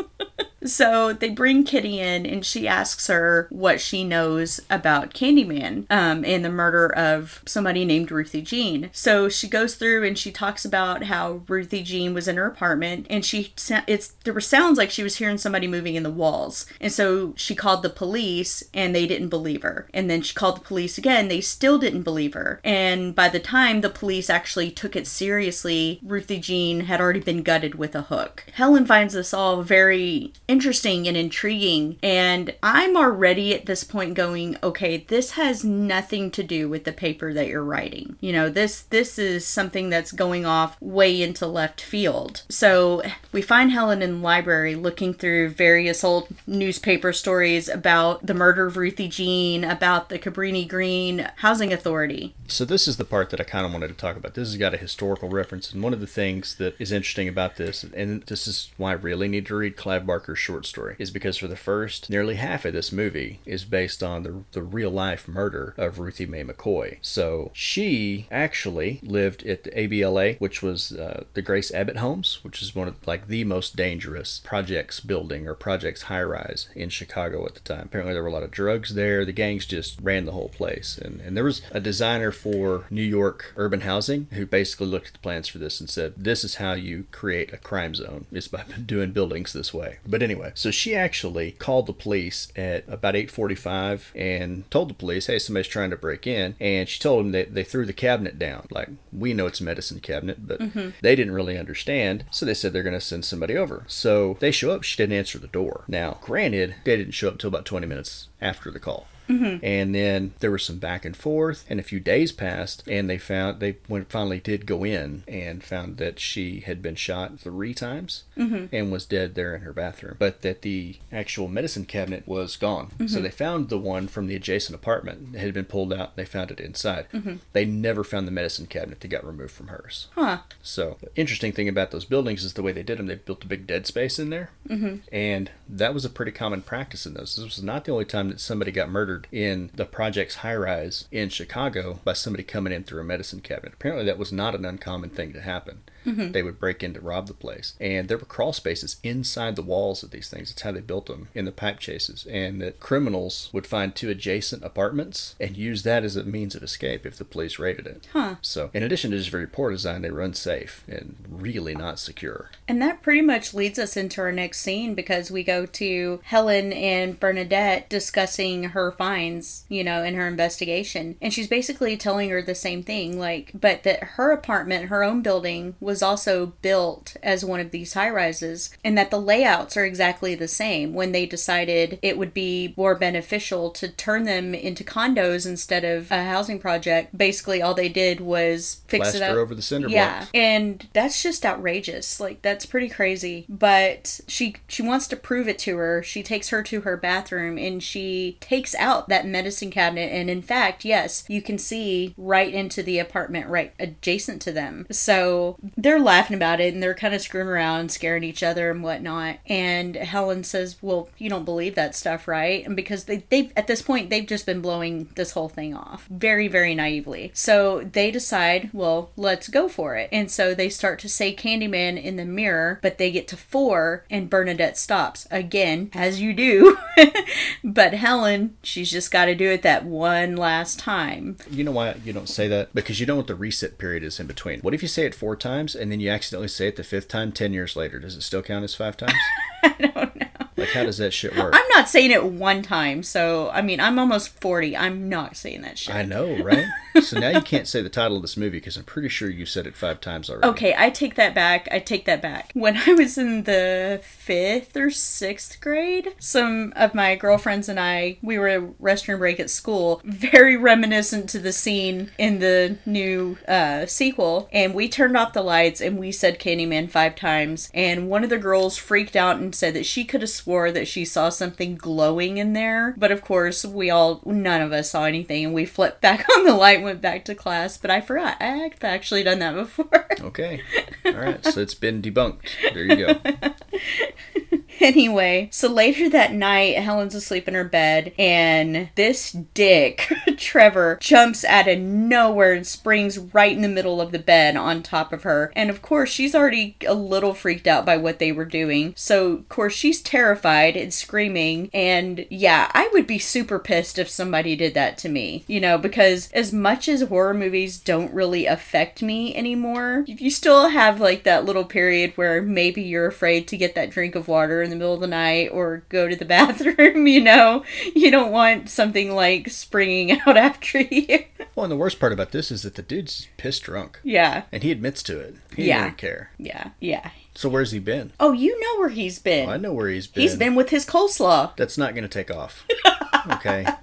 [0.63, 6.23] So they bring Kitty in, and she asks her what she knows about Candyman um,
[6.25, 8.89] and the murder of somebody named Ruthie Jean.
[8.91, 13.07] So she goes through and she talks about how Ruthie Jean was in her apartment,
[13.09, 13.53] and she
[13.87, 17.33] it's there were sounds like she was hearing somebody moving in the walls, and so
[17.35, 19.87] she called the police, and they didn't believe her.
[19.93, 22.59] And then she called the police again, they still didn't believe her.
[22.63, 27.43] And by the time the police actually took it seriously, Ruthie Jean had already been
[27.43, 28.45] gutted with a hook.
[28.53, 34.57] Helen finds this all very interesting and intriguing, and I'm already at this point going,
[34.63, 38.17] okay, this has nothing to do with the paper that you're writing.
[38.19, 42.41] You know, this this is something that's going off way into left field.
[42.49, 48.33] So we find Helen in the library looking through various old newspaper stories about the
[48.33, 52.33] murder of Ruthie Jean, about the Cabrini Green Housing Authority.
[52.47, 54.33] So this is the part that I kind of wanted to talk about.
[54.33, 57.57] This has got a historical reference, and one of the things that is interesting about
[57.57, 61.11] this, and this is why I really need to read Clive Barker's short story, is
[61.11, 64.89] because for the first nearly half of this movie is based on the the real
[64.89, 66.97] life murder of Ruthie Mae McCoy.
[67.01, 72.61] So she actually lived at the ABLA, which was uh, the Grace Abbott Homes, which
[72.61, 77.45] is one of like the most dangerous projects building or projects high rise in Chicago
[77.45, 77.85] at the time.
[77.85, 79.25] Apparently there were a lot of drugs there.
[79.25, 83.03] The gangs just ran the whole place, and and there was a designer for New
[83.03, 86.55] York urban housing who basically looked at the plans for this and said, "This is
[86.55, 90.71] how you create a crime zone It's by doing buildings this way." But anyway, so
[90.71, 95.89] she actually called the police at about 8:45 and told the police, "Hey, somebody's trying
[95.89, 98.67] to break in." And she told them that they threw the cabinet down.
[98.69, 100.89] Like we know it's a medicine cabinet, but mm-hmm.
[101.01, 103.85] they didn't really understand, so they said they're going to send somebody over.
[103.87, 104.83] So they show up.
[104.83, 105.85] She didn't answer the door.
[105.87, 109.07] Now, granted, they didn't show up until about 20 minutes after the call.
[109.29, 109.63] Mm-hmm.
[109.63, 113.17] And then there was some back and forth, and a few days passed, and they
[113.17, 117.73] found they when finally did go in and found that she had been shot three
[117.73, 118.73] times mm-hmm.
[118.73, 122.89] and was dead there in her bathroom, but that the actual medicine cabinet was gone.
[122.97, 123.23] So mm-hmm.
[123.23, 126.15] they found the one from the adjacent apartment that had been pulled out.
[126.15, 127.07] They found it inside.
[127.53, 130.07] They never found the medicine cabinet that got removed from hers.
[130.15, 130.39] Huh.
[130.61, 133.07] So, the interesting thing about those buildings is the way they did them.
[133.07, 134.97] They built a big dead space in there, mm-hmm.
[135.11, 137.35] and that was a pretty common practice in those.
[137.35, 141.07] This was not the only time that somebody got murdered in the project's high rise
[141.11, 143.73] in Chicago by somebody coming in through a medicine cabinet.
[143.73, 145.81] Apparently, that was not an uncommon thing to happen.
[146.05, 146.31] Mm-hmm.
[146.31, 149.61] They would break in to rob the place, and there were crawl spaces inside the
[149.61, 150.49] walls of these things.
[150.49, 154.09] That's how they built them in the pipe chases, and that criminals would find two
[154.09, 158.07] adjacent apartments and use that as a means of escape if the police raided it.
[158.13, 158.35] Huh.
[158.41, 162.51] So, in addition to just very poor design, they were unsafe and really not secure.
[162.67, 166.71] And that pretty much leads us into our next scene because we go to Helen
[166.73, 171.15] and Bernadette discussing her finds, you know, in her investigation.
[171.21, 175.21] And she's basically telling her the same thing, like, but that her apartment, her own
[175.21, 179.85] building, was also built as one of these high rises, and that the layouts are
[179.85, 184.83] exactly the same when they decided it would be more beneficial to turn them into
[184.83, 187.17] condos instead of a housing project.
[187.17, 189.35] Basically, all they did was fix it up.
[189.35, 190.31] over the cinder yeah, blocks.
[190.33, 192.19] and that's just outrageous.
[192.19, 193.45] Like that's pretty crazy.
[193.49, 196.03] But she she wants to prove it to her.
[196.03, 200.11] She takes her to her bathroom and she takes out that medicine cabinet.
[200.11, 204.85] And in fact, yes, you can see right into the apartment right adjacent to them.
[204.91, 208.83] So they're laughing about it and they're kind of screwing around, scaring each other and
[208.83, 209.37] whatnot.
[209.45, 213.67] And Helen says, "Well, you don't believe that stuff, right?" And because they they at
[213.67, 217.31] this point they've just been blowing this whole thing off very very naively.
[217.33, 220.09] So they decide, well, let's go for it.
[220.11, 224.05] And so they start to say Candyman in the mirror, but they get to four
[224.09, 226.77] and Bernadette stops again, as you do.
[227.63, 231.37] but Helen, she's just got to do it that one last time.
[231.49, 232.73] You know why you don't say that?
[232.73, 234.59] Because you know what the reset period is in between.
[234.61, 237.07] What if you say it four times and then you accidentally say it the fifth
[237.07, 237.99] time 10 years later?
[237.99, 239.13] Does it still count as five times?
[239.63, 240.27] I don't know.
[240.59, 241.53] Like, how does that shit work?
[241.55, 244.75] I'm not saying it one time, so I mean, I'm almost 40.
[244.75, 245.95] I'm not saying that shit.
[245.95, 246.65] I know, right?
[247.01, 249.45] so now you can't say the title of this movie because I'm pretty sure you
[249.45, 250.47] said it five times already.
[250.47, 251.67] Okay, I take that back.
[251.71, 252.51] I take that back.
[252.53, 258.17] When I was in the fifth or sixth grade, some of my girlfriends and I,
[258.21, 263.37] we were a restroom break at school, very reminiscent to the scene in the new
[263.47, 264.49] uh, sequel.
[264.51, 267.69] And we turned off the lights and we said Candyman five times.
[267.73, 270.87] And one of the girls freaked out and said that she could have swore that
[270.87, 272.95] she saw something glowing in there.
[272.97, 275.45] But of course, we all, none of us saw anything.
[275.45, 277.77] And we flipped back on the light, went back to class.
[277.77, 278.41] But I forgot.
[278.41, 280.07] I've actually done that before.
[280.19, 280.63] Okay.
[281.05, 281.45] All right.
[281.45, 282.73] So it's been debunked.
[282.73, 284.57] There you go.
[284.89, 291.43] Anyway, so later that night, Helen's asleep in her bed, and this dick, Trevor, jumps
[291.43, 295.23] out of nowhere and springs right in the middle of the bed on top of
[295.23, 295.51] her.
[295.55, 298.93] And of course, she's already a little freaked out by what they were doing.
[298.95, 301.69] So, of course, she's terrified and screaming.
[301.73, 305.77] And yeah, I would be super pissed if somebody did that to me, you know,
[305.77, 311.23] because as much as horror movies don't really affect me anymore, you still have like
[311.23, 314.83] that little period where maybe you're afraid to get that drink of water in the
[314.83, 317.63] middle of the night or go to the bathroom, you know.
[317.95, 321.25] You don't want something like springing out after you.
[321.55, 323.99] Well, and the worst part about this is that the dude's pissed drunk.
[324.03, 324.43] yeah.
[324.51, 325.35] And he admits to it.
[325.55, 325.85] He Yeah.
[325.85, 326.31] didn't care.
[326.37, 326.69] Yeah.
[326.79, 327.09] Yeah.
[327.35, 328.11] So where's he been?
[328.19, 329.49] Oh, you know where he's been.
[329.49, 330.21] Oh, I know where he's been.
[330.21, 331.55] He's been with his coleslaw.
[331.55, 332.65] That's not going to take off.
[333.31, 333.65] okay.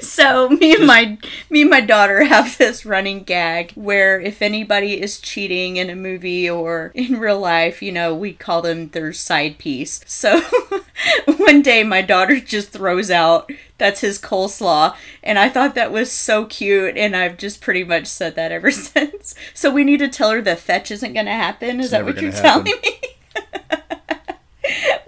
[0.00, 1.18] So me and my
[1.48, 5.96] me and my daughter have this running gag where if anybody is cheating in a
[5.96, 10.00] movie or in real life, you know, we call them their side piece.
[10.06, 10.40] So
[11.36, 16.12] one day my daughter just throws out that's his coleslaw and I thought that was
[16.12, 19.34] so cute and I've just pretty much said that ever since.
[19.54, 21.80] So we need to tell her the fetch isn't going to happen.
[21.80, 23.00] Is that what you're gonna telling me?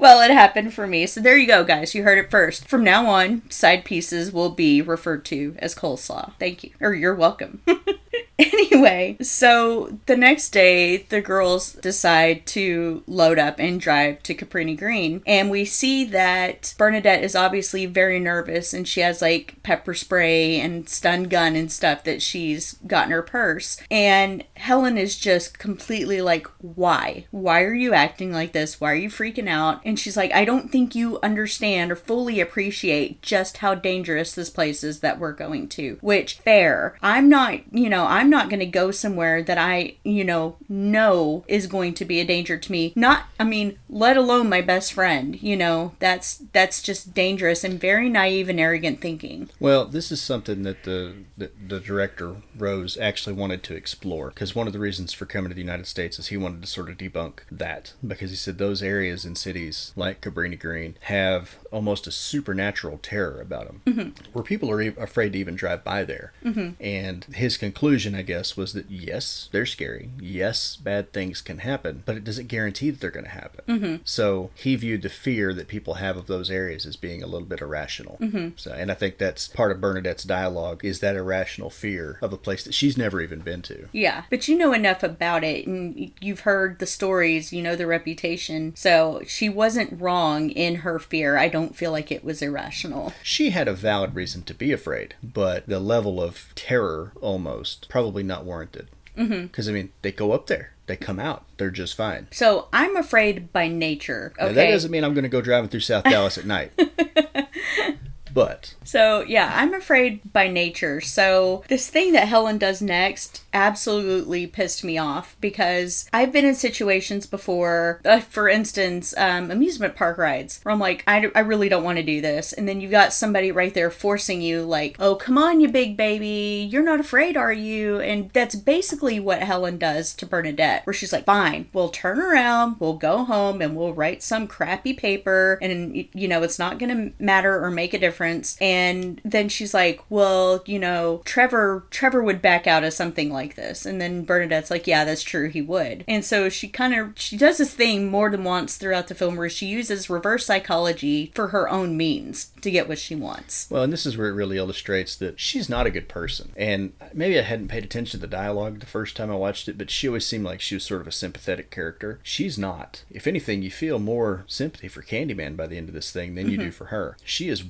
[0.04, 1.06] Well, it happened for me.
[1.06, 1.94] So there you go, guys.
[1.94, 2.68] You heard it first.
[2.68, 6.34] From now on, side pieces will be referred to as coleslaw.
[6.38, 6.72] Thank you.
[6.78, 7.62] Or you're welcome.
[8.38, 14.76] anyway, so the next day, the girls decide to load up and drive to Cabrini
[14.76, 15.22] Green.
[15.24, 20.58] And we see that Bernadette is obviously very nervous and she has like pepper spray
[20.58, 23.80] and stun gun and stuff that she's got in her purse.
[23.88, 27.26] And Helen is just completely like, why?
[27.30, 28.80] Why are you acting like this?
[28.80, 29.80] Why are you freaking out?
[29.84, 34.50] And she's like, I don't think you understand or fully appreciate just how dangerous this
[34.50, 35.98] place is that we're going to.
[36.00, 36.96] Which, fair.
[37.00, 41.44] I'm not, you know, I'm not going to go somewhere that I, you know, know
[41.48, 42.92] is going to be a danger to me.
[42.96, 45.40] Not, I mean, let alone my best friend.
[45.42, 49.50] You know, that's that's just dangerous and very naive and arrogant thinking.
[49.60, 54.28] Well, this is something that the, the, the director, Rose, actually wanted to explore.
[54.28, 56.68] Because one of the reasons for coming to the United States is he wanted to
[56.68, 57.94] sort of debunk that.
[58.06, 63.40] Because he said those areas and cities like Cabrini Green have almost a supernatural terror
[63.40, 64.30] about them, mm-hmm.
[64.32, 66.32] where people are e- afraid to even drive by there.
[66.44, 66.82] Mm-hmm.
[66.82, 70.10] And his conclusion, I guess, was that yes, they're scary.
[70.20, 73.64] Yes, bad things can happen, but it doesn't guarantee that they're going to happen.
[73.66, 73.96] Mm-hmm.
[74.04, 77.46] So he viewed the fear that people have of those areas as being a little
[77.46, 78.18] bit irrational.
[78.20, 78.50] Mm-hmm.
[78.56, 82.38] So, and I think that's part of Bernadette's dialogue is that irrational fear of a
[82.38, 83.88] place that she's never even been to.
[83.92, 87.86] Yeah, but you know enough about it and you've heard the stories, you know the
[87.86, 88.74] reputation.
[88.76, 91.36] So she wasn't wrong in her fear.
[91.36, 93.12] I don't feel like it was irrational.
[93.22, 98.03] She had a valid reason to be afraid, but the level of terror almost probably
[98.10, 98.88] not warranted.
[99.16, 99.46] Mm-hmm.
[99.46, 102.28] Because I mean, they go up there, they come out, they're just fine.
[102.32, 104.32] So I'm afraid by nature.
[104.38, 106.72] Now, that doesn't mean I'm going to go driving through South Dallas at night.
[108.34, 111.00] but So, yeah, I'm afraid by nature.
[111.00, 116.54] So, this thing that Helen does next absolutely pissed me off because I've been in
[116.54, 121.68] situations before, uh, for instance, um, amusement park rides, where I'm like, I, I really
[121.68, 122.52] don't want to do this.
[122.52, 125.96] And then you've got somebody right there forcing you, like, oh, come on, you big
[125.96, 126.68] baby.
[126.70, 128.00] You're not afraid, are you?
[128.00, 132.76] And that's basically what Helen does to Bernadette, where she's like, fine, we'll turn around,
[132.80, 136.96] we'll go home, and we'll write some crappy paper, and, you know, it's not going
[136.96, 138.56] to matter or make a difference.
[138.60, 143.43] And then she's like, well, you know, Trevor, Trevor would back out of something like
[143.44, 143.84] like this.
[143.84, 146.04] And then Bernadette's like, yeah, that's true, he would.
[146.08, 149.36] And so she kind of she does this thing more than once throughout the film
[149.36, 153.68] where she uses reverse psychology for her own means to get what she wants.
[153.70, 156.52] Well, and this is where it really illustrates that she's not a good person.
[156.56, 159.76] And maybe I hadn't paid attention to the dialogue the first time I watched it,
[159.76, 162.20] but she always seemed like she was sort of a sympathetic character.
[162.22, 163.04] She's not.
[163.10, 166.50] If anything, you feel more sympathy for Candyman by the end of this thing than
[166.50, 166.66] you mm-hmm.
[166.66, 167.16] do for her.
[167.24, 167.64] She is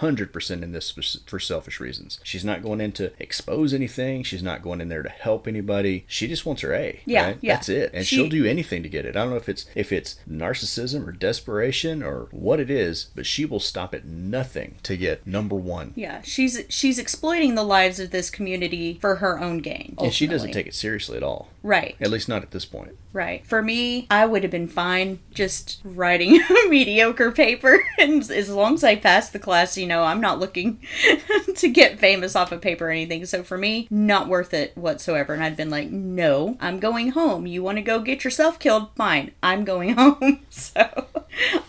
[0.00, 0.90] 100% in this
[1.26, 2.18] for, selfish reasons.
[2.22, 4.22] She's not going in to expose anything.
[4.22, 6.04] She's not going in there to help anybody.
[6.06, 7.00] She just wants her A.
[7.04, 7.38] Yeah, right?
[7.40, 7.54] yeah.
[7.54, 7.90] That's it.
[7.94, 9.16] And She- she'll do anything to get it.
[9.16, 13.26] I don't know if it's if it's narcissism or desperation or what it is, but
[13.26, 15.92] she will stop at nothing to get number one.
[15.96, 19.94] Yeah, she's she's exploiting the lives of this community for her own gain.
[19.98, 21.48] And she doesn't take it seriously at all.
[21.62, 21.96] right.
[22.00, 22.96] At least not at this point.
[23.12, 23.46] Right.
[23.46, 27.84] For me, I would have been fine just writing mediocre paper.
[27.98, 30.80] And as long as I passed the class, you know, I'm not looking
[31.56, 33.24] to get famous off of paper or anything.
[33.26, 35.34] So for me, not worth it whatsoever.
[35.34, 37.46] And I'd been like, no, I'm going home.
[37.46, 38.88] You want to go get yourself killed?
[38.96, 39.32] Fine.
[39.40, 40.40] I'm going home.
[40.50, 41.06] So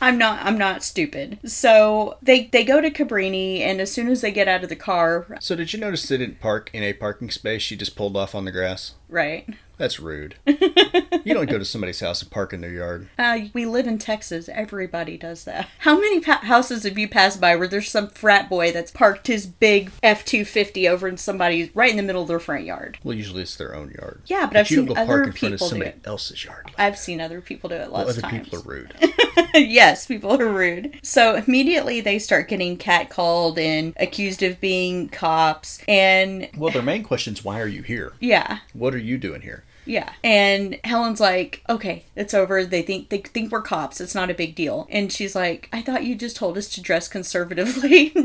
[0.02, 1.40] I'm not I'm not stupid.
[1.46, 4.76] So they they go to Cabrini and as soon as they get out of the
[4.76, 7.62] car, So did you notice they didn't park in a parking space?
[7.62, 8.94] She just pulled off on the grass.
[9.14, 9.48] Right.
[9.76, 10.36] That's rude.
[10.46, 13.08] you don't go to somebody's house and park in their yard.
[13.18, 14.48] Uh, we live in Texas.
[14.48, 15.68] Everybody does that.
[15.80, 19.26] How many pa- houses have you passed by where there's some frat boy that's parked
[19.28, 22.66] his big F two fifty over in somebody's right in the middle of their front
[22.66, 23.00] yard?
[23.04, 24.22] Well, usually it's their own yard.
[24.28, 26.02] Yeah, but I've you don't seen go other park in front of people do it.
[26.06, 26.72] else's yard.
[26.78, 28.50] I've seen other people do it Well, lots other of times.
[28.50, 28.94] people are rude.
[29.56, 31.00] yes, people are rude.
[31.02, 37.04] So immediately they start getting catcalled and accused of being cops, and well, their main
[37.04, 38.14] question is why are you here?
[38.20, 39.64] yeah, What are you doing here?
[39.86, 40.12] Yeah.
[40.24, 42.66] And Helen's like, okay, it's over.
[42.66, 44.02] They think they think we're cops.
[44.02, 44.88] It's not a big deal.
[44.90, 48.14] And she's like, I thought you just told us to dress conservatively.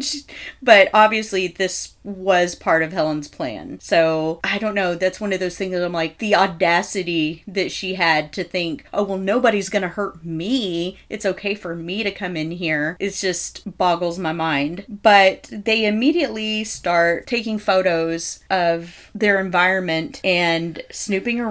[0.63, 3.79] But obviously this was part of Helen's plan.
[3.81, 4.95] So I don't know.
[4.95, 8.85] That's one of those things that I'm like, the audacity that she had to think,
[8.93, 10.99] oh, well, nobody's going to hurt me.
[11.09, 12.97] It's okay for me to come in here.
[12.99, 14.85] It's just boggles my mind.
[14.89, 21.48] But they immediately start taking photos of their environment and snooping around.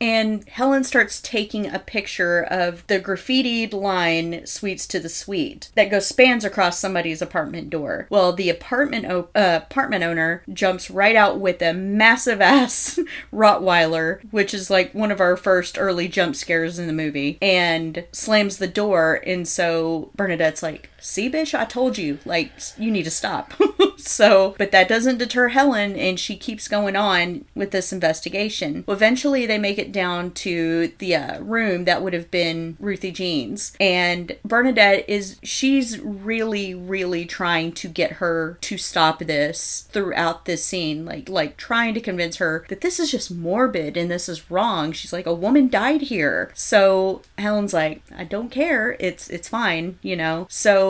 [0.00, 5.90] And Helen starts taking a picture of the graffitied line "Sweets to the Sweet" that
[5.90, 8.06] goes spans across somebody's apartment door.
[8.10, 12.98] Well, the apartment o- uh, apartment owner jumps right out with a massive ass
[13.32, 18.04] Rottweiler, which is like one of our first early jump scares in the movie, and
[18.12, 19.20] slams the door.
[19.26, 22.18] And so Bernadette's like, "See, bitch, I told you.
[22.24, 23.54] Like, you need to stop."
[23.96, 28.84] so, but that doesn't deter Helen, and she keeps going on with this investigation.
[28.86, 33.12] Well, eventually, they make it down to the uh, room that would have been Ruthie
[33.12, 40.44] Jean's, and Bernadette is she's really, really trying to get her to stop this throughout
[40.44, 44.28] this scene, like like trying to convince her that this is just morbid and this
[44.28, 44.92] is wrong.
[44.92, 48.96] She's like, a woman died here, so Helen's like, I don't care.
[49.00, 50.46] It's it's fine, you know.
[50.50, 50.87] So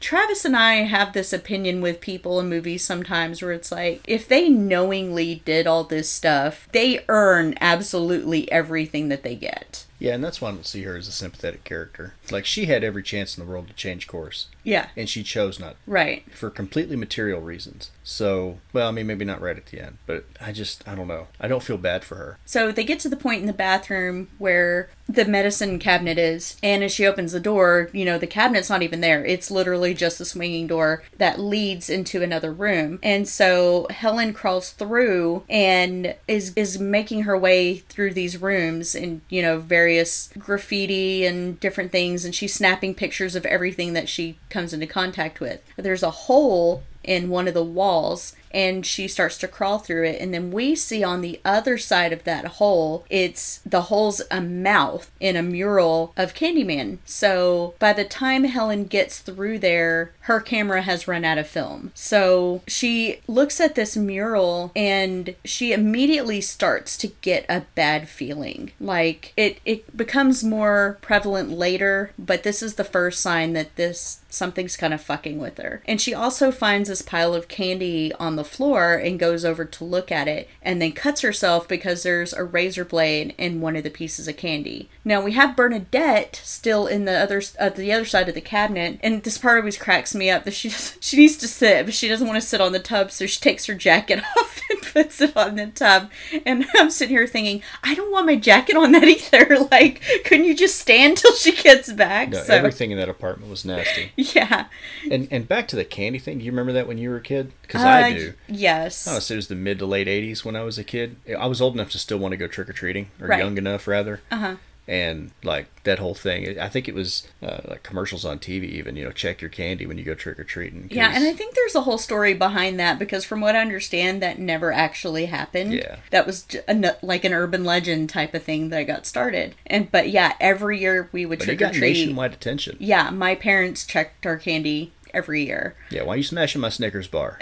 [0.00, 4.28] Travis and I have this opinion with people in movies sometimes where it's like, if
[4.28, 9.84] they knowingly did all this stuff, they earn absolutely everything that they get.
[9.98, 12.14] Yeah, and that's why I don't see her as a sympathetic character.
[12.30, 14.88] Like she had every chance in the world to change course, Yeah.
[14.96, 16.24] and she chose not Right.
[16.32, 17.90] for completely material reasons.
[18.04, 21.08] So, well, I mean, maybe not right at the end, but I just, I don't
[21.08, 21.26] know.
[21.40, 22.38] I don't feel bad for her.
[22.46, 26.82] So they get to the point in the bathroom where the medicine cabinet is, and
[26.84, 29.24] as she opens the door, you know, the cabinet's not even there.
[29.24, 32.98] It's literally just a swinging door that leads into another room.
[33.02, 39.20] And so Helen crawls through and is is making her way through these rooms and,
[39.30, 39.58] you know,
[39.88, 44.86] various graffiti and different things and she's snapping pictures of everything that she comes into
[44.86, 45.62] contact with.
[45.78, 50.20] There's a hole in one of the walls and she starts to crawl through it.
[50.20, 54.40] And then we see on the other side of that hole it's the hole's a
[54.40, 56.98] mouth in a mural of candyman.
[57.04, 61.90] So by the time helen gets through there her camera has run out of film.
[61.94, 68.72] So she looks at this mural and she immediately starts to get a bad feeling.
[68.80, 74.20] Like it it becomes more prevalent later but this is the first sign that this
[74.28, 75.82] something's kind of fucking with her.
[75.86, 79.84] And she also finds this pile of candy on the floor and goes over to
[79.84, 83.84] look at it and then cuts herself because there's a razor blade in one of
[83.84, 84.88] the pieces of candy.
[85.04, 88.98] Now we have Bernadette still in the other uh, the other side of the cabinet
[89.02, 91.94] and this part always cracks me up that she just, she needs to sit but
[91.94, 94.80] she doesn't want to sit on the tub so she takes her jacket off and
[94.80, 96.10] puts it on the tub.
[96.44, 99.58] And I'm sitting here thinking, I don't want my jacket on that either.
[99.70, 102.30] Like, couldn't you just stand till she gets back?
[102.30, 104.12] No, so, everything in that apartment was nasty.
[104.16, 104.66] yeah.
[105.10, 106.38] And and back to the candy thing.
[106.38, 107.52] Do you remember that when you were a kid?
[107.62, 109.06] Because I Uh, Yes.
[109.08, 111.16] Oh, so it was the mid to late '80s when I was a kid.
[111.38, 113.38] I was old enough to still want to go trick or treating, or Right.
[113.40, 114.20] young enough rather.
[114.30, 114.56] Uh huh.
[114.86, 118.64] And like that whole thing, I think it was uh, like commercials on TV.
[118.70, 120.88] Even you know, check your candy when you go trick or treating.
[120.90, 124.22] Yeah, and I think there's a whole story behind that because, from what I understand,
[124.22, 125.74] that never actually happened.
[125.74, 125.96] Yeah.
[126.10, 129.54] that was a like an urban legend type of thing that got started.
[129.66, 131.90] And but yeah, every year we would but trick or got treat.
[131.92, 132.78] nationwide attention.
[132.80, 135.74] Yeah, my parents checked our candy every year.
[135.90, 137.38] Yeah, why are you smashing my Snickers bar?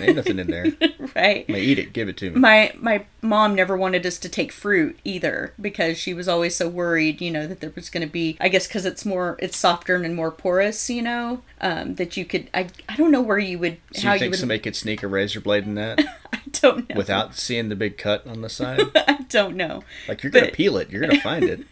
[0.00, 0.66] Ain't nothing in there.
[1.16, 1.44] Right.
[1.48, 1.92] I'm eat it.
[1.92, 2.38] Give it to me.
[2.38, 6.68] My my mom never wanted us to take fruit either because she was always so
[6.68, 9.56] worried, you know, that there was going to be I guess cuz it's more it's
[9.56, 13.40] softer and more porous, you know, um, that you could I I don't know where
[13.40, 15.74] you would so how you you think would somebody could sneak a razor blade in
[15.74, 15.98] that
[16.32, 16.94] I don't know.
[16.94, 18.82] without seeing the big cut on the side?
[18.94, 19.82] I don't know.
[20.06, 20.90] Like you're gonna But- peel it.
[20.90, 21.66] You're gonna find it.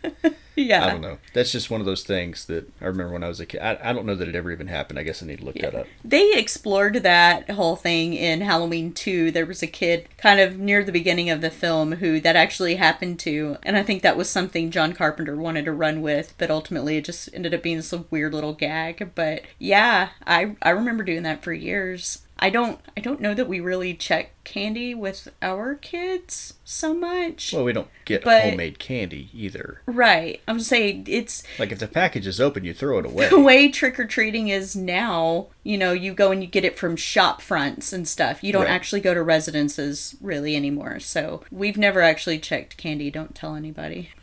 [0.68, 0.84] Yeah.
[0.84, 1.18] I don't know.
[1.32, 3.60] That's just one of those things that I remember when I was a kid.
[3.60, 4.98] I, I don't know that it ever even happened.
[4.98, 5.86] I guess I need to look that up.
[6.04, 9.30] They explored that whole thing in Halloween 2.
[9.30, 12.74] There was a kid kind of near the beginning of the film who that actually
[12.74, 16.50] happened to, and I think that was something John Carpenter wanted to run with, but
[16.50, 19.12] ultimately it just ended up being some weird little gag.
[19.14, 22.22] But yeah, I I remember doing that for years.
[22.40, 27.52] I don't I don't know that we really check candy with our kids so much.
[27.52, 29.82] Well, we don't get But- homemade candy either.
[29.86, 30.40] right.
[30.46, 33.28] I'm saying it's Like if the package is open, you throw it away.
[33.28, 36.78] the way trick or treating is now, you know, you go and you get it
[36.78, 38.42] from shop fronts and stuff.
[38.44, 38.70] You don't Right.
[38.70, 41.00] actually go to residences really anymore.
[41.00, 43.10] So we've never actually checked candy.
[43.10, 44.10] Don't tell anybody.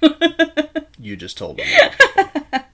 [0.97, 1.67] You just told them.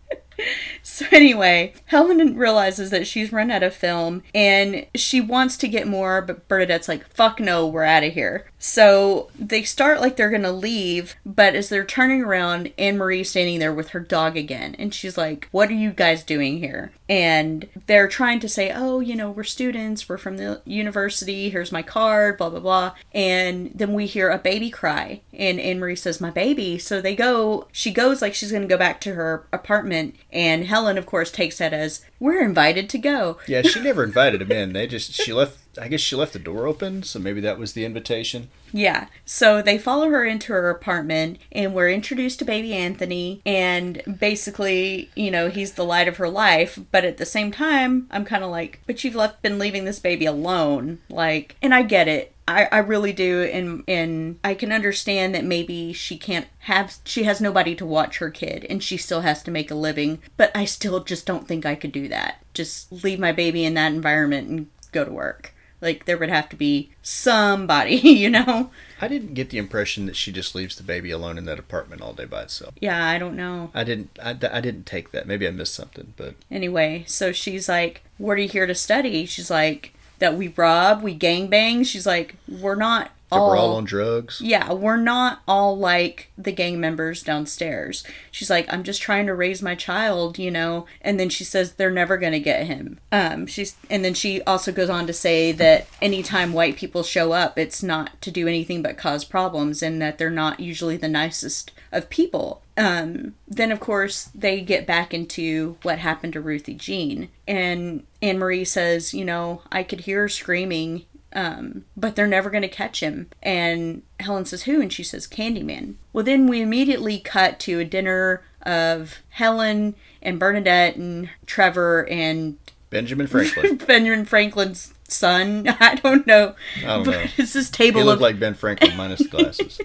[0.84, 5.88] So anyway, Helen realizes that she's run out of film and she wants to get
[5.88, 8.47] more, but Bernadette's like, fuck no, we're out of here.
[8.63, 13.57] So they start like they're gonna leave, but as they're turning around, Anne Marie's standing
[13.57, 16.91] there with her dog again, and she's like, What are you guys doing here?
[17.09, 21.72] And they're trying to say, Oh, you know, we're students, we're from the university, here's
[21.72, 22.93] my card, blah blah blah.
[23.15, 26.77] And then we hear a baby cry, and Anne Marie says, My baby.
[26.77, 30.97] So they go, she goes like she's gonna go back to her apartment, and Helen,
[30.97, 33.37] of course, takes that as, We're invited to go.
[33.47, 34.73] Yeah, she never invited him in.
[34.73, 35.57] They just she left.
[35.79, 38.49] I guess she left the door open, so maybe that was the invitation.
[38.73, 39.07] Yeah.
[39.25, 45.09] So they follow her into her apartment and we're introduced to baby Anthony and basically,
[45.15, 48.43] you know, he's the light of her life, but at the same time, I'm kind
[48.43, 50.99] of like, but you've left been leaving this baby alone.
[51.09, 52.33] Like, and I get it.
[52.53, 57.23] I, I really do and and I can understand that maybe she can't have she
[57.23, 60.52] has nobody to watch her kid and she still has to make a living, but
[60.56, 62.44] I still just don't think I could do that.
[62.53, 65.53] Just leave my baby in that environment and go to work.
[65.82, 68.69] Like there would have to be somebody, you know?
[69.02, 72.03] I didn't get the impression that she just leaves the baby alone in that apartment
[72.03, 72.76] all day by itself.
[72.80, 73.72] Yeah, I don't know.
[73.73, 74.18] I didn't.
[74.22, 75.26] I, I didn't take that.
[75.26, 79.26] Maybe I missed something, but Anyway, so she's like, What are you here to study?
[79.26, 81.85] She's like, That we rob, we gangbang.
[81.85, 83.49] She's like, We're not all.
[83.49, 84.41] we're all on drugs.
[84.41, 88.03] yeah, we're not all like the gang members downstairs.
[88.30, 90.85] She's like, I'm just trying to raise my child, you know.
[91.02, 92.99] And then she says they're never gonna get him.
[93.11, 97.31] Um, she's and then she also goes on to say that anytime white people show
[97.31, 101.07] up, it's not to do anything but cause problems, and that they're not usually the
[101.07, 102.61] nicest of people.
[102.77, 108.39] Um, then of course they get back into what happened to Ruthie Jean, and Anne
[108.39, 112.68] Marie says, you know, I could hear her screaming um, but they're never going to
[112.68, 113.30] catch him.
[113.41, 114.81] And Helen says, Who?
[114.81, 115.95] And she says, Candyman.
[116.13, 122.57] Well, then we immediately cut to a dinner of Helen and Bernadette and Trevor and
[122.89, 123.77] Benjamin Franklin.
[123.88, 125.67] Benjamin Franklin's son.
[125.79, 126.55] I don't know.
[126.77, 127.25] I don't but know.
[127.38, 127.99] it's this table.
[128.01, 129.79] He looked of like Ben Franklin minus glasses.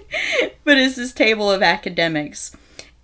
[0.63, 2.55] but it's this table of academics.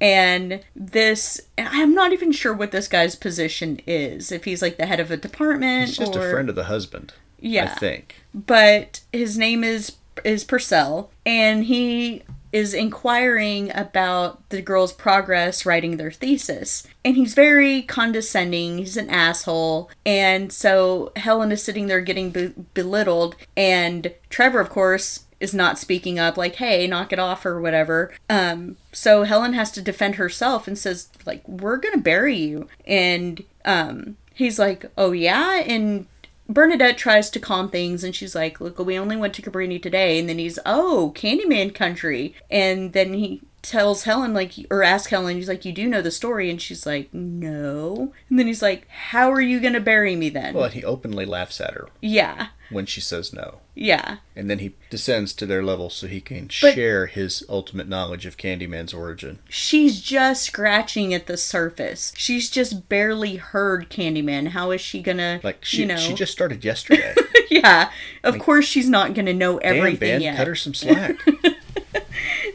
[0.01, 4.31] And this, I'm not even sure what this guy's position is.
[4.31, 6.65] If he's like the head of a department He's just or a friend of the
[6.65, 7.13] husband.
[7.39, 7.65] Yeah.
[7.65, 8.15] I think.
[8.33, 9.93] but his name is
[10.23, 12.21] is Purcell, and he
[12.53, 16.88] is inquiring about the girls' progress writing their thesis.
[17.03, 18.77] And he's very condescending.
[18.77, 19.89] He's an asshole.
[20.05, 25.77] And so Helen is sitting there getting be- belittled, and Trevor, of course, is not
[25.77, 30.15] speaking up like hey knock it off or whatever um so helen has to defend
[30.15, 36.07] herself and says like we're gonna bury you and um he's like oh yeah and
[36.53, 40.19] Bernadette tries to calm things and she's like, Look, we only went to Cabrini today.
[40.19, 42.35] And then he's, Oh, Candyman country.
[42.49, 46.11] And then he tells Helen like or asks Helen, he's like, "You do know the
[46.11, 50.30] story?" And she's like, "No." And then he's like, "How are you gonna bury me
[50.30, 53.60] then?" Well, he openly laughs at her yeah, when she says no.
[53.76, 58.26] yeah, And then he descends to their level so he can share his ultimate knowledge
[58.26, 59.40] of Candyman's origin.
[59.49, 62.14] she's just scratching at the surface.
[62.18, 64.49] She's just barely heard Candyman.
[64.49, 65.95] How is she gonna Like she you know?
[65.98, 67.15] she just started yesterday.
[67.49, 67.90] yeah,
[68.23, 70.35] of course she's not gonna know Damn, everything Ben, yet.
[70.38, 71.15] cut her some slack.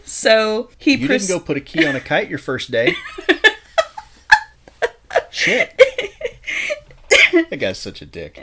[0.09, 2.95] So he You pres- didn't go put a key on a kite your first day.
[5.31, 5.81] Shit.
[7.51, 8.41] that guy's such a dick.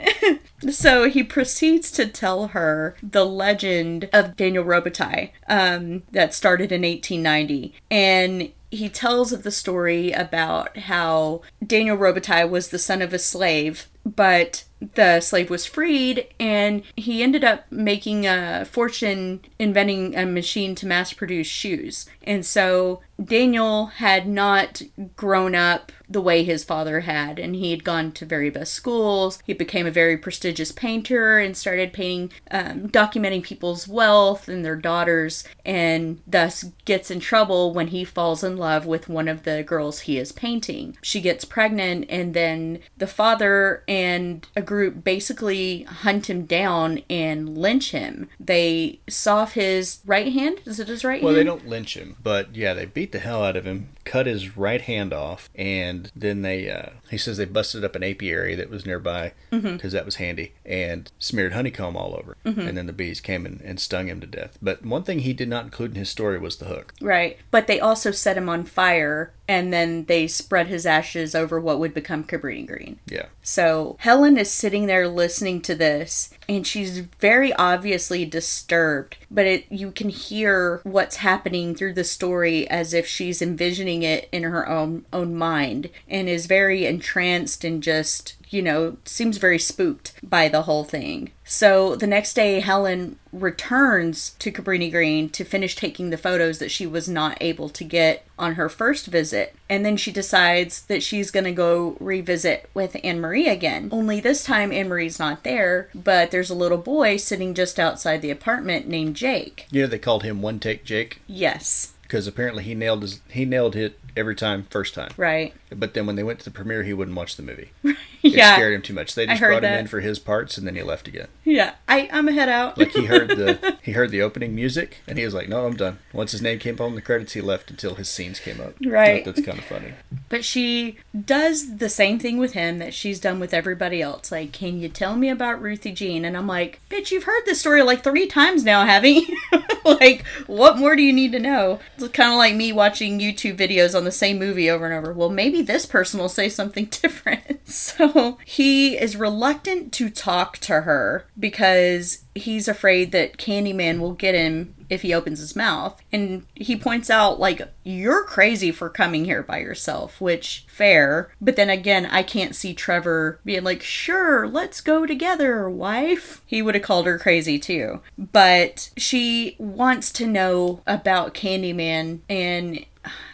[0.70, 6.82] So he proceeds to tell her the legend of Daniel Robitaille um, that started in
[6.82, 7.74] 1890.
[7.90, 13.18] And he tells of the story about how Daniel Robitaille was the son of a
[13.18, 20.26] slave, but the slave was freed and he ended up making a fortune inventing a
[20.26, 22.06] machine to mass produce shoes.
[22.22, 24.82] And so Daniel had not
[25.16, 29.42] grown up the way his father had, and he had gone to very best schools.
[29.44, 34.76] He became a very prestigious painter and started painting, um, documenting people's wealth and their
[34.76, 39.64] daughters, and thus gets in trouble when he falls in love with one of the
[39.64, 40.96] girls he is painting.
[41.02, 47.58] She gets pregnant, and then the father and a group basically hunt him down and
[47.58, 48.28] lynch him.
[48.38, 50.60] They saw his right hand.
[50.66, 51.40] Is it his right Well, hand?
[51.40, 54.56] they don't lynch him, but yeah, they beat the hell out of him, cut his
[54.56, 58.70] right hand off, and then they, uh, he says they busted up an apiary that
[58.70, 59.88] was nearby because Mm-hmm.
[59.90, 62.36] that was handy and smeared honeycomb all over.
[62.44, 64.56] And then the bees came and, and stung him to death.
[64.62, 66.94] But one thing he did not include in his story was the hook.
[67.00, 67.38] Right.
[67.50, 71.78] But they also set him on fire and then they spread his ashes over what
[71.78, 72.98] would become Cabrini Green.
[73.06, 73.26] Yeah.
[73.42, 79.66] So Helen is sitting there listening to this and she's very obviously disturbed, but it
[79.70, 84.68] you can hear what's happening through the story as if she's envisioning it in her
[84.68, 90.48] own own mind and is very entranced and just you know, seems very spooked by
[90.48, 91.30] the whole thing.
[91.44, 96.70] So the next day, Helen returns to Cabrini Green to finish taking the photos that
[96.70, 99.54] she was not able to get on her first visit.
[99.68, 103.88] And then she decides that she's going to go revisit with Anne Marie again.
[103.92, 108.22] Only this time, Anne Marie's not there, but there's a little boy sitting just outside
[108.22, 109.66] the apartment named Jake.
[109.70, 113.74] Yeah, they called him One Take Jake Yes, because apparently he nailed his, he nailed
[113.74, 115.10] it every time, first time.
[115.16, 115.52] right.
[115.70, 117.70] But then when they went to the premiere, he wouldn't watch the movie.
[118.22, 119.14] It scared him too much.
[119.14, 121.28] They just brought him in for his parts, and then he left again.
[121.44, 122.76] Yeah, I, I'm a head out.
[122.76, 125.76] Like he heard the he heard the opening music, and he was like, "No, I'm
[125.76, 128.60] done." Once his name came up on the credits, he left until his scenes came
[128.60, 128.74] up.
[128.84, 129.24] Right.
[129.24, 129.92] That's kind of funny.
[130.28, 134.32] But she does the same thing with him that she's done with everybody else.
[134.32, 136.24] Like, can you tell me about Ruthie Jean?
[136.24, 139.38] And I'm like, bitch, you've heard this story like three times now, haven't you?
[139.84, 141.78] like, what more do you need to know?
[141.96, 145.12] It's kind of like me watching YouTube videos on the same movie over and over.
[145.12, 147.68] Well, maybe this person will say something different.
[147.68, 154.34] so he is reluctant to talk to her because he's afraid that Candyman will get
[154.34, 156.00] him if he opens his mouth.
[156.12, 161.32] And he points out, like, you're crazy for coming here by yourself, which fair.
[161.40, 166.42] But then again, I can't see Trevor being like, sure, let's go together, wife.
[166.46, 168.00] He would have called her crazy too.
[168.16, 172.84] But she wants to know about Candyman and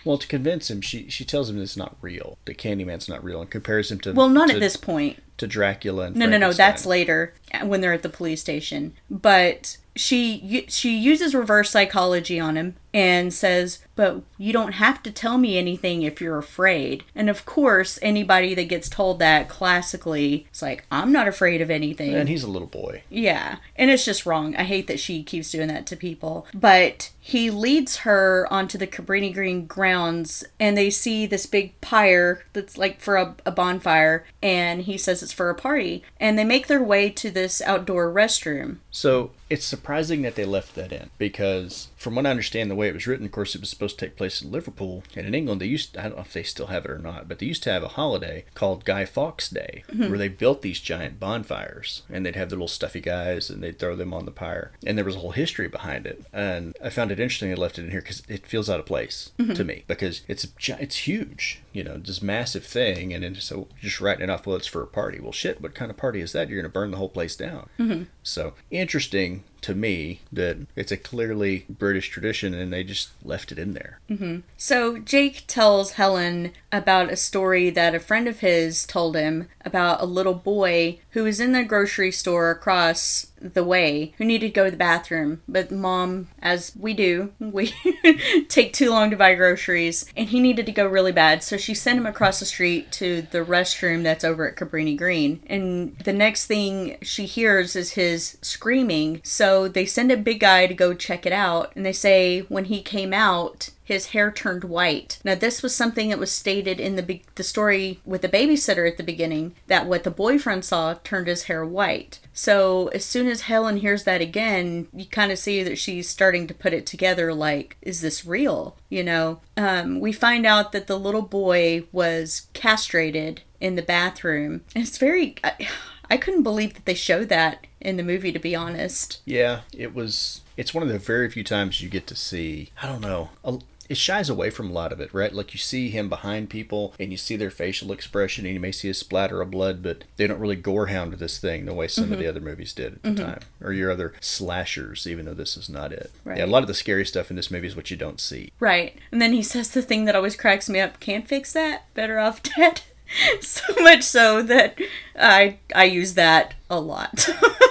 [0.04, 2.38] Well, to convince him, she she tells him it's not real.
[2.44, 5.22] That Candyman's not real, and compares him to well, not to, at this point.
[5.38, 6.06] to Dracula.
[6.06, 6.52] And No, no, no.
[6.52, 8.94] That's later when they're at the police station.
[9.10, 15.10] But she she uses reverse psychology on him and says, "But you don't have to
[15.10, 20.46] tell me anything if you're afraid." And of course, anybody that gets told that classically,
[20.50, 23.02] it's like, "I'm not afraid of anything." And he's a little boy.
[23.08, 24.54] Yeah, and it's just wrong.
[24.56, 26.46] I hate that she keeps doing that to people.
[26.54, 32.44] But he leads her onto the Cabrini Green grounds, and they see this big pyre
[32.52, 36.02] that's like for a, a bonfire, and he says it's for a party.
[36.18, 38.78] And they make their way to this outdoor restroom.
[38.90, 42.88] So it's surprising that they left that in because, from what I understand, the way
[42.88, 45.34] it was written, of course, it was supposed to take place in Liverpool and in
[45.34, 45.60] England.
[45.60, 47.62] They used I don't know if they still have it or not, but they used
[47.62, 50.08] to have a holiday called Guy Fawkes Day mm-hmm.
[50.08, 53.78] where they built these giant bonfires and they'd have the little stuffy guys and they'd
[53.78, 54.72] throw them on the pyre.
[54.84, 56.24] And there was a whole history behind it.
[56.32, 58.86] And I found it interesting they left it in here because it feels out of
[58.86, 59.52] place mm-hmm.
[59.52, 64.00] to me because it's it's huge, you know, this massive thing, and then so just
[64.00, 64.46] writing it off.
[64.46, 65.20] Well, it's for a party.
[65.20, 66.48] Well, shit, what kind of party is that?
[66.48, 67.68] You're going to burn the whole place down.
[67.78, 68.04] Mm-hmm.
[68.22, 73.58] So interesting to me that it's a clearly British tradition and they just left it
[73.58, 73.98] in there.
[74.10, 74.40] Mm-hmm.
[74.56, 80.02] So Jake tells Helen about a story that a friend of his told him about
[80.02, 84.52] a little boy who was in the grocery store across the way who needed to
[84.52, 85.42] go to the bathroom.
[85.48, 87.74] But mom, as we do, we
[88.48, 91.42] take too long to buy groceries, and he needed to go really bad.
[91.42, 95.42] So she sent him across the street to the restroom that's over at Cabrini Green.
[95.46, 99.20] And the next thing she hears is his screaming.
[99.24, 102.66] So they send a big guy to go check it out, and they say when
[102.66, 105.18] he came out, his hair turned white.
[105.24, 108.88] Now, this was something that was stated in the be- the story with the babysitter
[108.88, 112.20] at the beginning that what the boyfriend saw turned his hair white.
[112.32, 116.46] So, as soon as Helen hears that again, you kind of see that she's starting
[116.46, 118.76] to put it together like, is this real?
[118.88, 124.62] You know, um, we find out that the little boy was castrated in the bathroom.
[124.74, 125.36] And it's very.
[125.42, 125.68] I,
[126.10, 129.22] I couldn't believe that they showed that in the movie, to be honest.
[129.24, 130.42] Yeah, it was.
[130.56, 132.70] It's one of the very few times you get to see.
[132.82, 133.30] I don't know.
[133.44, 133.58] A,
[133.92, 135.34] it shies away from a lot of it, right?
[135.34, 138.72] Like you see him behind people and you see their facial expression and you may
[138.72, 142.04] see a splatter of blood, but they don't really gorehound this thing the way some
[142.04, 142.28] of the mm-hmm.
[142.30, 143.24] other movies did at the mm-hmm.
[143.24, 143.40] time.
[143.60, 146.10] Or your other slashers, even though this is not it.
[146.24, 146.38] Right.
[146.38, 148.50] Yeah, a lot of the scary stuff in this movie is what you don't see.
[148.58, 148.96] Right.
[149.12, 151.92] And then he says the thing that always cracks me up can't fix that.
[151.92, 152.80] Better off dead.
[153.40, 154.78] so much so that
[155.14, 157.28] I I use that a lot.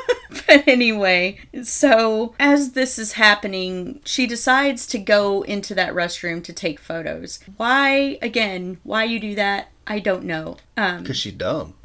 [0.52, 6.54] but anyway, so as this is happening, she decides to go into that restroom to
[6.54, 7.40] take photos.
[7.58, 10.58] Why again, why you do that, I don't know.
[10.78, 11.76] Um Because she's dumb.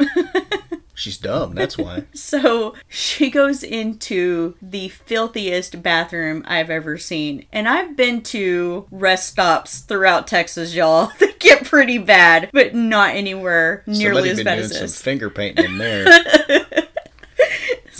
[0.94, 2.05] she's dumb, that's why.
[2.14, 7.47] so she goes into the filthiest bathroom I've ever seen.
[7.52, 11.12] And I've been to rest stops throughout Texas, y'all.
[11.18, 15.01] They get pretty bad, but not anywhere nearly Somebody as bad doing as some this.
[15.01, 16.85] finger painting in there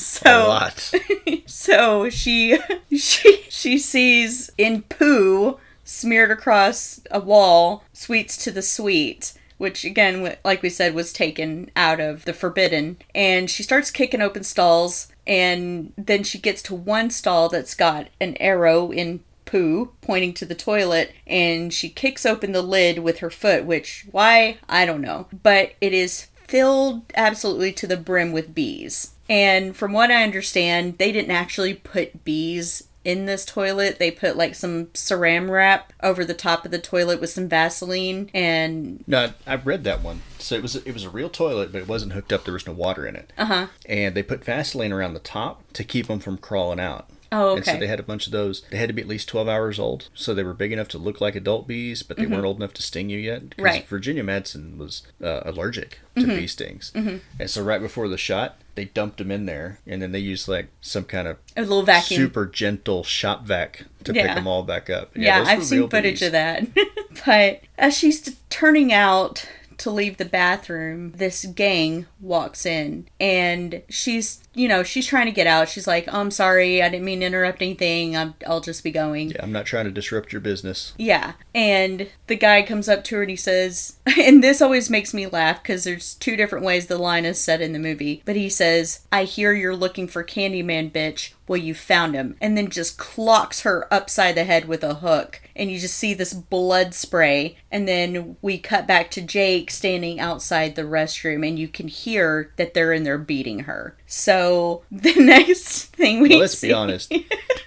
[0.06, 0.92] So lot.
[1.46, 2.58] so she
[2.96, 10.36] she she sees in poo smeared across a wall sweets to the sweet which again
[10.44, 15.08] like we said was taken out of the forbidden and she starts kicking open stalls
[15.26, 20.44] and then she gets to one stall that's got an arrow in poo pointing to
[20.44, 25.00] the toilet and she kicks open the lid with her foot which why i don't
[25.00, 29.15] know but it is filled absolutely to the brim with bees.
[29.28, 33.98] And from what I understand, they didn't actually put bees in this toilet.
[34.01, 38.31] They put like some saran wrap over the top of the toilet with some Vaseline
[38.35, 40.23] and No, I I read that one.
[40.39, 42.44] So it was it was a real toilet, but it wasn't hooked up.
[42.44, 43.32] There was no water in it.
[43.39, 43.55] Uh Uh-huh.
[43.55, 43.66] huh.
[43.89, 47.09] And they put Vaseline around the top to keep them from crawling out.
[47.32, 48.62] Oh, And so they had a bunch of those.
[48.70, 50.98] They had to be at least twelve hours old, so they were big enough to
[50.98, 53.51] look like adult bees, but they weren't old enough to sting you yet.
[53.51, 53.65] Because Mm-hmm.
[53.65, 53.82] Right.
[53.82, 53.89] Mm-hmm.
[53.89, 58.85] Virginia Madsen was uh, allergic to bee stings, and so right before the shot, they
[58.86, 62.19] dumped them in there, and then they used like some kind of a little vacuum.
[62.20, 65.11] super gentle shop vac to pick them all back up.
[65.16, 66.27] yeah, those I've seen footage bees.
[66.28, 66.66] of that.
[67.27, 69.48] but as she's turning out
[69.78, 75.32] to leave the bathroom, this gang walks in and she's, you know, she's trying to
[75.32, 75.68] get out.
[75.68, 78.16] She's like, oh, I'm sorry, I didn't mean to interrupt anything.
[78.16, 79.30] I'm, I'll just be going.
[79.30, 80.94] Yeah, I'm not trying to disrupt your business.
[80.96, 81.34] Yeah.
[81.54, 85.26] And the guy comes up to her and he says, and this always makes me
[85.26, 88.22] laugh because there's two different ways the line is said in the movie.
[88.24, 91.34] But he says, I hear you're looking for Candyman, bitch.
[91.48, 92.36] Well, you found him.
[92.40, 95.40] And then just clocks her upside the head with a hook.
[95.55, 97.56] And you just see this blood spray.
[97.70, 102.52] And then we cut back to Jake standing outside the restroom and you can hear
[102.56, 103.97] that they're in there beating her.
[104.06, 107.12] So the next thing we Well, let's see- be honest.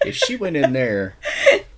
[0.06, 1.16] if she went in there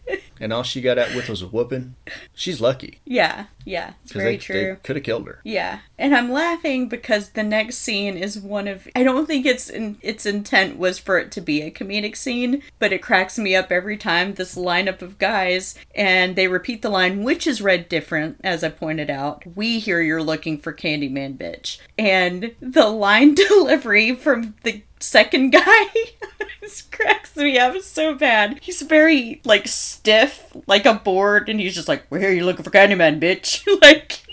[0.42, 1.96] and all she got out with was a whooping,
[2.34, 3.00] she's lucky.
[3.06, 3.94] Yeah, yeah.
[4.04, 4.78] It's very they, true.
[4.84, 5.40] could have killed her.
[5.44, 9.70] Yeah, and I'm laughing because the next scene is one of I don't think its
[9.70, 13.56] in, its intent was for it to be a comedic scene, but it cracks me
[13.56, 17.88] up every time this lineup of guys and they repeat the line which is read
[17.88, 19.44] different as I pointed out.
[19.56, 21.80] We hear you're looking for Candyman bitch.
[21.98, 25.86] And the line delivery from the second guy
[26.62, 28.60] this cracks me up so bad.
[28.62, 32.64] He's very like stiff, like a board, and he's just like, "Where are you looking
[32.64, 34.24] for Candyman, bitch?" like,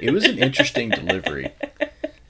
[0.00, 1.52] It was an interesting delivery.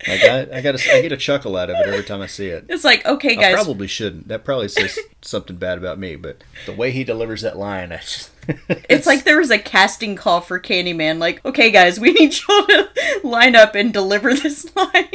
[0.07, 2.47] Like I, I got I get a chuckle out of it every time I see
[2.47, 2.67] it.
[2.69, 4.29] it's like, okay, I guys, probably shouldn't.
[4.29, 6.15] That probably says something bad about me.
[6.17, 8.31] But the way he delivers that line, I just,
[8.89, 11.19] It's like there was a casting call for Candyman.
[11.19, 12.89] Like, okay, guys, we need you to
[13.25, 15.09] line up and deliver this line.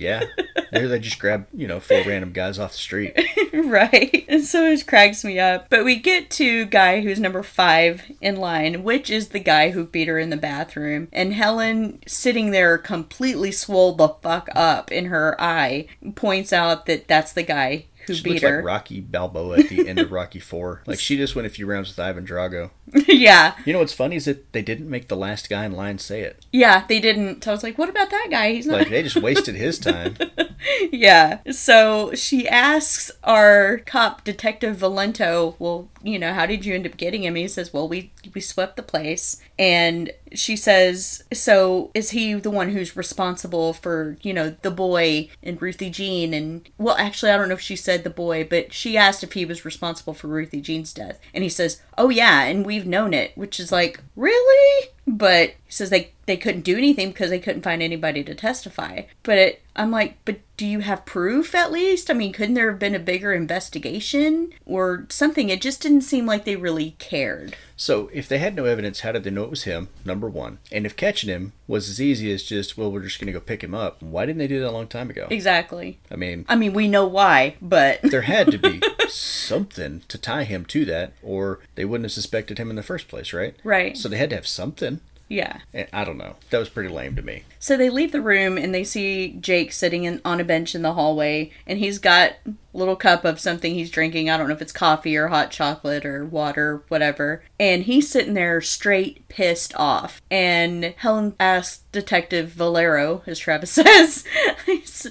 [0.00, 0.24] Yeah.
[0.72, 3.18] There they just grab you know four random guys off the street.
[3.52, 4.24] right.
[4.28, 5.66] And so it cracks me up.
[5.68, 9.84] But we get to guy who's number five in line, which is the guy who
[9.84, 11.08] beat her in the bathroom.
[11.12, 17.08] And Helen, sitting there completely swole the fuck up in her eye, points out that
[17.08, 18.56] that's the guy who She beat looks her.
[18.56, 20.82] like Rocky Balboa at the end of Rocky Four.
[20.86, 22.70] Like she just went a few rounds with Ivan Drago.
[23.06, 25.98] yeah, You know what's funny is that they didn't make the last guy in line
[25.98, 26.44] say it.
[26.52, 27.44] yeah, they didn't.
[27.44, 28.52] So I was like, what about that guy?
[28.52, 28.78] He's not.
[28.80, 30.16] Like they just wasted his time.
[30.92, 31.40] Yeah.
[31.50, 36.96] So she asks our cop, Detective Valento, well, you know, how did you end up
[36.96, 37.34] getting him?
[37.34, 39.40] He says, well, we we swept the place.
[39.58, 45.28] And she says, so is he the one who's responsible for, you know, the boy
[45.42, 46.34] and Ruthie Jean?
[46.34, 49.32] And, well, actually, I don't know if she said the boy, but she asked if
[49.32, 51.20] he was responsible for Ruthie Jean's death.
[51.34, 54.88] And he says, oh, yeah, and we've known it, which is like, really?
[55.06, 59.02] But he says they, they couldn't do anything because they couldn't find anybody to testify.
[59.22, 62.10] But it, I'm like, but do you have proof at least?
[62.10, 65.48] I mean, couldn't there have been a bigger investigation or something?
[65.48, 67.56] It just didn't seem like they really cared.
[67.76, 69.88] So if they had no evidence, how did they know it was him?
[70.04, 70.58] Number one.
[70.70, 73.64] And if catching him was as easy as just, well, we're just gonna go pick
[73.64, 75.28] him up, why didn't they do that a long time ago?
[75.30, 75.98] Exactly.
[76.10, 78.82] I mean, I mean, we know why, but there had to be
[79.14, 83.08] something to tie him to that, or they wouldn't have suspected him in the first
[83.08, 83.54] place, right?
[83.64, 83.96] Right.
[83.96, 85.00] So they had to have something.
[85.30, 85.60] Yeah.
[85.72, 86.34] Eh, I don't know.
[86.50, 87.44] That was pretty lame to me.
[87.60, 90.82] So they leave the room and they see Jake sitting in, on a bench in
[90.82, 94.28] the hallway, and he's got a little cup of something he's drinking.
[94.28, 97.44] I don't know if it's coffee or hot chocolate or water, whatever.
[97.60, 100.20] And he's sitting there straight pissed off.
[100.32, 104.24] And Helen asks Detective Valero, as Travis says,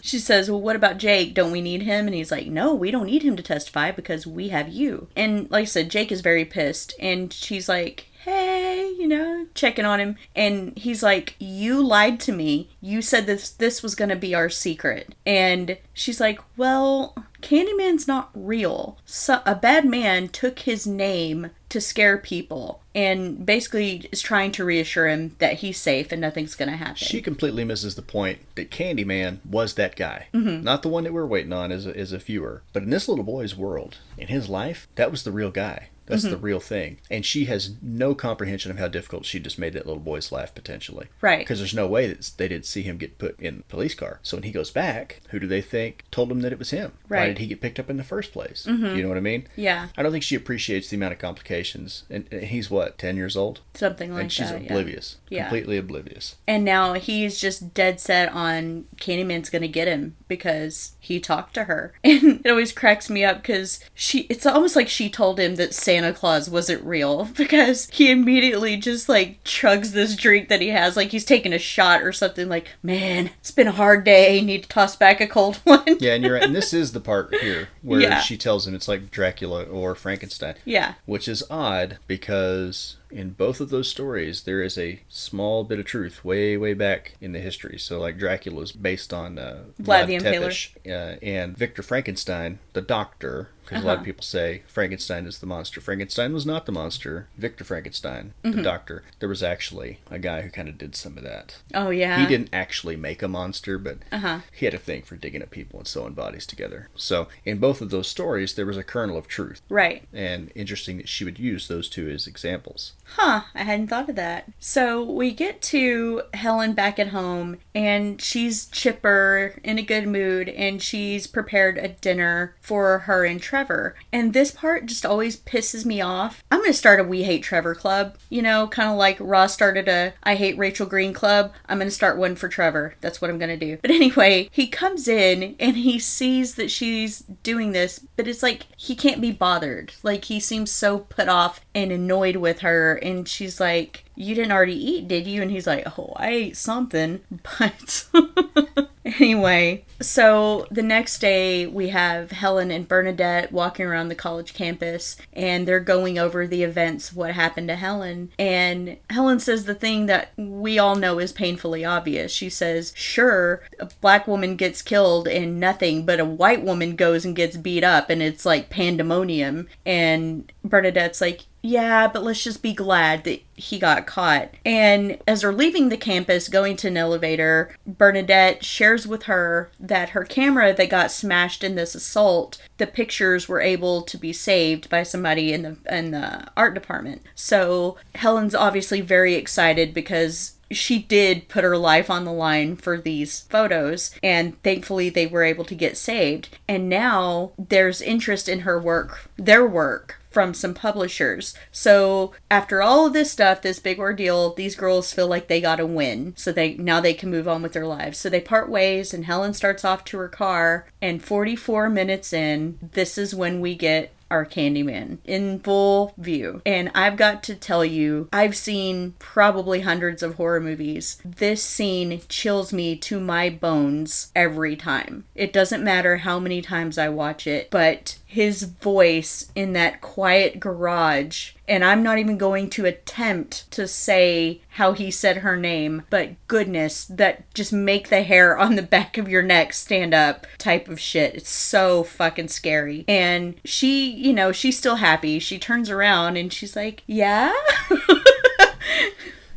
[0.02, 1.34] she says, Well, what about Jake?
[1.34, 2.08] Don't we need him?
[2.08, 5.08] And he's like, No, we don't need him to testify because we have you.
[5.16, 6.94] And like I said, Jake is very pissed.
[7.00, 10.18] And she's like, hey, you know, checking on him.
[10.36, 12.70] And he's like, You lied to me.
[12.82, 15.16] You said this this was gonna be our secret.
[15.26, 18.98] And she's like, Well, Candyman's not real.
[19.06, 24.66] So, a bad man took his name to scare people and basically is trying to
[24.66, 26.96] reassure him that he's safe and nothing's gonna happen.
[26.96, 30.28] She completely misses the point that Candyman was that guy.
[30.34, 30.64] Mm-hmm.
[30.64, 32.64] Not the one that we're waiting on as a, as a viewer.
[32.74, 35.90] But in this little boy's world, in his life, that was the real guy.
[36.10, 36.32] That's Mm-hmm.
[36.32, 36.98] the real thing.
[37.10, 40.54] And she has no comprehension of how difficult she just made that little boy's life
[40.54, 41.08] potentially.
[41.22, 41.40] Right.
[41.40, 44.20] Because there's no way that they didn't see him get put in the police car.
[44.24, 46.92] So when he goes back, who do they think told him that it was him?
[47.08, 47.20] Right.
[47.22, 48.66] Why did he get picked up in the first place?
[48.68, 49.48] You know what I mean?
[49.56, 49.88] Yeah.
[49.98, 52.04] I don't think she appreciates the amount of complications.
[52.10, 53.62] And and he's what, 10 years old?
[53.76, 54.22] Something like that.
[54.24, 54.62] and she's that.
[54.64, 55.18] oblivious.
[55.30, 55.44] Yeah.
[55.44, 56.36] Completely oblivious.
[56.48, 61.66] And now he's just dead set on Candyman's gonna get him because he talked to
[61.66, 61.94] her.
[62.04, 65.74] And it always cracks me up because she it's almost like she told him that
[66.00, 70.96] Santa Claus wasn't real because he immediately just like chugs this drink that he has
[70.96, 74.64] like he's taking a shot or something like, Man, it's been a hard day, need
[74.64, 75.84] to toss back a cold one.
[76.00, 76.44] Yeah, and you're right.
[76.44, 78.22] And this is the part here where Yeah.
[78.22, 80.56] she tells him it's like Dracula or Frankenstein.
[80.64, 80.94] Yeah.
[81.06, 85.86] Which is odd because in both of those stories there is a small bit of
[85.86, 87.78] truth way, way back in the history.
[87.80, 90.70] So like Dracula is based on uh, Vlad the Impaler.
[90.86, 93.50] Uh, and Victor Frankenstein, the doctor.
[93.66, 94.06] Because a lot of Uh-huh.
[94.06, 95.80] people say Frankenstein is the monster.
[95.80, 97.28] Frankenstein was not the monster.
[97.38, 98.58] Victor Frankenstein, Mm-hmm.
[98.58, 99.04] the doctor.
[99.20, 101.58] There was actually a guy who kind of did some of that.
[101.76, 102.20] Oh yeah.
[102.20, 104.40] He didn't actually make a monster, but Uh-huh.
[104.52, 106.90] he had a thing for digging up people and sewing bodies together.
[106.96, 109.62] So in both of those stories, there was a kernel of truth.
[109.70, 110.08] Right.
[110.12, 112.94] And interesting that she would use those two as examples.
[113.14, 114.52] Huh, I hadn't thought of that.
[114.60, 120.50] So we get to Helen back at home, and she's chipper, in a good mood,
[120.50, 123.96] and she's prepared a dinner for her and Trevor.
[124.14, 126.44] And this part just always pisses me off.
[126.52, 128.18] I'm gonna start a We Hate Trevor club.
[128.30, 131.52] You know, kind of like Ross started a I Hate Rachel Green club.
[131.68, 132.96] I'm gonna start one for Trevor.
[133.02, 133.78] That's what I'm gonna do.
[133.82, 138.68] But anyway, he comes in and he sees that she's doing this, but it's like
[138.78, 139.94] he can't be bothered.
[140.04, 144.52] Like he seems so put off and annoyed with her, and she's like, You didn't
[144.52, 145.42] already eat, did you?
[145.42, 147.22] And he's like, Oh, I ate something.
[147.60, 148.06] But
[149.06, 155.18] anyway, so the next day we have Helen and Bernadette walking around the college campus
[155.34, 158.32] and they're going over the events, what happened to Helen.
[158.38, 162.32] And Helen says the thing that we all know is painfully obvious.
[162.32, 167.26] She says, Sure, a black woman gets killed and nothing, but a white woman goes
[167.26, 169.68] and gets beat up and it's like pandemonium.
[169.86, 174.52] And Bernadette's like, yeah, but let's just be glad that he got caught.
[174.66, 180.10] And as they're leaving the campus, going to an elevator, Bernadette shares with her that
[180.10, 184.90] her camera that got smashed in this assault, the pictures were able to be saved
[184.90, 187.24] by somebody in the in the art department.
[187.36, 192.98] So Helen's obviously very excited because she did put her life on the line for
[192.98, 198.60] these photos and thankfully they were able to get saved and now there's interest in
[198.60, 201.54] her work their work from some publishers.
[201.72, 205.78] So after all of this stuff, this big ordeal, these girls feel like they got
[205.78, 206.34] to win.
[206.38, 208.18] So they now they can move on with their lives.
[208.18, 212.78] So they part ways and Helen starts off to her car and 44 minutes in,
[212.92, 216.62] this is when we get our Candyman in full view.
[216.66, 221.22] And I've got to tell you, I've seen probably hundreds of horror movies.
[221.26, 225.26] This scene chills me to my bones every time.
[225.36, 230.60] It doesn't matter how many times I watch it, but his voice in that quiet
[230.60, 231.54] garage.
[231.68, 236.36] And I'm not even going to attempt to say how he said her name, but
[236.48, 240.88] goodness, that just make the hair on the back of your neck stand up type
[240.88, 241.34] of shit.
[241.34, 243.04] It's so fucking scary.
[243.08, 245.40] And she, you know, she's still happy.
[245.40, 247.52] She turns around and she's like, Yeah?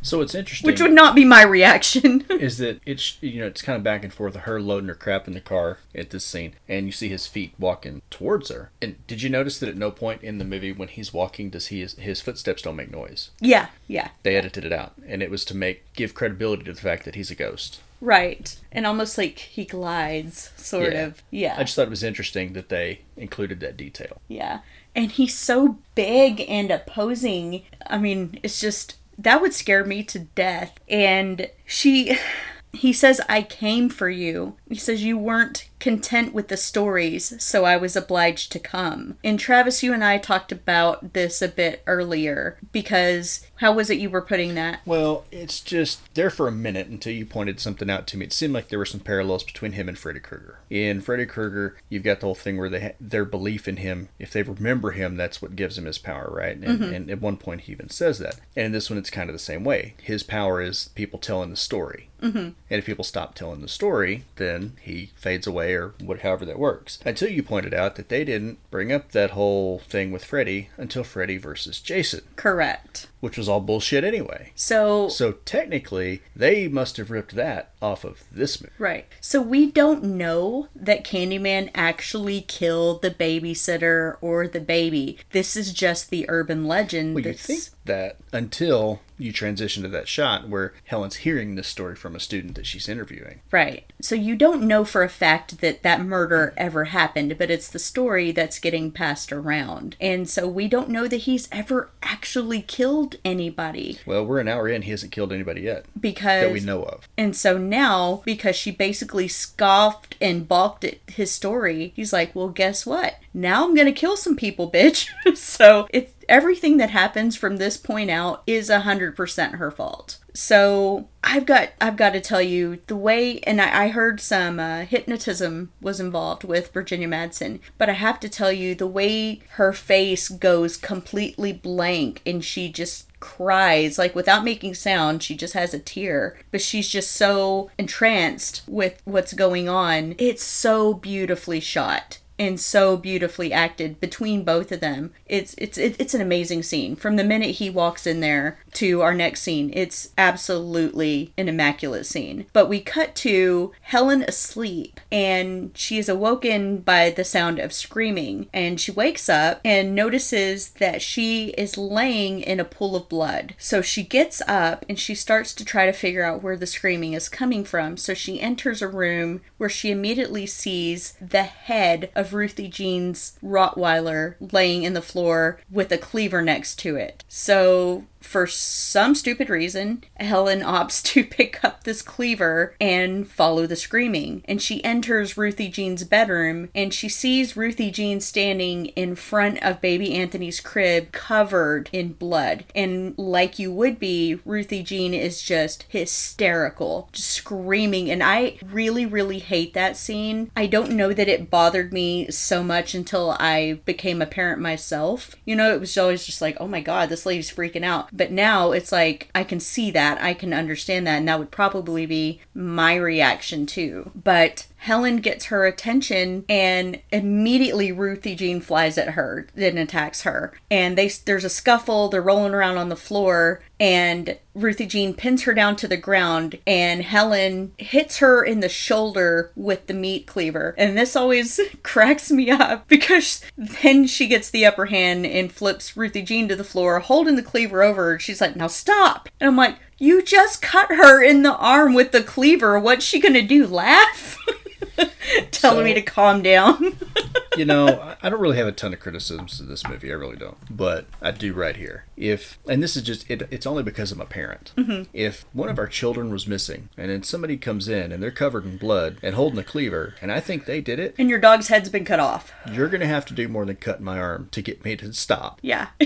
[0.03, 0.67] So it's interesting.
[0.67, 2.25] Which would not be my reaction.
[2.29, 5.27] is that it's you know it's kind of back and forth her loading her crap
[5.27, 8.95] in the car at this scene and you see his feet walking towards her and
[9.07, 11.79] did you notice that at no point in the movie when he's walking does he
[11.81, 14.09] his footsteps don't make noise yeah, yeah.
[14.23, 17.15] they edited it out and it was to make give credibility to the fact that
[17.15, 18.59] he's a ghost Right.
[18.69, 21.05] And almost like he glides, sort Yeah.
[21.05, 21.23] of.
[21.31, 21.55] Yeah.
[21.57, 24.59] i just thought it was interesting that they included that detail Yeah.
[24.93, 27.63] And he's so big and opposing.
[27.87, 30.79] I mean, it's just that would scare me to death.
[30.87, 32.17] And she
[32.73, 34.57] he says I came for you.
[34.69, 39.17] He says you weren't content with the stories, so I was obliged to come.
[39.21, 43.97] And Travis, you and I talked about this a bit earlier because how was it
[43.97, 44.79] you were putting that?
[44.85, 48.25] Well, it's just there for a minute until you pointed something out to me.
[48.25, 50.59] It seemed like there were some parallels between him and Freddy Krueger.
[50.69, 54.07] In Freddy Krueger, you've got the whole thing where they ha- their belief in him,
[54.19, 56.55] if they remember him, that's what gives him his power, right?
[56.55, 58.39] And, and at one point, he even says that.
[58.55, 59.95] And in this one, it's kind of the same way.
[60.01, 62.07] His power is people telling the story.
[62.21, 62.37] Mm-hmm.
[62.37, 66.59] And if people stop telling the story, then he fades away or what, however that
[66.59, 66.99] works.
[67.05, 71.03] Until you pointed out that they didn't bring up that whole thing with Freddy until
[71.03, 73.07] Freddy versus Jason, Correct.
[73.23, 74.51] Which was all bullshit anyway.
[74.53, 78.73] So So technically, they must have ripped that off of this movie.
[78.77, 79.05] Right.
[79.21, 85.19] So we don't know that Candyman actually killed the babysitter or the baby.
[85.31, 87.15] This is just the urban legend.
[87.15, 91.95] Well, you think that until you transition to that shot where Helen's hearing this story
[91.95, 93.41] from a student that she's interviewing.
[93.51, 93.91] Right.
[94.01, 97.79] So you don't know for a fact that that murder ever happened, but it's the
[97.79, 99.95] story that's getting passed around.
[100.01, 104.67] And so we don't know that he's ever actually killed anybody Well, we're an hour
[104.67, 107.07] in, he hasn't killed anybody yet because that we know of.
[107.17, 112.49] And so now, because she basically scoffed and balked at his story, he's like, "Well,
[112.49, 113.15] guess what?
[113.33, 118.09] Now I'm gonna kill some people, bitch." so it's everything that happens from this point
[118.09, 120.17] out is a hundred percent her fault.
[120.33, 124.59] So I've got I've got to tell you the way, and I, I heard some
[124.59, 129.41] uh, hypnotism was involved with Virginia Madsen, but I have to tell you the way
[129.51, 135.53] her face goes completely blank, and she just cries like without making sound she just
[135.53, 140.13] has a tear but she's just so entranced with what's going on.
[140.17, 145.11] It's so beautifully shot and so beautifully acted between both of them.
[145.25, 146.95] It's it's it's an amazing scene.
[146.95, 152.05] From the minute he walks in there to our next scene it's absolutely an immaculate
[152.05, 152.45] scene.
[152.53, 158.49] But we cut to helen asleep and she is awoken by the sound of screaming
[158.53, 163.55] and she wakes up and notices that she is laying in a pool of blood.
[163.57, 167.13] So she gets up and she starts to try to figure out where the screaming
[167.13, 167.95] is coming from.
[167.95, 174.35] So she enters a room where she immediately sees the head of Ruthie Jean's Rottweiler
[174.51, 177.23] laying in the floor with a cleaver next to it.
[177.27, 183.75] So, for some stupid reason, Helen opts to pick up this cleaver and follow the
[183.75, 184.43] screaming.
[184.45, 189.81] And she enters Ruthie Jean's bedroom and she sees Ruthie Jean standing in front of
[189.81, 192.65] baby Anthony's crib covered in blood.
[192.73, 198.09] And like you would be, Ruthie Jean is just hysterical, just screaming.
[198.09, 200.51] And I really, really hate that scene.
[200.55, 205.35] I don't know that it bothered me so much until I became a parent myself.
[205.45, 208.12] You know, it was always just like, oh my god, this lady's freaking out.
[208.15, 211.49] But now it's like, I can see that, I can understand that, and that would
[211.49, 214.11] probably be my reaction too.
[214.13, 220.51] But Helen gets her attention and immediately Ruthie Jean flies at her and attacks her.
[220.69, 225.43] And they there's a scuffle, they're rolling around on the floor and Ruthie Jean pins
[225.43, 230.27] her down to the ground and Helen hits her in the shoulder with the meat
[230.27, 230.75] cleaver.
[230.77, 235.95] And this always cracks me up because then she gets the upper hand and flips
[235.95, 238.19] Ruthie Jean to the floor, holding the cleaver over.
[238.19, 242.11] She's like, "Now stop." And I'm like, "You just cut her in the arm with
[242.11, 242.77] the cleaver.
[242.77, 243.65] What's she to do?
[243.65, 244.37] Laugh?"
[245.51, 246.97] telling So- me to calm down.
[247.57, 250.11] you know, I- don't really have a ton of criticisms of this movie.
[250.11, 250.57] I really don't.
[250.75, 252.05] But I do right here.
[252.17, 254.71] If and this is just it, it's only because I'm a parent.
[254.77, 255.03] Mm-hmm.
[255.13, 258.65] If one of our children was missing and then somebody comes in and they're covered
[258.65, 261.67] in blood and holding a cleaver and I think they did it, And your dog's
[261.67, 262.51] head's been cut off.
[262.71, 265.59] you're gonna have to do more than cut my arm to get me to stop.
[265.61, 265.87] Yeah.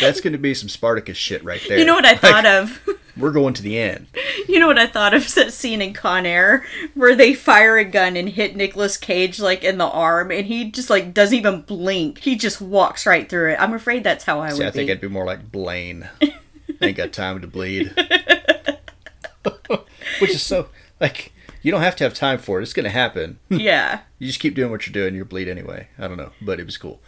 [0.00, 1.78] That's gonna be some Spartacus shit right there.
[1.78, 2.80] You know what I thought of?
[3.16, 4.06] We're going to the end.
[4.48, 7.84] You know what I thought of that scene in Con Air where they fire a
[7.84, 11.62] gun and hit Nicolas Cage like in the arm and he just like doesn't even
[11.62, 12.18] blink.
[12.18, 13.60] He just walks right through it.
[13.60, 14.92] I'm afraid that's how I See, would I think be.
[14.92, 16.08] I'd be more like Blaine.
[16.80, 17.92] Ain't got time to bleed.
[20.20, 20.68] Which is so
[21.00, 21.32] like
[21.62, 22.62] you don't have to have time for it.
[22.62, 23.38] It's gonna happen.
[23.48, 24.00] Yeah.
[24.18, 25.88] You just keep doing what you're doing, you'll bleed anyway.
[25.98, 27.00] I don't know, but it was cool.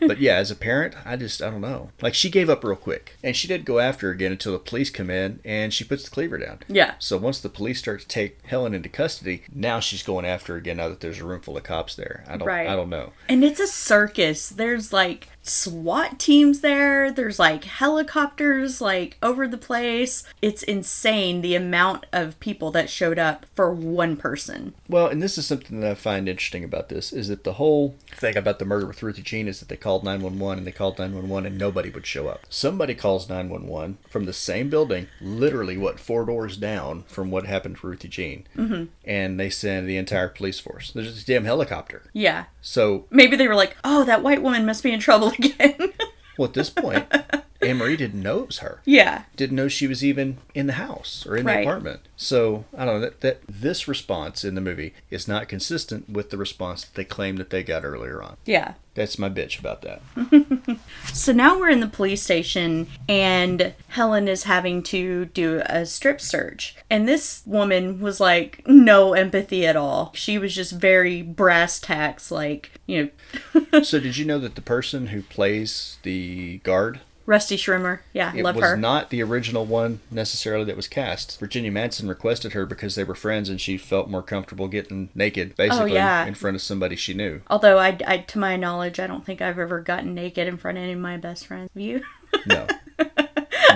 [0.00, 1.90] but yeah, as a parent, I just I don't know.
[2.00, 4.58] Like she gave up real quick, and she did go after her again until the
[4.58, 6.60] police come in, and she puts the cleaver down.
[6.68, 6.94] Yeah.
[6.98, 10.58] So once the police start to take Helen into custody, now she's going after her
[10.58, 10.76] again.
[10.76, 12.68] Now that there's a room full of cops there, I don't Right.
[12.68, 13.12] I don't know.
[13.28, 14.48] And it's a circus.
[14.48, 17.10] There's like SWAT teams there.
[17.10, 20.22] There's like helicopters like over the place.
[20.40, 24.74] It's insane the amount of people that showed up for one person.
[24.88, 27.96] Well, and this is something that I find interesting about this is that the whole
[28.10, 30.98] thing about the murder with Ruthie Jean is that they called 911 and they called
[30.98, 32.46] 911 and nobody would show up.
[32.50, 37.78] Somebody calls 911 from the same building, literally what four doors down from what happened
[37.78, 38.84] to Ruthie Jean, mm-hmm.
[39.04, 40.92] and they send the entire police force.
[40.92, 42.02] There's this damn helicopter.
[42.12, 42.44] Yeah.
[42.60, 45.92] So, Maybe they were like, "Oh, that white woman must be in trouble again."
[46.36, 47.06] well, at this point,
[47.62, 48.80] Anne Marie didn't know it was her.
[48.84, 49.22] yeah.
[49.36, 51.56] didn't know she was even in the house or in Right.
[51.56, 52.00] the apartment.
[52.16, 56.30] So I don't know that, that this response in the movie is not consistent with
[56.30, 58.36] the response that they claimed that they got earlier on.
[58.44, 58.74] Yeah.
[58.94, 60.02] That's my bitch about that.
[61.12, 66.20] So now we're in the police station, and Helen is having to do a strip
[66.20, 66.74] search.
[66.90, 70.10] And this woman was like, no empathy at all.
[70.14, 73.10] She was just very brass tacks, like, you
[73.54, 78.00] know, so did you know that the person who plays the guard Rusty Schwimmer.
[78.12, 78.60] Yeah, it love her.
[78.60, 81.38] It was not the original one necessarily that was cast.
[81.38, 85.50] Virginia Madsen requested her because they were friends and she felt more comfortable getting naked
[85.52, 86.26] oh, basically Oh, yeah.
[86.26, 87.40] in front of somebody she knew.
[87.48, 90.78] Although, I, I, to my knowledge, I don't think I've ever gotten naked in front
[90.78, 91.70] of any of my best friends.
[91.74, 92.02] Have You?
[92.46, 92.66] No.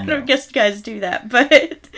[0.03, 1.89] I don't guess guys do that, but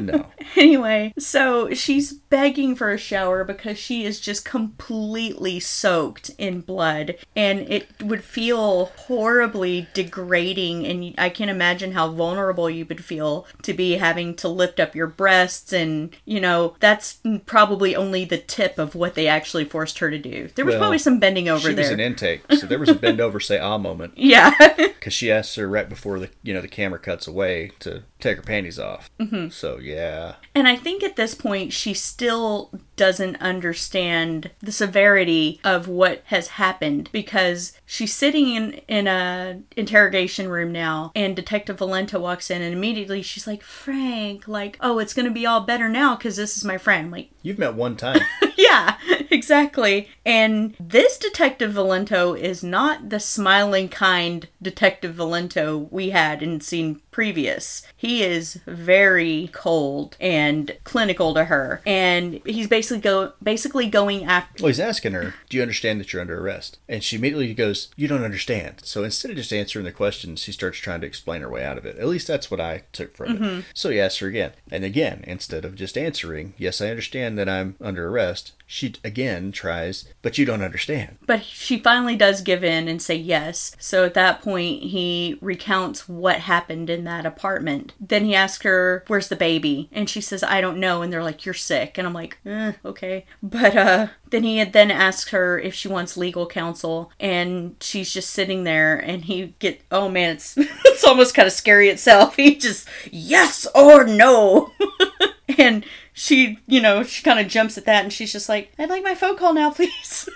[0.00, 0.26] No.
[0.56, 7.14] anyway, so she's begging for a shower because she is just completely soaked in blood
[7.36, 13.46] and it would feel horribly degrading and I can't imagine how vulnerable you would feel
[13.62, 18.38] to be having to lift up your breasts and you know that's probably only the
[18.38, 20.48] tip of what they actually forced her to do.
[20.54, 21.84] There was Well, probably some bending over She there.
[21.84, 24.14] was an intake, so there was a bend over say ah moment.
[24.16, 24.52] yeah.
[24.76, 28.36] because she asks her right before the you know the camera cuts away to take
[28.36, 29.10] her panties off.
[29.20, 29.48] Mm-hmm.
[29.50, 35.88] So yeah, And I think at this point, she still doesn't understand the severity of
[35.88, 42.20] what has happened because she's sitting in, in a interrogation room now and Detective Valento
[42.20, 45.88] walks in and immediately she's like, Frank, like, oh, it's going to be all better
[45.88, 47.10] now because this is my friend.
[47.10, 48.20] Like, you've met one time.
[48.74, 48.96] yeah,
[49.30, 50.08] exactly.
[50.26, 57.00] And this Detective Valento is not the smiling, kind Detective Valento we had in scene
[57.10, 57.86] previous.
[57.96, 64.64] He is very cold and clinical to her, and he's basically go basically going after.
[64.64, 67.90] well, he's asking her, "Do you understand that you're under arrest?" And she immediately goes,
[67.96, 71.42] "You don't understand." So instead of just answering the questions, she starts trying to explain
[71.42, 71.98] her way out of it.
[71.98, 73.40] At least that's what I took from it.
[73.40, 73.60] Mm-hmm.
[73.74, 77.48] So he asks her again, and again, instead of just answering, "Yes, I understand that
[77.48, 82.64] I'm under arrest," she again tries, "But you don't understand." But she finally does give
[82.64, 83.76] in and say yes.
[83.78, 87.92] So at that point, he recounts what happened in that apartment.
[88.00, 91.22] Then he asks her, "Where's the baby?" And she says, "I don't know." And they're
[91.22, 95.58] like, "You're sick." And I'm like, eh, "Okay." But uh, then he then asks her
[95.58, 98.96] if she wants legal counsel, and she's just sitting there.
[98.96, 102.36] And he get, oh man, it's it's almost kind of scary itself.
[102.44, 104.72] He just yes or no.
[105.58, 105.84] And
[106.14, 109.02] she, you know, she kind of jumps at that and she's just like, I'd like
[109.02, 110.28] my phone call now, please.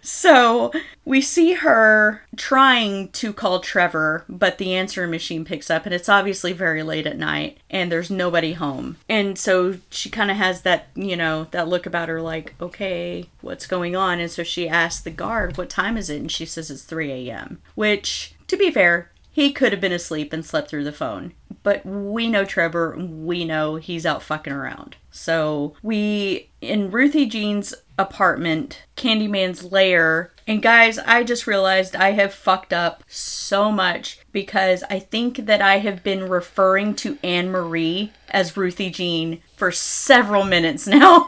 [0.00, 0.70] so
[1.04, 6.08] we see her trying to call Trevor, but the answering machine picks up and it's
[6.08, 8.98] obviously very late at night and there's nobody home.
[9.08, 13.28] And so she kind of has that, you know, that look about her like, okay,
[13.40, 14.20] what's going on?
[14.20, 16.20] And so she asks the guard, what time is it?
[16.20, 20.32] And she says it's 3 a.m., which, to be fair, he could have been asleep
[20.32, 21.34] and slept through the phone.
[21.66, 24.94] But we know Trevor, we know he's out fucking around.
[25.10, 32.32] So we, in Ruthie Jean's apartment, Candyman's lair, and guys, I just realized I have
[32.32, 38.12] fucked up so much because I think that I have been referring to Anne Marie
[38.30, 41.26] as Ruthie Jean for several minutes now.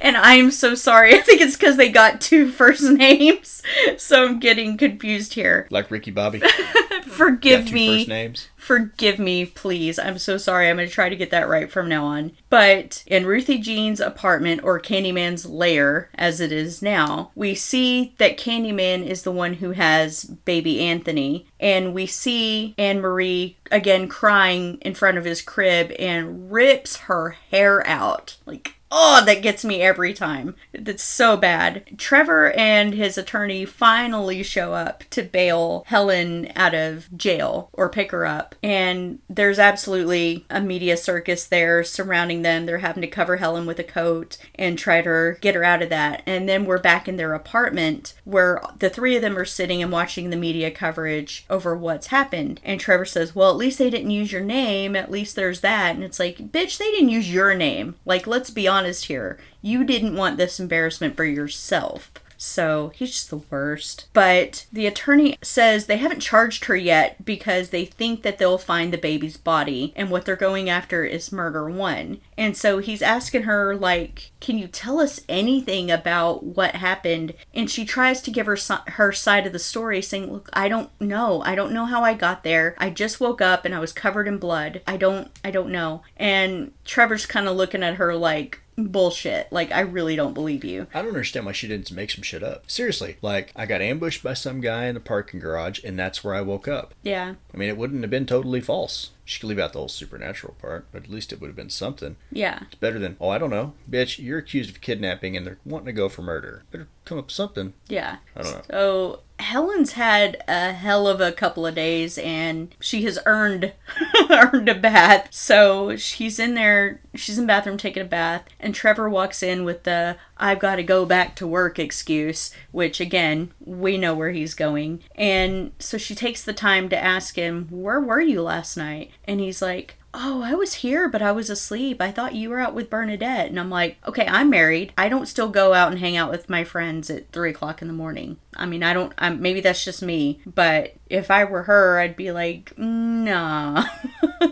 [0.00, 1.14] and I'm so sorry.
[1.16, 3.62] I think it's because they got two first names.
[3.96, 5.66] So I'm getting confused here.
[5.70, 6.40] Like Ricky Bobby.
[7.06, 7.98] Forgive me.
[7.98, 8.48] first names.
[8.62, 9.98] Forgive me, please.
[9.98, 10.70] I'm so sorry.
[10.70, 12.30] I'm going to try to get that right from now on.
[12.48, 18.38] But in Ruthie Jean's apartment, or Candyman's lair, as it is now, we see that
[18.38, 21.48] Candyman is the one who has baby Anthony.
[21.58, 27.30] And we see Anne Marie again crying in front of his crib and rips her
[27.50, 28.36] hair out.
[28.46, 30.54] Like, Oh, that gets me every time.
[30.72, 31.96] That's so bad.
[31.96, 38.10] Trevor and his attorney finally show up to bail Helen out of jail or pick
[38.10, 38.54] her up.
[38.62, 42.66] And there's absolutely a media circus there surrounding them.
[42.66, 45.88] They're having to cover Helen with a coat and try to get her out of
[45.88, 46.22] that.
[46.26, 49.90] And then we're back in their apartment where the three of them are sitting and
[49.90, 52.60] watching the media coverage over what's happened.
[52.62, 54.94] And Trevor says, Well, at least they didn't use your name.
[54.94, 55.94] At least there's that.
[55.94, 57.94] And it's like, Bitch, they didn't use your name.
[58.04, 59.38] Like, let's be honest here.
[59.60, 62.10] You didn't want this embarrassment for yourself.
[62.44, 64.08] So he's just the worst.
[64.12, 68.92] But the attorney says they haven't charged her yet because they think that they'll find
[68.92, 72.20] the baby's body and what they're going after is murder one.
[72.36, 77.34] And so he's asking her, like, can you tell us anything about what happened?
[77.54, 80.90] And she tries to give her, her side of the story, saying, look, I don't
[81.00, 81.42] know.
[81.42, 82.74] I don't know how I got there.
[82.76, 84.82] I just woke up and I was covered in blood.
[84.84, 86.02] I don't, I don't know.
[86.16, 89.52] And Trevor's kind of looking at her like, bullshit.
[89.52, 90.86] Like, I really don't believe you.
[90.94, 92.70] I don't understand why she didn't make some shit up.
[92.70, 96.34] Seriously, like I got ambushed by some guy in the parking garage, and that's where
[96.34, 96.94] I woke up.
[97.02, 97.34] Yeah.
[97.52, 99.10] I mean, it wouldn't have been totally false.
[99.24, 101.70] She could leave out the whole supernatural part, but at least it would have been
[101.70, 102.16] something.
[102.30, 102.60] Yeah.
[102.62, 105.86] It's better than, oh, I don't know, bitch, you're accused of kidnapping and they're wanting
[105.86, 106.64] to go for murder.
[106.70, 107.74] Better come up with something.
[107.88, 108.16] Yeah.
[108.34, 108.62] I don't know.
[108.70, 113.72] So Helen's had a hell of a couple of days and she has earned
[114.30, 115.28] earned a bath.
[115.30, 119.64] So she's in there, she's in the bathroom taking a bath, and Trevor walks in
[119.64, 124.32] with the I've got to go back to work excuse, which again, we know where
[124.32, 125.04] he's going.
[125.14, 129.38] And so she takes the time to ask him, "Where were you last night?" And
[129.38, 132.00] he's like, Oh, I was here, but I was asleep.
[132.02, 133.46] I thought you were out with Bernadette.
[133.48, 134.92] And I'm like, okay, I'm married.
[134.98, 137.88] I don't still go out and hang out with my friends at three o'clock in
[137.88, 138.36] the morning.
[138.54, 142.16] I mean, I don't, I'm, maybe that's just me, but if I were her, I'd
[142.16, 143.86] be like, nah.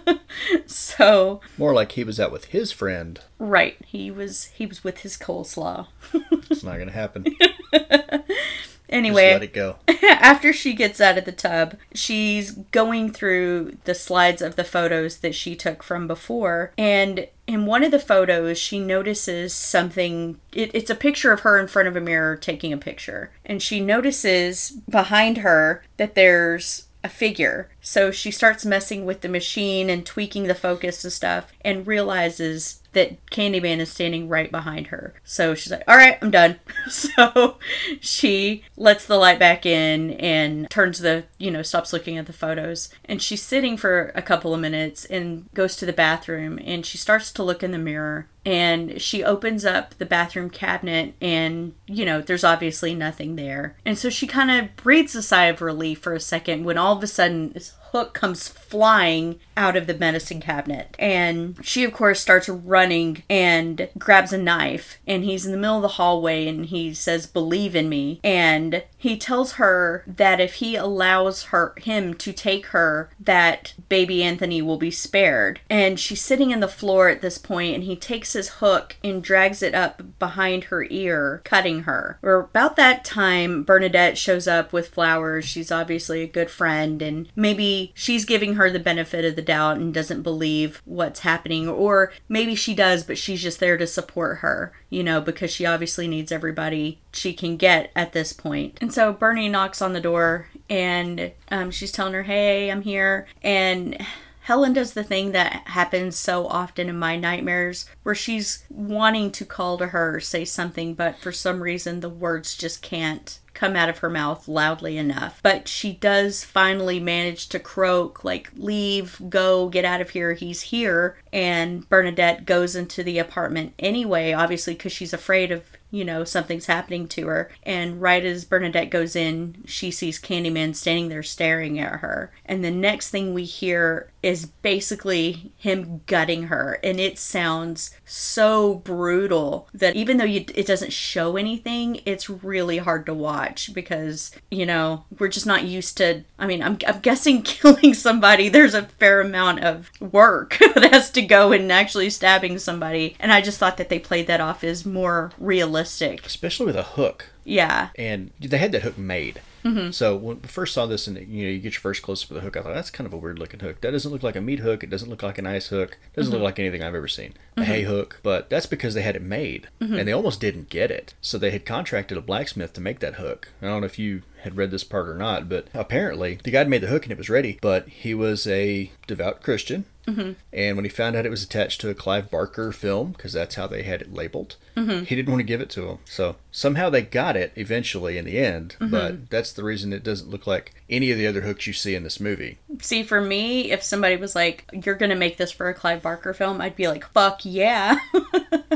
[0.67, 3.21] so, More like he was out with his friend.
[3.39, 3.77] right.
[3.85, 5.89] He was, he was with his coleslaw.
[6.51, 7.27] It's not gonna happen.
[8.91, 9.77] Anyway, Just let it go.
[10.21, 15.19] after she gets out of the tub, she's going through the slides of the photos
[15.19, 16.73] that she took from before.
[16.77, 20.41] And in one of the photos, she notices something.
[20.53, 23.31] It, it's a picture of her in front of a mirror taking a picture.
[23.47, 27.71] And she notices behind her that there's a figure.
[27.91, 32.83] So she starts messing with the machine and tweaking the focus and stuff and realizes
[32.93, 35.15] that Candyman is standing right behind her.
[35.25, 36.61] So she's like, all right, I'm done.
[36.89, 37.59] so
[38.01, 42.33] she lets the light back in and turns the, you know, stops looking at the
[42.33, 42.91] photos.
[43.05, 46.97] And she's sitting for a couple of minutes and goes to the bathroom and she
[46.97, 52.07] starts to look in the mirror and she opens up the bathroom cabinet and you
[52.07, 55.99] know there's obviously nothing there and so she kind of breathes a sigh of relief
[55.99, 59.95] for a second when all of a sudden this hook comes flying out of the
[59.95, 60.97] medicine cabinet.
[60.99, 65.77] And she of course starts running and grabs a knife and he's in the middle
[65.77, 68.21] of the hallway and he says believe in me.
[68.23, 74.23] And he tells her that if he allows her him to take her that baby
[74.23, 75.61] Anthony will be spared.
[75.69, 79.23] And she's sitting in the floor at this point and he takes his hook and
[79.23, 82.19] drags it up behind her ear cutting her.
[82.23, 85.45] Or about that time Bernadette shows up with flowers.
[85.45, 89.77] She's obviously a good friend and maybe she's giving her the benefit of the doubt
[89.77, 91.69] and doesn't believe what's happening.
[91.69, 95.67] Or maybe she does but she's just there to support her you know because she
[95.67, 98.79] obviously needs everybody she can get at this point.
[98.81, 103.27] And so bernie knocks on the door and um, she's telling her hey i'm here.
[103.43, 104.05] And
[104.43, 109.45] Helen does the thing that happens so often in my nightmares where she's wanting to
[109.45, 113.91] call to her, say something, but for some reason the words just can't come out
[113.91, 115.39] of her mouth loudly enough.
[115.43, 120.63] But she does finally manage to croak, like, leave, go, get out of here, he's
[120.63, 121.19] here.
[121.31, 126.67] And Bernadette goes into the apartment anyway, obviously, because she's afraid of you know, something's
[126.67, 127.51] happening to her.
[127.65, 132.31] And right as Bernadette goes in, she sees Candyman standing there staring at her.
[132.47, 136.79] And the next thing we hear is basically him gutting her.
[136.83, 142.79] And it sounds so brutal that even though you, it doesn't show anything, it's really
[142.79, 146.25] hard to watch because, you know, we're just not used to.
[146.39, 151.11] I mean, I'm, I'm guessing killing somebody, there's a fair amount of work that has
[151.13, 153.17] to go in actually stabbing somebody.
[153.19, 156.27] And I just thought that they played that off as more realistic.
[156.27, 157.31] especially with a hook.
[157.45, 157.89] Yeah.
[157.97, 159.41] and they had that hook made.
[159.65, 159.91] Mm-hmm.
[159.91, 162.31] So when we first saw this, and you know, you get your first close up
[162.31, 163.81] of the hook, I thought that's kind of a weird looking hook.
[163.81, 164.83] That doesn't look like a meat hook.
[164.83, 165.99] It doesn't look like an ice hook.
[166.13, 166.45] It doesn't look mm-hmm.
[166.45, 167.35] like anything I've ever seen.
[167.57, 167.71] A mm-hmm.
[167.71, 171.15] hay hook, but that's because they had it made, and they almost didn't get it.
[171.21, 173.49] So they had contracted a blacksmith to make that hook.
[173.61, 176.59] I don't know if you had read this part or not, but apparently the guy
[176.59, 179.85] had made the hook and it was ready, but he was a devout Christian.
[180.07, 180.33] Mm-hmm.
[180.53, 183.55] And when he found out it was attached to a Clive Barker film, because that's
[183.55, 185.05] how they had it labeled, mm-hmm.
[185.05, 185.99] he didn't want to give it to him.
[186.05, 188.91] So somehow they got it eventually in the end, mm-hmm.
[188.91, 191.95] but that's the reason it doesn't look like any of the other hooks you see
[191.95, 192.59] in this movie.
[192.81, 196.33] See, for me, if somebody was like, "You're gonna make this for a Clive Barker
[196.35, 197.99] film," I'd be like, "Fuck yeah!"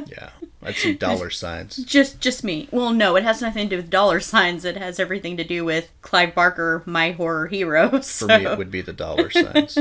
[0.06, 0.30] Yeah,
[0.65, 1.77] I'd see dollar signs.
[1.77, 2.69] just, just me.
[2.70, 4.65] Well, no, it has nothing to do with dollar signs.
[4.65, 8.01] It has everything to do with Clive Barker, my horror hero.
[8.03, 9.78] For me, it would be the dollar signs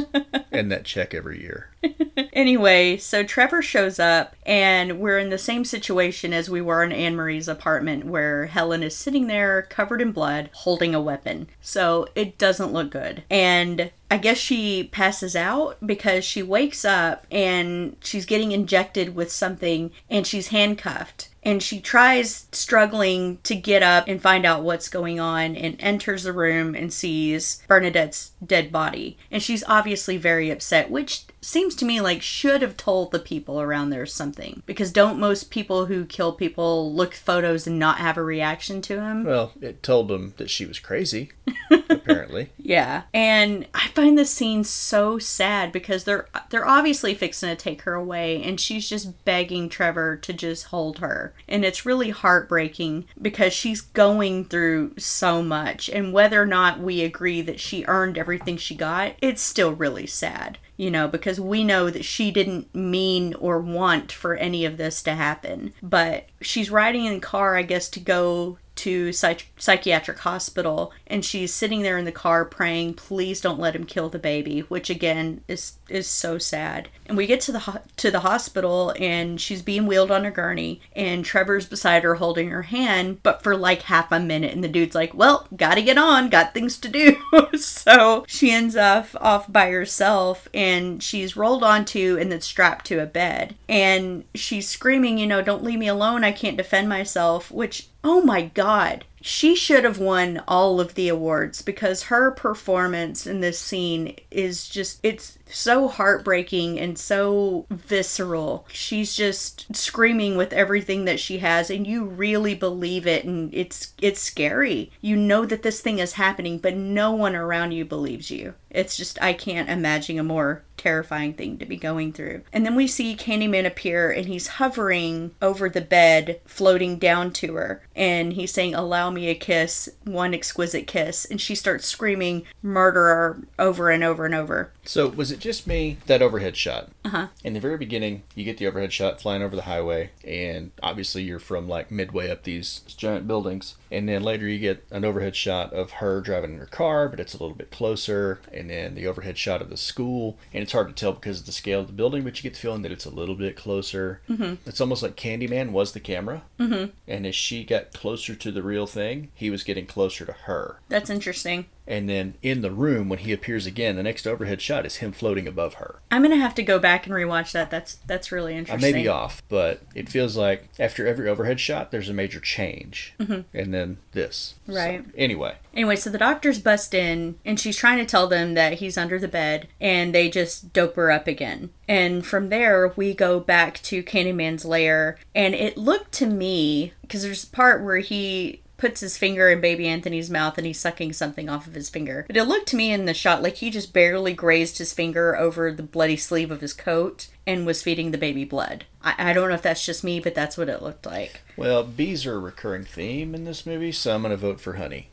[0.51, 1.69] and that check every year.
[2.31, 6.91] Anyway, so Trevor shows up, and we're in the same situation as we were in
[6.91, 11.47] Anne Marie's apartment, where Helen is sitting there covered in blood, holding a weapon.
[11.61, 13.23] So it doesn't look good.
[13.29, 19.31] And I guess she passes out because she wakes up and she's getting injected with
[19.31, 21.29] something and she's handcuffed.
[21.41, 26.21] And she tries struggling to get up and find out what's going on and enters
[26.21, 29.17] the room and sees Bernadette's dead body.
[29.31, 33.61] And she's obviously very upset, which seems to me like should have told the people
[33.61, 34.63] around there something.
[34.65, 38.95] Because don't most people who kill people look photos and not have a reaction to
[38.95, 39.23] them?
[39.23, 41.31] Well, it told them that she was crazy,
[41.89, 42.51] apparently.
[42.57, 43.03] Yeah.
[43.13, 47.93] And I find this scene so sad because they're they're obviously fixing to take her
[47.93, 51.33] away and she's just begging Trevor to just hold her.
[51.47, 57.03] And it's really heartbreaking because she's going through so much and whether or not we
[57.03, 60.57] agree that she earned everything she got, it's still really sad.
[60.75, 65.03] You know, because we know that she didn't mean or want for any of this
[65.03, 65.73] to happen.
[65.83, 71.23] But she's riding in the car, I guess, to go to psych- psychiatric hospital and
[71.23, 74.89] she's sitting there in the car praying please don't let him kill the baby which
[74.89, 76.89] again is is so sad.
[77.05, 80.31] And we get to the ho- to the hospital and she's being wheeled on a
[80.31, 84.63] gurney and Trevor's beside her holding her hand but for like half a minute and
[84.63, 87.15] the dude's like well got to get on got things to do.
[87.55, 93.01] So she ends up off by herself and she's rolled onto and then strapped to
[93.01, 93.55] a bed.
[93.69, 98.21] And she's screaming you know don't leave me alone I can't defend myself which oh
[98.21, 99.05] my god.
[99.21, 104.67] She should have won all of the awards because her performance in this scene is
[104.67, 111.69] just it's so heartbreaking and so visceral she's just screaming with everything that she has
[111.69, 116.13] and you really believe it and it's it's scary you know that this thing is
[116.13, 120.63] happening but no one around you believes you it's just i can't imagine a more
[120.83, 122.41] terrifying thing to be going through.
[122.51, 127.55] And then we see Candyman appear and he's hovering over the bed, floating down to
[127.55, 127.81] her.
[127.95, 131.25] And he's saying, Allow me a kiss, one exquisite kiss.
[131.25, 134.71] And she starts screaming, Murderer, over and over and over.
[134.83, 136.89] So, was it just me that overhead shot?
[137.03, 137.27] Uh huh.
[137.43, 141.23] In the very beginning, you get the overhead shot flying over the highway, and obviously
[141.23, 143.75] you're from like midway up these giant buildings.
[143.93, 147.19] And then later you get an overhead shot of her driving in her car, but
[147.19, 148.41] it's a little bit closer.
[148.51, 151.45] And then the overhead shot of the school, and it's hard to tell because of
[151.45, 153.55] the scale of the building, but you get the feeling that it's a little bit
[153.55, 154.21] closer.
[154.29, 154.55] Mm-hmm.
[154.67, 156.91] It's almost like Candyman was the camera, mm-hmm.
[157.07, 160.79] and as she got closer to the real thing, he was getting closer to her.
[160.89, 161.67] That's interesting.
[161.85, 165.11] And then in the room, when he appears again, the next overhead shot is him
[165.11, 165.99] floating above her.
[166.11, 167.69] I'm gonna have to go back and rewatch that.
[167.69, 171.59] That's that's really interesting I may be off, but it feels like after every overhead
[171.59, 173.13] shot, there's a major change.
[173.19, 173.57] Mm-hmm.
[173.57, 173.82] And then
[174.13, 174.55] this.
[174.67, 175.03] So, Right.
[175.17, 178.97] anyway, Anyway, so the doctors bust in and she's trying to tell them that he's
[178.97, 181.71] under the bed and they just dope her up again.
[181.87, 187.23] And from there, we go back to Candyman's lair and it looked to me, because
[187.23, 191.13] there's a part where he puts his finger in baby Anthony's mouth and he's sucking
[191.13, 192.25] something off of his finger.
[192.27, 195.37] But it looked to me in the shot like he just barely grazed his finger
[195.37, 198.83] over the bloody sleeve of his coat and was feeding the baby blood.
[199.01, 201.39] I, I don't know if that's just me, but that's what it looked like.
[201.55, 204.73] well, bees are a recurring theme in this movie, so I'm going to vote for
[204.73, 205.07] honey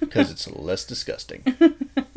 [0.00, 1.44] because it's less disgusting.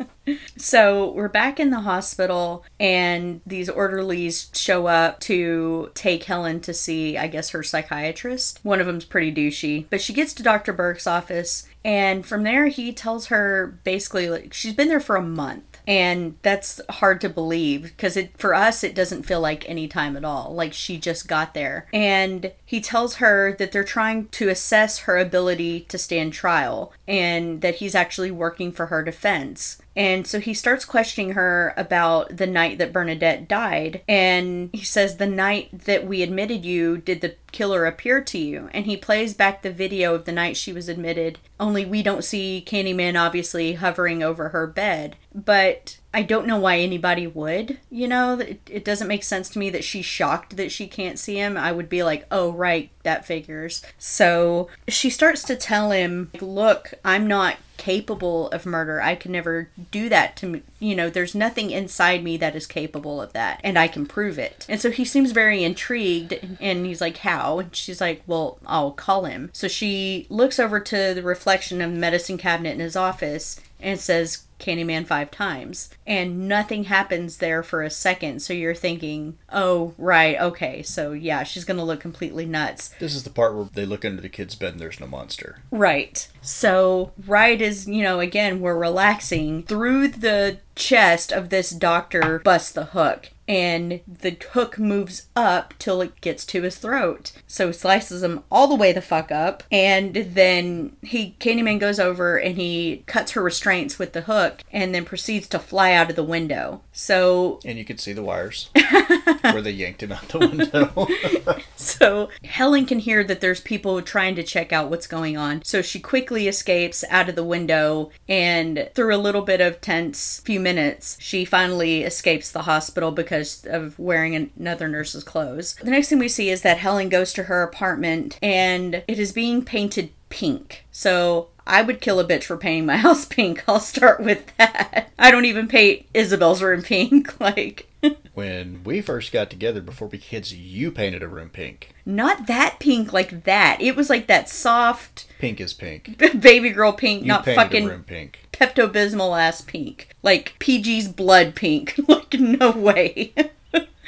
[0.56, 6.72] So we're back in the hospital, and these orderlies show up to take Helen to
[6.72, 8.60] see, I guess, her psychiatrist.
[8.62, 10.72] One of them's pretty douchey, but she gets to Dr.
[10.72, 15.22] Burke's office, And from there, he tells her basically, like, she's been there for a
[15.22, 15.64] month.
[15.86, 20.16] And that's hard to believe because it for us it doesn't feel like any time
[20.16, 20.54] at all.
[20.54, 21.88] Like she just got there.
[21.92, 27.60] And he tells her that they're trying to assess her ability to stand trial and
[27.60, 29.80] that he's actually working for her defense.
[29.94, 34.02] And so he starts questioning her about the night that Bernadette died.
[34.08, 38.68] And he says, The night that we admitted you, did the killer appear to you?
[38.72, 42.24] And he plays back the video of the night she was admitted, only we don't
[42.24, 45.14] see Candyman obviously hovering over her bed.
[45.32, 47.78] But I don't know why anybody would.
[47.90, 51.18] You know, it, it doesn't make sense to me that she's shocked that she can't
[51.18, 51.56] see him.
[51.56, 53.82] I would be like, oh, right, that figures.
[53.98, 59.02] So she starts to tell him, look, I'm not capable of murder.
[59.02, 60.62] I can never do that to me.
[60.78, 64.38] You know, there's nothing inside me that is capable of that, and I can prove
[64.38, 64.64] it.
[64.68, 67.58] And so he seems very intrigued, and he's like, How?
[67.58, 69.50] And she's like, Well, I'll call him.
[69.52, 73.98] So she looks over to the reflection of the medicine cabinet in his office and
[73.98, 78.40] says, Candyman five times, and nothing happens there for a second.
[78.40, 82.88] So you're thinking, oh, right, okay, so yeah, she's gonna look completely nuts.
[82.98, 85.58] This is the part where they look under the kid's bed and there's no monster.
[85.70, 86.26] Right.
[86.40, 92.72] So, right as, you know, again, we're relaxing, through the chest of this doctor busts
[92.72, 93.30] the hook.
[93.46, 97.32] And the hook moves up till it gets to his throat.
[97.46, 99.62] So he slices him all the way the fuck up.
[99.70, 104.94] And then he Candyman goes over and he cuts her restraints with the hook and
[104.94, 106.82] then proceeds to fly out of the window.
[106.92, 108.70] So And you can see the wires
[109.42, 111.60] where they yanked him out the window.
[111.76, 115.62] So Helen can hear that there's people trying to check out what's going on.
[115.64, 120.40] So she quickly escapes out of the window and through a little bit of tense
[120.40, 125.74] few minutes, she finally escapes the hospital because of wearing another nurse's clothes.
[125.82, 129.32] The next thing we see is that Helen goes to her apartment and it is
[129.32, 130.84] being painted pink.
[130.90, 133.64] So I would kill a bitch for painting my house pink.
[133.68, 135.10] I'll start with that.
[135.18, 137.34] I don't even paint Isabel's room pink.
[137.40, 137.88] Like,
[138.34, 141.94] when we first got together before we kids, you painted a room pink.
[142.04, 143.78] not that pink like that.
[143.80, 146.18] It was like that soft Pink is pink.
[146.40, 148.40] baby girl pink, You not fucking room pink.
[148.52, 150.08] Pepto Bismol ass pink.
[150.22, 151.98] Like PG's blood pink.
[152.08, 153.32] like, no way.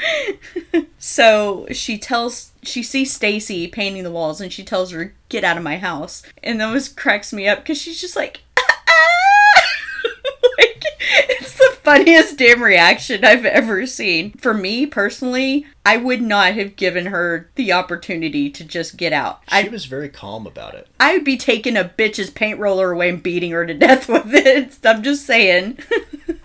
[0.99, 5.57] so she tells she sees Stacy painting the walls and she tells her, get out
[5.57, 6.23] of my house.
[6.43, 8.63] And that was cracks me up because she's just like "Ah!"
[10.59, 10.85] like
[11.29, 14.33] it's the funniest damn reaction I've ever seen.
[14.33, 19.41] For me personally, I would not have given her the opportunity to just get out.
[19.49, 20.89] She I was very calm about it.
[20.99, 24.35] I would be taking a bitch's paint roller away and beating her to death with
[24.35, 24.79] it.
[24.85, 25.79] I'm just saying.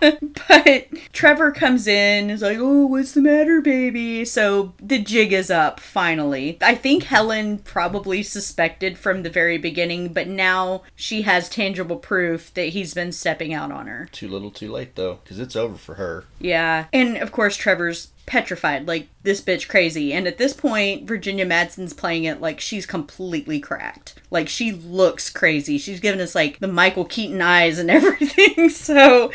[0.00, 4.24] but Trevor comes in, is like, oh, what's the matter, baby?
[4.24, 6.58] So the jig is up, finally.
[6.60, 12.54] I think Helen probably suspected from the very beginning, but now she has tangible proof
[12.54, 14.08] that he's been stepping out on her.
[14.12, 16.26] Too little, too late though, because it's over for her.
[16.38, 16.86] Yeah.
[16.92, 20.12] And of course, Trevor's petrified, like, this bitch crazy.
[20.12, 24.20] And at this point, Virginia Madsen's playing it like she's completely cracked.
[24.30, 25.78] Like, she looks crazy.
[25.78, 28.68] She's giving us, like, the Michael Keaton eyes and everything.
[28.70, 29.30] So,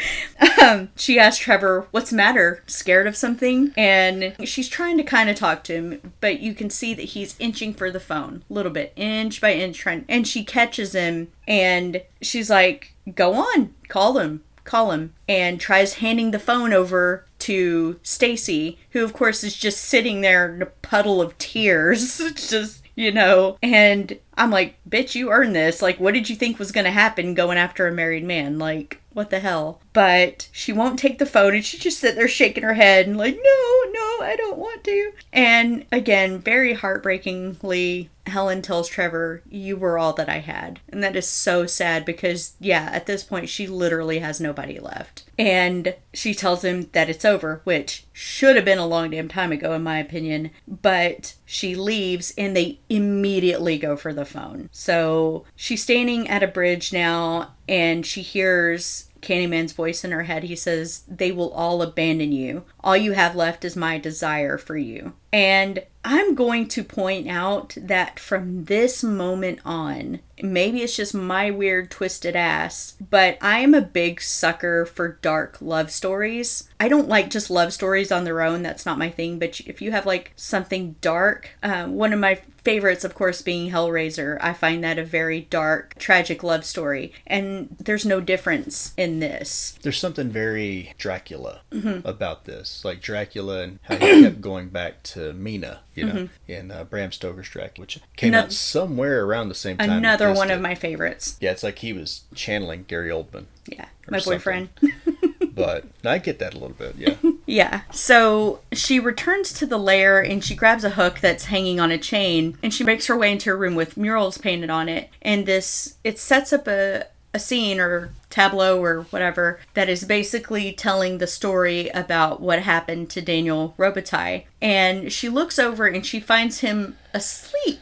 [0.62, 2.64] um, she asks Trevor, What's the matter?
[2.68, 3.74] Scared of something?
[3.78, 7.36] And she's trying to kind of talk to him, but you can see that he's
[7.40, 10.06] inching for the phone, a little bit, inch by inch, trying.
[10.10, 15.96] And she catches him, and she's like, Go on, call him call him and tries
[15.96, 20.68] handing the phone over to Stacy, who of course is just sitting there in a
[20.68, 25.84] puddle of tears, just you know, and I'm like, bitch, you earned this.
[25.84, 28.58] Like, what did you think was gonna happen going after a married man?
[28.58, 29.82] Like, what the hell?
[29.94, 33.18] But she won't take the phone and she just sit there shaking her head and
[33.18, 35.12] like, no, no, I don't want to.
[35.32, 40.80] And again, very heartbreakingly, Helen tells Trevor, You were all that I had.
[40.90, 45.26] And that is so sad because, yeah, at this point, she literally has nobody left.
[45.38, 49.52] And she tells him that it's over, which should have been a long damn time
[49.52, 50.52] ago, in my opinion.
[50.68, 54.70] But she leaves and they immediately go for the phone.
[54.72, 60.44] So she's standing at a bridge now and she hears Candyman's voice in her head.
[60.44, 62.64] He says, They will all abandon you.
[62.82, 65.14] All you have left is my desire for you.
[65.34, 71.52] And I'm going to point out that from this moment on, maybe it's just my
[71.52, 76.70] weird twisted ass, but I am a big sucker for dark love stories.
[76.80, 79.82] I don't like just love stories on their own, that's not my thing, but if
[79.82, 84.38] you have like something dark, um, one of my favorites, of course, being Hellraiser.
[84.42, 87.14] I find that a very dark, tragic love story.
[87.26, 89.80] And there's no difference in this.
[89.84, 92.06] There's something very Dracula Mm-hmm.
[92.08, 96.52] about this, like Dracula and how he kept going back to Mina, you know, Mm-hmm.
[96.52, 99.90] in uh, Bram Stoker's Dracula, which came Ano- out somewhere around the same time.
[99.92, 101.38] Another one of my favorites.
[101.40, 103.86] Yeah, it's like he was channeling Gary Oldman, Yeah.
[104.10, 104.38] My something.
[104.38, 104.70] boyfriend.
[105.54, 106.96] but I get that a little bit.
[106.98, 107.16] Yeah,
[107.46, 107.82] Yeah.
[107.92, 111.98] So she returns to the lair and she grabs a hook that's hanging on a
[111.98, 115.10] chain and she makes her way into a room with murals painted on it.
[115.22, 120.72] And this, it sets up a, a scene or tableau or whatever that is basically
[120.74, 124.46] telling the story about what happened to Daniel Robitaille.
[124.62, 127.82] And she looks over and she finds him asleep.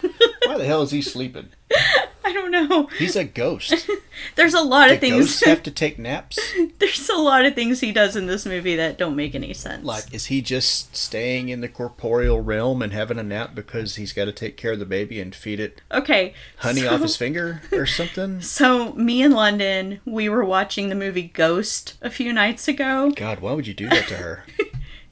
[0.46, 1.48] why the hell is he sleeping?
[2.24, 2.86] I don't know.
[2.98, 3.88] He's a ghost.
[4.36, 5.16] There's a lot of things.
[5.16, 6.38] ghosts have to take naps?
[6.78, 9.84] There's a lot of things he does in this movie that don't make any sense.
[9.84, 14.12] Like, is he just staying in the corporeal realm and having a nap because he's
[14.12, 17.16] got to take care of the baby and feed it okay, honey so- off his
[17.16, 18.40] finger or something?
[18.42, 23.12] So, me in London, we were watching the movie Ghost a few nights ago.
[23.16, 24.44] God, why would you do that to her?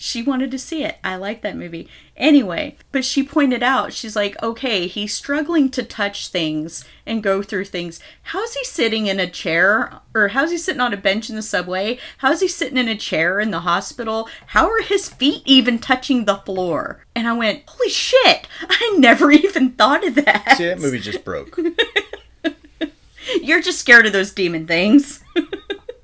[0.01, 0.99] She wanted to see it.
[1.03, 1.89] I like that movie.
[2.16, 7.43] Anyway, but she pointed out, she's like, okay, he's struggling to touch things and go
[7.43, 7.99] through things.
[8.23, 9.99] How's he sitting in a chair?
[10.15, 11.99] Or how's he sitting on a bench in the subway?
[12.19, 14.29] How's he sitting in a chair in the hospital?
[14.47, 17.05] How are his feet even touching the floor?
[17.16, 20.55] And I went, holy shit, I never even thought of that.
[20.59, 21.59] See, that movie just broke.
[23.43, 25.25] You're just scared of those demon things.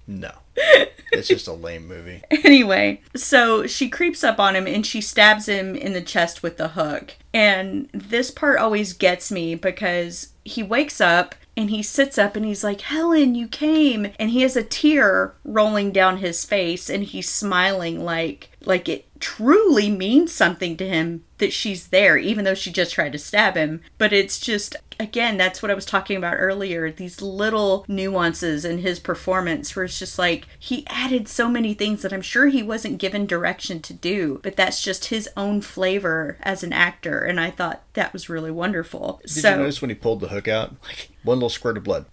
[0.06, 0.32] No.
[0.56, 2.22] It's just a lame movie.
[2.44, 6.56] Anyway, so she creeps up on him and she stabs him in the chest with
[6.56, 7.16] the hook.
[7.32, 12.44] And this part always gets me because he wakes up and he sits up and
[12.44, 14.12] he's like, Helen, you came.
[14.18, 19.06] And he has a tear rolling down his face and he's smiling like like it
[19.20, 23.56] truly means something to him that she's there, even though she just tried to stab
[23.56, 23.80] him.
[23.98, 26.90] But it's just again, that's what I was talking about earlier.
[26.90, 32.02] These little nuances in his performance where it's just like he added so many things
[32.02, 36.38] that I'm sure he wasn't given direction to do, but that's just his own flavor
[36.42, 37.20] as an actor.
[37.20, 39.20] And I thought that was really wonderful.
[39.22, 40.74] Did so you notice when he pulled the hook out?
[40.86, 42.06] Like one little squirt of blood,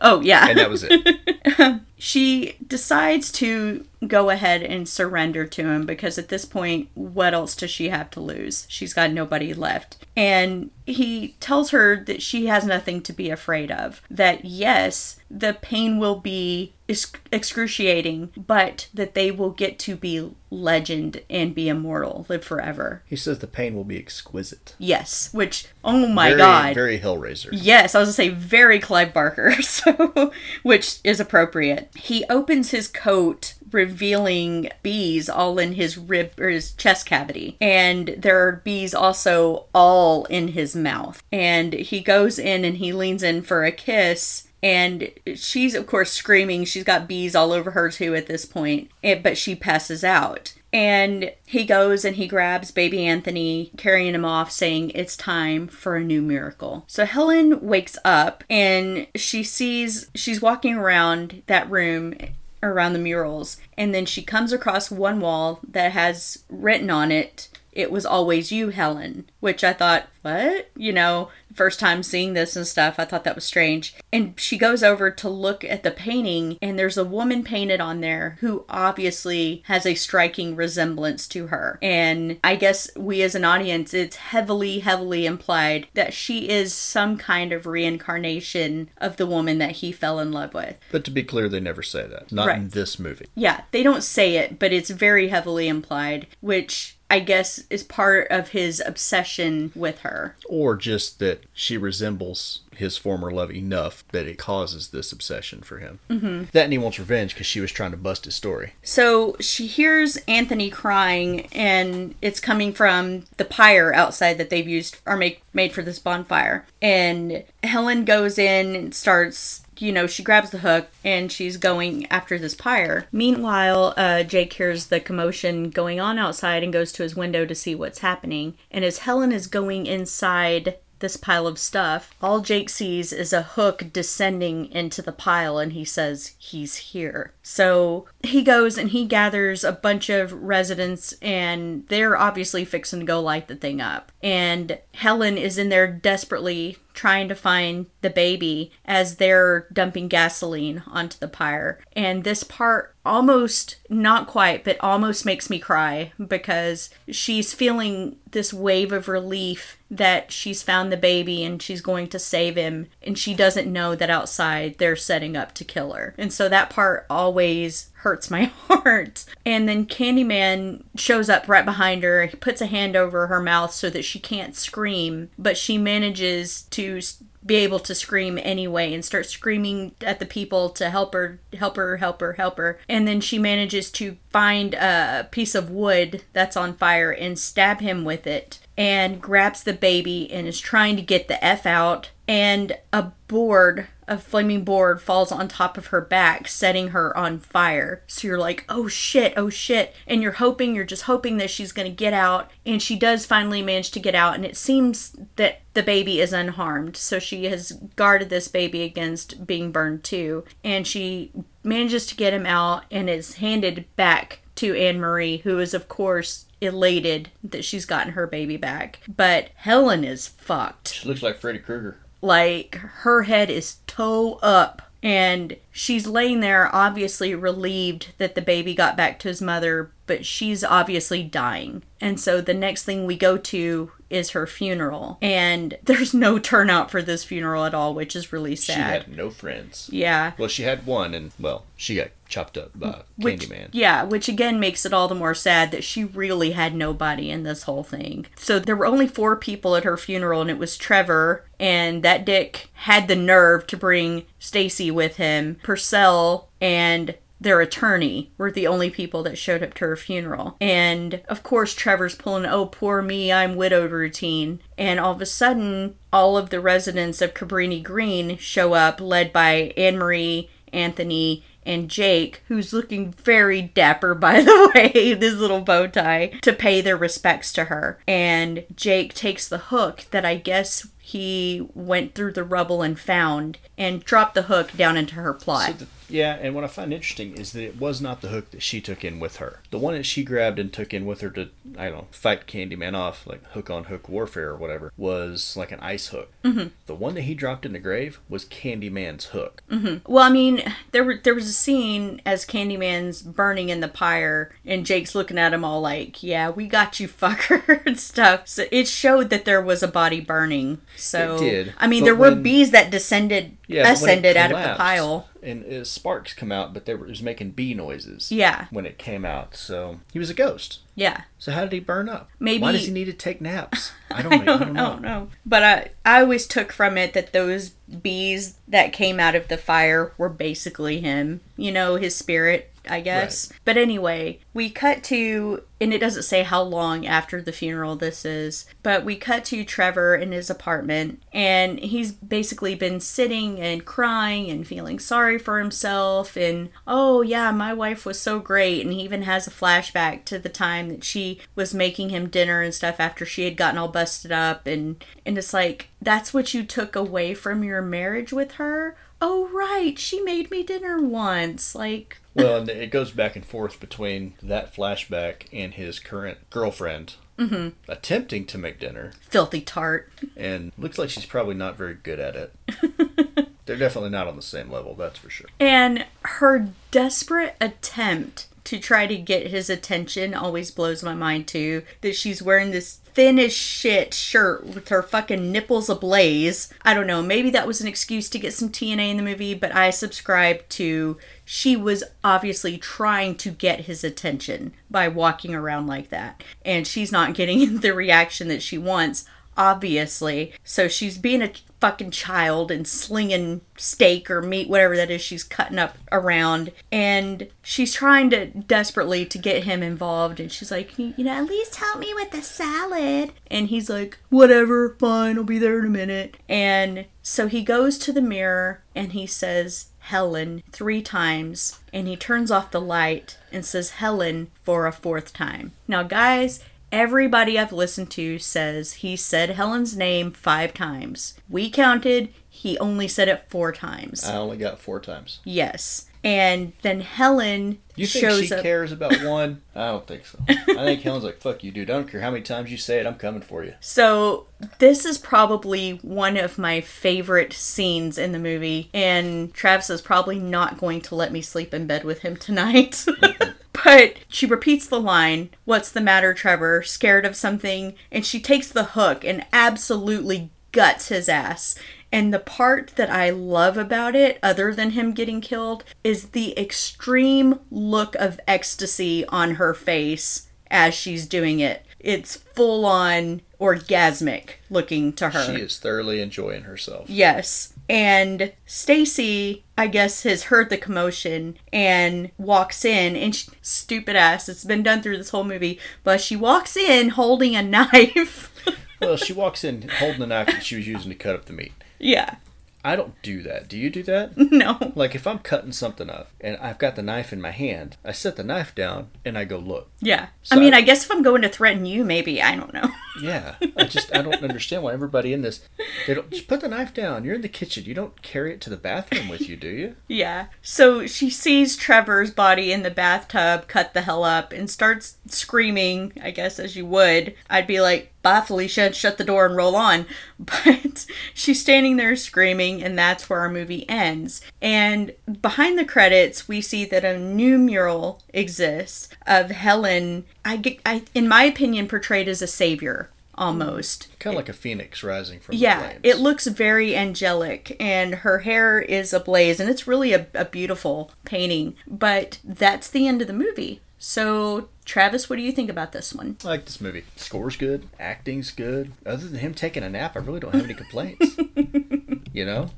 [0.00, 0.48] Oh yeah.
[0.48, 1.80] and that was it.
[1.98, 7.56] she decides to go ahead and surrender to him because at this point, what else
[7.56, 8.66] does she have to lose?
[8.68, 9.96] She's got nobody left.
[10.16, 14.02] And he tells her that she has nothing to be afraid of.
[14.10, 21.20] That yes, the pain will be excruciating, but that they will get to be legend
[21.28, 23.02] and be immortal, live forever.
[23.04, 24.74] He says the pain will be exquisite.
[24.78, 26.74] Yes, which, oh my very, god.
[26.74, 27.50] Very Hellraiser.
[27.52, 31.90] Yes, I was gonna say very Clive Barker, so which is appropriate.
[31.94, 38.08] He opens his coat, revealing bees all in his rib or his chest cavity, and
[38.18, 41.22] there are bees also all in his mouth.
[41.32, 44.44] And he goes in and he leans in for a kiss.
[44.60, 46.64] And she's, of course, screaming.
[46.64, 48.90] She's got bees all over her, too, at this point.
[49.04, 50.54] eh, But she passes out.
[50.72, 55.96] And he goes and he grabs baby Anthony, carrying him off, saying, It's time for
[55.96, 56.84] a new miracle.
[56.88, 62.14] So Helen wakes up and she sees she's walking around that room
[62.62, 63.56] around the murals.
[63.76, 68.50] And then she comes across one wall that has written on it, It was always
[68.50, 69.28] you, Helen.
[69.40, 70.70] Which I thought, What?
[70.76, 73.94] You know, first time seeing this and stuff, I thought that was strange.
[74.12, 78.00] And she goes over to look at the painting, and there's a woman painted on
[78.00, 81.78] there who obviously has a striking resemblance to her.
[81.82, 87.16] And I guess we as an audience, it's heavily, heavily implied that she is some
[87.16, 90.76] kind of reincarnation of the woman that he fell in love with.
[90.92, 92.30] But to be clear, they never say that.
[92.30, 93.26] Not in this movie.
[93.34, 98.28] Yeah, they don't say it, but it's very heavily implied, which I guess is part
[98.30, 100.36] of his obsession with her.
[100.48, 105.78] Or just that she resembles his former love enough that it causes this obsession for
[105.78, 105.98] him.
[106.08, 106.44] Mm-hmm.
[106.52, 108.74] That and he wants revenge because she was trying to bust his story.
[108.82, 114.98] So she hears Anthony crying, and it's coming from the pyre outside that they've used
[115.06, 116.66] or make made for this bonfire.
[116.80, 119.62] And Helen goes in and starts.
[119.80, 123.06] You know, she grabs the hook and she's going after this pyre.
[123.12, 127.54] Meanwhile, uh, Jake hears the commotion going on outside and goes to his window to
[127.54, 128.54] see what's happening.
[128.70, 133.42] And as Helen is going inside this pile of stuff, all Jake sees is a
[133.42, 137.32] hook descending into the pile and he says, He's here.
[137.42, 143.06] So he goes and he gathers a bunch of residents and they're obviously fixing to
[143.06, 144.12] go light the thing up.
[144.22, 150.82] And Helen is in there desperately trying to find the baby as they're dumping gasoline
[150.88, 151.78] onto the pyre.
[151.92, 158.52] And this part almost, not quite, but almost makes me cry because she's feeling this
[158.52, 162.88] wave of relief that she's found the baby and she's going to save him.
[163.00, 166.16] And she doesn't know that outside they're setting up to kill her.
[166.18, 169.24] And so that part always hurts my heart.
[169.44, 172.26] And then Candyman shows up right behind her.
[172.26, 176.62] He puts a hand over her mouth so that she can't scream, but she manages
[176.62, 177.00] to
[177.44, 181.76] be able to scream anyway and start screaming at the people to help her, help
[181.76, 182.78] her, help her, help her.
[182.88, 187.80] And then she manages to find a piece of wood that's on fire and stab
[187.80, 192.10] him with it and grabs the baby and is trying to get the F out.
[192.26, 197.38] And a board, a flaming board, falls on top of her back, setting her on
[197.38, 198.02] fire.
[198.06, 199.94] So you're like, oh shit, oh shit.
[200.06, 202.50] And you're hoping, you're just hoping that she's going to get out.
[202.66, 204.34] And she does finally manage to get out.
[204.34, 206.96] And it seems that the baby is unharmed.
[206.96, 210.44] So she has guarded this baby against being burned too.
[210.64, 211.32] And she
[211.62, 215.86] manages to get him out and is handed back to Anne Marie, who is, of
[215.86, 218.98] course, elated that she's gotten her baby back.
[219.06, 220.94] But Helen is fucked.
[220.94, 221.98] She looks like Freddy Krueger.
[222.20, 224.82] Like, her head is toe up.
[225.00, 230.26] And she's laying there, obviously relieved that the baby got back to his mother, but
[230.26, 231.84] she's obviously dying.
[232.00, 235.18] And so the next thing we go to is her funeral.
[235.20, 238.74] And there's no turnout for this funeral at all, which is really sad.
[238.74, 239.88] She had no friends.
[239.92, 240.32] yeah.
[240.38, 243.68] Well, she had one, and well, she got chopped up by Which, Candyman.
[243.72, 247.42] Yeah, which again makes it all the more sad that she really had nobody in
[247.42, 248.26] this whole thing.
[248.36, 252.24] So there were only four people at her funeral, and it was Trevor, and that
[252.26, 255.58] dick had the nerve to bring Stacy with him.
[255.62, 260.56] Purcell and their attorney were the only people that showed up to her funeral.
[260.60, 264.60] And of course, Trevor's pulling, oh, poor me, I'm widowed routine.
[264.76, 269.32] And all of a sudden, all of the residents of Cabrini Green show up, led
[269.32, 275.60] by Anne Marie, Anthony, and Jake, who's looking very dapper, by the way, this little
[275.60, 278.00] bow tie, to pay their respects to her.
[278.08, 283.56] And Jake takes the hook that I guess he went through the rubble and found
[283.78, 285.66] and dropped the hook down into her plot.
[285.68, 288.50] So the, yeah, and what I find interesting is that it was not the hook
[288.50, 289.60] that she took in with her.
[289.70, 292.46] The one that she grabbed and took in with her to, I don't know, fight
[292.46, 296.32] Candyman off, like hook on hook warfare or whatever, was like an ice hook.
[296.44, 296.68] Mm-hmm.
[296.86, 299.62] The one that he dropped in the grave was Candyman's hook.
[300.06, 300.62] Well, I mean,
[300.92, 305.38] there were there was a scene as Candyman's burning in the pyre, and Jake's looking
[305.38, 308.48] at him all like, "Yeah, we got you, fucker," and stuff.
[308.48, 310.80] So it showed that there was a body burning.
[310.98, 314.50] So It did, I mean, but there were bees that descended, Yeah, when ascended out
[314.52, 315.28] of the pile.
[315.42, 318.32] And uh, sparks come out, but they were, was making bee noises.
[318.32, 318.66] Yeah.
[318.70, 320.80] When it came out, so he was a ghost.
[320.96, 322.28] Yeah, So how did he burn up?
[322.40, 323.92] Maybe- Why does he need to take naps?
[324.10, 324.44] I don't, I know.
[324.44, 325.08] don't, I don't know.
[325.08, 325.28] know.
[325.46, 329.56] But I I always took from it that those bees that came out of the
[329.56, 331.40] fire were basically him.
[331.56, 332.72] You know, his spirit.
[332.88, 333.52] I guess.
[333.64, 338.24] But anyway, we cut to, and it doesn't say how long after the funeral this
[338.24, 343.84] is, but we cut to Trevor in his apartment, and he's basically been sitting and
[343.84, 346.36] crying and feeling sorry for himself.
[346.36, 348.82] And oh, yeah, my wife was so great.
[348.82, 352.62] And he even has a flashback to the time that she was making him dinner
[352.62, 354.66] and stuff after she had gotten all busted up.
[354.66, 358.96] And, and it's like, that's what you took away from your marriage with her?
[359.20, 361.74] Oh, right, she made me dinner once.
[361.74, 367.14] Like, well, and it goes back and forth between that flashback and his current girlfriend
[367.38, 367.68] Mm-hmm.
[367.88, 370.10] attempting to make dinner, filthy tart.
[370.36, 372.52] and looks like she's probably not very good at it.
[373.64, 375.46] They're definitely not on the same level, that's for sure.
[375.60, 381.84] And her desperate attempt to try to get his attention always blows my mind too.
[382.00, 386.72] That she's wearing this thin as shit shirt with her fucking nipples ablaze.
[386.82, 389.54] I don't know, maybe that was an excuse to get some TNA in the movie,
[389.54, 395.88] but I subscribe to she was obviously trying to get his attention by walking around
[395.88, 396.44] like that.
[396.64, 399.24] And she's not getting the reaction that she wants
[399.58, 400.54] obviously.
[400.64, 405.44] So she's being a fucking child and slinging steak or meat, whatever that is she's
[405.44, 406.72] cutting up around.
[406.90, 410.40] And she's trying to desperately to get him involved.
[410.40, 413.32] And she's like, you know, at least help me with the salad.
[413.50, 416.36] And he's like, whatever, fine, I'll be there in a minute.
[416.48, 421.80] And so he goes to the mirror and he says, Helen three times.
[421.92, 425.72] And he turns off the light and says, Helen for a fourth time.
[425.86, 426.60] Now, guys,
[426.90, 431.34] Everybody I've listened to says he said Helen's name five times.
[431.48, 434.24] We counted, he only said it four times.
[434.24, 435.40] I only got four times.
[435.44, 436.06] Yes.
[436.24, 438.62] And then Helen You think shows she up.
[438.62, 439.62] cares about one?
[439.76, 440.38] I don't think so.
[440.48, 440.54] I
[440.84, 441.90] think Helen's like, fuck you, dude.
[441.90, 443.06] I don't care how many times you say it.
[443.06, 443.74] I'm coming for you.
[443.80, 444.46] So,
[444.80, 450.40] this is probably one of my favorite scenes in the movie, and Travis is probably
[450.40, 453.04] not going to let me sleep in bed with him tonight.
[453.18, 453.50] Mm-hmm.
[453.84, 456.82] But she repeats the line, What's the matter, Trevor?
[456.82, 457.94] Scared of something?
[458.10, 461.78] And she takes the hook and absolutely guts his ass.
[462.10, 466.58] And the part that I love about it, other than him getting killed, is the
[466.58, 471.84] extreme look of ecstasy on her face as she's doing it.
[472.00, 475.44] It's full on orgasmic looking to her.
[475.44, 477.10] She is thoroughly enjoying herself.
[477.10, 477.74] Yes.
[477.88, 484.48] And Stacy, I guess, has heard the commotion and walks in, and she, stupid ass,
[484.48, 488.52] it's been done through this whole movie, but she walks in holding a knife.
[489.00, 491.52] Well, she walks in holding the knife that she was using to cut up the
[491.52, 491.72] meat.
[491.98, 492.36] yeah.
[492.84, 493.68] I don't do that.
[493.68, 494.36] Do you do that?
[494.52, 494.92] No.
[494.94, 498.12] Like if I'm cutting something up and I've got the knife in my hand, I
[498.12, 499.90] set the knife down and I go look.
[500.00, 500.28] Yeah.
[500.44, 502.40] So- I mean, I guess if I'm going to threaten you, maybe.
[502.40, 502.88] I don't know.
[503.20, 505.60] Yeah, I just I don't understand why everybody in this
[506.06, 507.24] they don't just put the knife down.
[507.24, 507.84] You're in the kitchen.
[507.84, 509.96] You don't carry it to the bathroom with you, do you?
[510.08, 510.46] Yeah.
[510.62, 516.12] So she sees Trevor's body in the bathtub, cut the hell up, and starts screaming,
[516.22, 517.34] I guess, as you would.
[517.48, 520.06] I'd be like, bye, Felicia, shut the door and roll on.
[520.38, 521.04] But
[521.34, 524.40] she's standing there screaming, and that's where our movie ends.
[524.62, 525.12] And
[525.42, 531.02] behind the credits, we see that a new mural exists of Helen, I, get- I
[531.14, 533.10] in my opinion, portrayed as a savior.
[533.34, 534.08] Almost.
[534.18, 538.40] Kind of like a phoenix rising from the Yeah, it looks very angelic, and her
[538.40, 541.76] hair is ablaze, and it's really a, a beautiful painting.
[541.86, 543.80] But that's the end of the movie.
[543.96, 546.36] So, Travis, what do you think about this one?
[546.44, 547.04] I like this movie.
[547.14, 548.92] Score's good, acting's good.
[549.06, 551.36] Other than him taking a nap, I really don't have any complaints.
[552.38, 552.70] you know,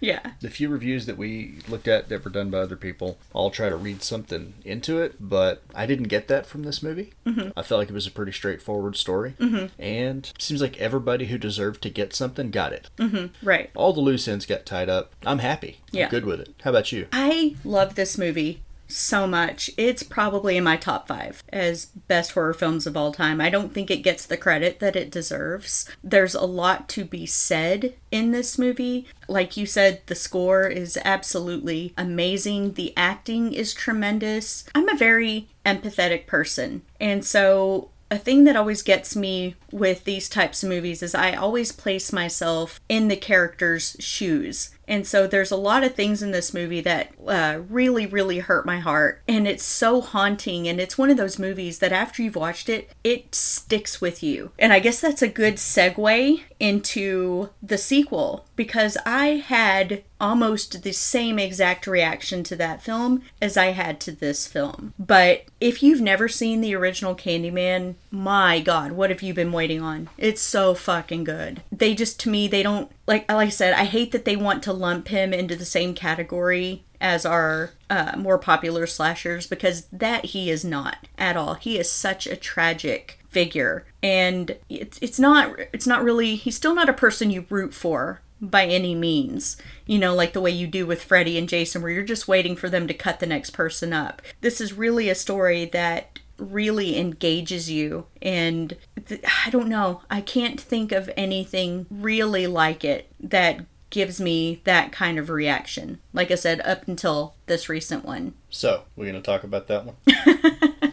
[0.00, 0.32] Yeah.
[0.40, 3.68] the few reviews that we looked at that were done by other people, I'll try
[3.68, 7.12] to read something into it, but I didn't get that from this movie.
[7.24, 7.50] Mm-hmm.
[7.56, 9.34] I felt like it was a pretty straightforward story,
[9.78, 12.90] and it seems like everybody who deserved to get something got it.
[13.42, 13.70] Right.
[13.76, 15.12] All the loose ends got tied up.
[15.24, 15.78] I'm happy.
[15.92, 16.06] Yeah.
[16.06, 16.54] I'm good with it.
[16.62, 17.06] How about you?
[17.12, 19.70] I love this movie so much.
[19.76, 23.40] It's probably in my top five as best horror films of all time.
[23.40, 25.88] I don't think it gets the credit that it deserves.
[26.02, 29.06] There's a lot to be said in this movie.
[29.28, 34.64] Like you said, the score is absolutely amazing, the acting is tremendous.
[34.74, 40.28] I'm a very empathetic person, and so a thing that always gets me with these
[40.28, 44.70] types of movies is I always place myself in the character's shoes.
[44.86, 48.66] And so there's a lot of things in this movie that uh, really, really hurt
[48.66, 49.22] my heart.
[49.26, 50.68] And it's so haunting.
[50.68, 54.52] And it's one of those movies that after you've watched it, it sticks with you.
[54.58, 60.92] And I guess that's a good segue into the sequel because I had almost the
[60.92, 64.94] same exact reaction to that film as I had to this film.
[64.98, 69.82] But if you've never seen the original Candyman, my god, what have you been waiting
[69.82, 70.08] on?
[70.16, 71.62] It's so fucking good.
[71.72, 74.62] They just to me they don't like like I said, I hate that they want
[74.64, 80.26] to lump him into the same category as our uh, more popular slashers because that
[80.26, 81.54] he is not at all.
[81.54, 86.74] He is such a tragic figure and it's it's not it's not really he's still
[86.74, 89.56] not a person you root for by any means.
[89.86, 92.56] You know, like the way you do with Freddy and Jason, where you're just waiting
[92.56, 94.22] for them to cut the next person up.
[94.40, 98.06] This is really a story that really engages you.
[98.20, 104.20] And th- I don't know, I can't think of anything really like it that gives
[104.20, 106.00] me that kind of reaction.
[106.12, 108.34] Like I said, up until this recent one.
[108.50, 109.96] So, we're going to talk about that one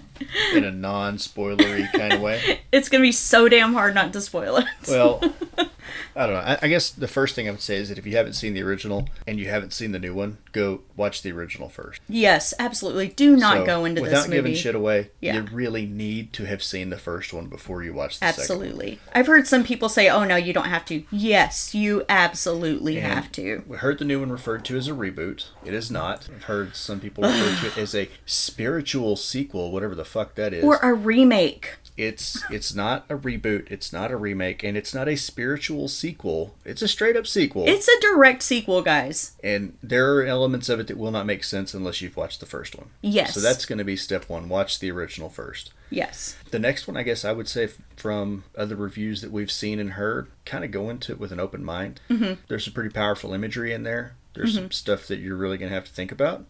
[0.53, 2.61] in a non-spoilery kind of way.
[2.71, 4.65] It's going to be so damn hard not to spoil it.
[4.87, 5.21] Well,
[6.15, 6.41] I don't know.
[6.41, 8.53] I, I guess the first thing I would say is that if you haven't seen
[8.53, 12.01] the original and you haven't seen the new one, go watch the original first.
[12.09, 13.07] yes, absolutely.
[13.09, 14.37] Do not So, go into without this movie.
[14.37, 15.11] giving shit away.
[15.21, 15.35] Yeah.
[15.35, 18.41] You really need to have seen the first one before you watch the second.
[18.41, 18.99] Absolutely.
[19.13, 21.03] I've heard some people say, oh no, you don't have to.
[21.11, 23.63] Yes, you absolutely And have to.
[23.67, 25.45] We heard the new one referred to as a reboot.
[25.65, 26.27] It is not.
[26.33, 30.53] I've heard some people refer to it as a spiritual sequel, whatever the fuck that
[30.53, 30.63] is.
[30.63, 31.77] Or a remake.
[31.97, 36.55] It's it's not a reboot, it's not a remake, and it's not a spiritual sequel.
[36.65, 37.65] It's a straight up sequel.
[37.67, 39.33] It's a direct sequel, guys.
[39.43, 42.45] and there are elements of it that will not make sense unless you've watched the
[42.45, 42.89] first one.
[43.01, 43.33] Yes.
[43.33, 44.49] So that's going to be step one.
[44.49, 45.71] Watch the original first.
[45.89, 46.37] Yes.
[46.51, 49.91] The next one, I guess I would say from other reviews that we've seen and
[49.91, 51.99] heard, kind of go into it with an open mind.
[52.09, 52.41] Mm-hmm.
[52.47, 54.15] There's some pretty powerful imagery in there.
[54.33, 56.45] There's some stuff that you're really going to have to think about.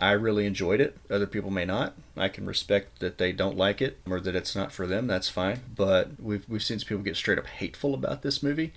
[0.00, 0.96] I really enjoyed it.
[1.10, 1.94] Other people may not.
[2.16, 5.06] I can respect that they don't like it or that it's not for them.
[5.06, 5.60] That's fine.
[5.74, 8.72] But we've we've seen some people get straight up hateful about this movie,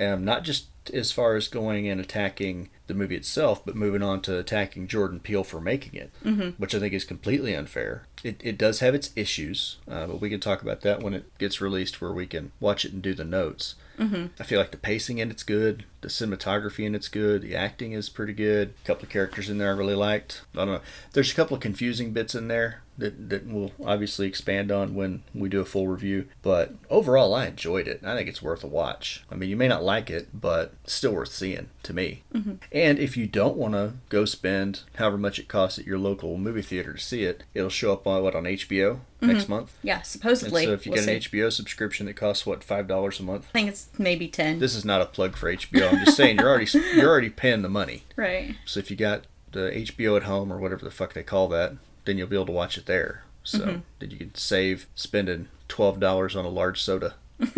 [0.00, 4.20] um, not just as far as going and attacking the movie itself, but moving on
[4.22, 6.50] to attacking Jordan Peele for making it, mm-hmm.
[6.50, 8.04] which I think is completely unfair.
[8.22, 11.36] It, it does have its issues, uh, but we can talk about that when it
[11.38, 13.74] gets released, where we can watch it and do the notes.
[13.98, 14.26] Mm-hmm.
[14.38, 17.92] I feel like the pacing in it's good, the cinematography in it's good, the acting
[17.92, 18.74] is pretty good.
[18.84, 20.42] A couple of characters in there I really liked.
[20.54, 20.80] I don't know.
[21.12, 25.22] There's a couple of confusing bits in there that, that we'll obviously expand on when
[25.34, 26.26] we do a full review.
[26.42, 28.00] But overall, I enjoyed it.
[28.04, 29.24] I think it's worth a watch.
[29.30, 32.22] I mean, you may not like it, but still worth seeing to me.
[32.34, 32.54] Mm-hmm.
[32.72, 36.36] And if you don't want to go spend however much it costs at your local
[36.38, 39.76] movie theater to see it, it'll show up on what on HBO next month.
[39.82, 40.64] Yeah, And supposedly.
[40.66, 41.30] so if you We'll get an see.
[41.30, 43.46] HBO subscription that costs what five dollars a month.
[43.50, 44.58] I think it's maybe 10.
[44.58, 45.90] This is not a plug for HBO.
[45.92, 48.04] I'm just saying you're already you're already paying the money.
[48.16, 48.54] right.
[48.64, 51.72] So if you got the HBO at home or whatever the fuck they call that,
[52.06, 53.22] then you'll be able to watch it there.
[53.44, 53.78] So Mm-hmm.
[54.00, 57.14] that you can save spending twelve dollars on a large soda.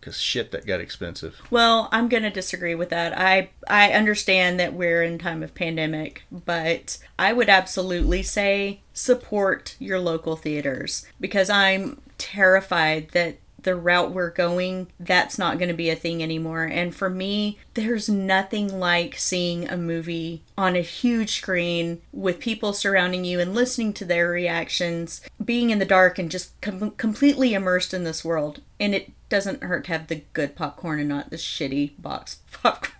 [0.00, 1.40] Because shit, that got expensive.
[1.50, 3.18] Well, I'm going to disagree with that.
[3.18, 9.76] I I understand that we're in time of pandemic, but I would absolutely say support
[9.78, 13.38] your local theaters because I'm terrified that
[13.68, 16.64] the route we're going, that's not going to be a thing anymore.
[16.64, 22.72] And for me, there's nothing like seeing a movie on a huge screen with people
[22.72, 27.52] surrounding you and listening to their reactions, being in the dark and just com- completely
[27.52, 28.62] immersed in this world.
[28.80, 32.94] And it doesn't hurt to have the good popcorn and not the shitty box popcorn.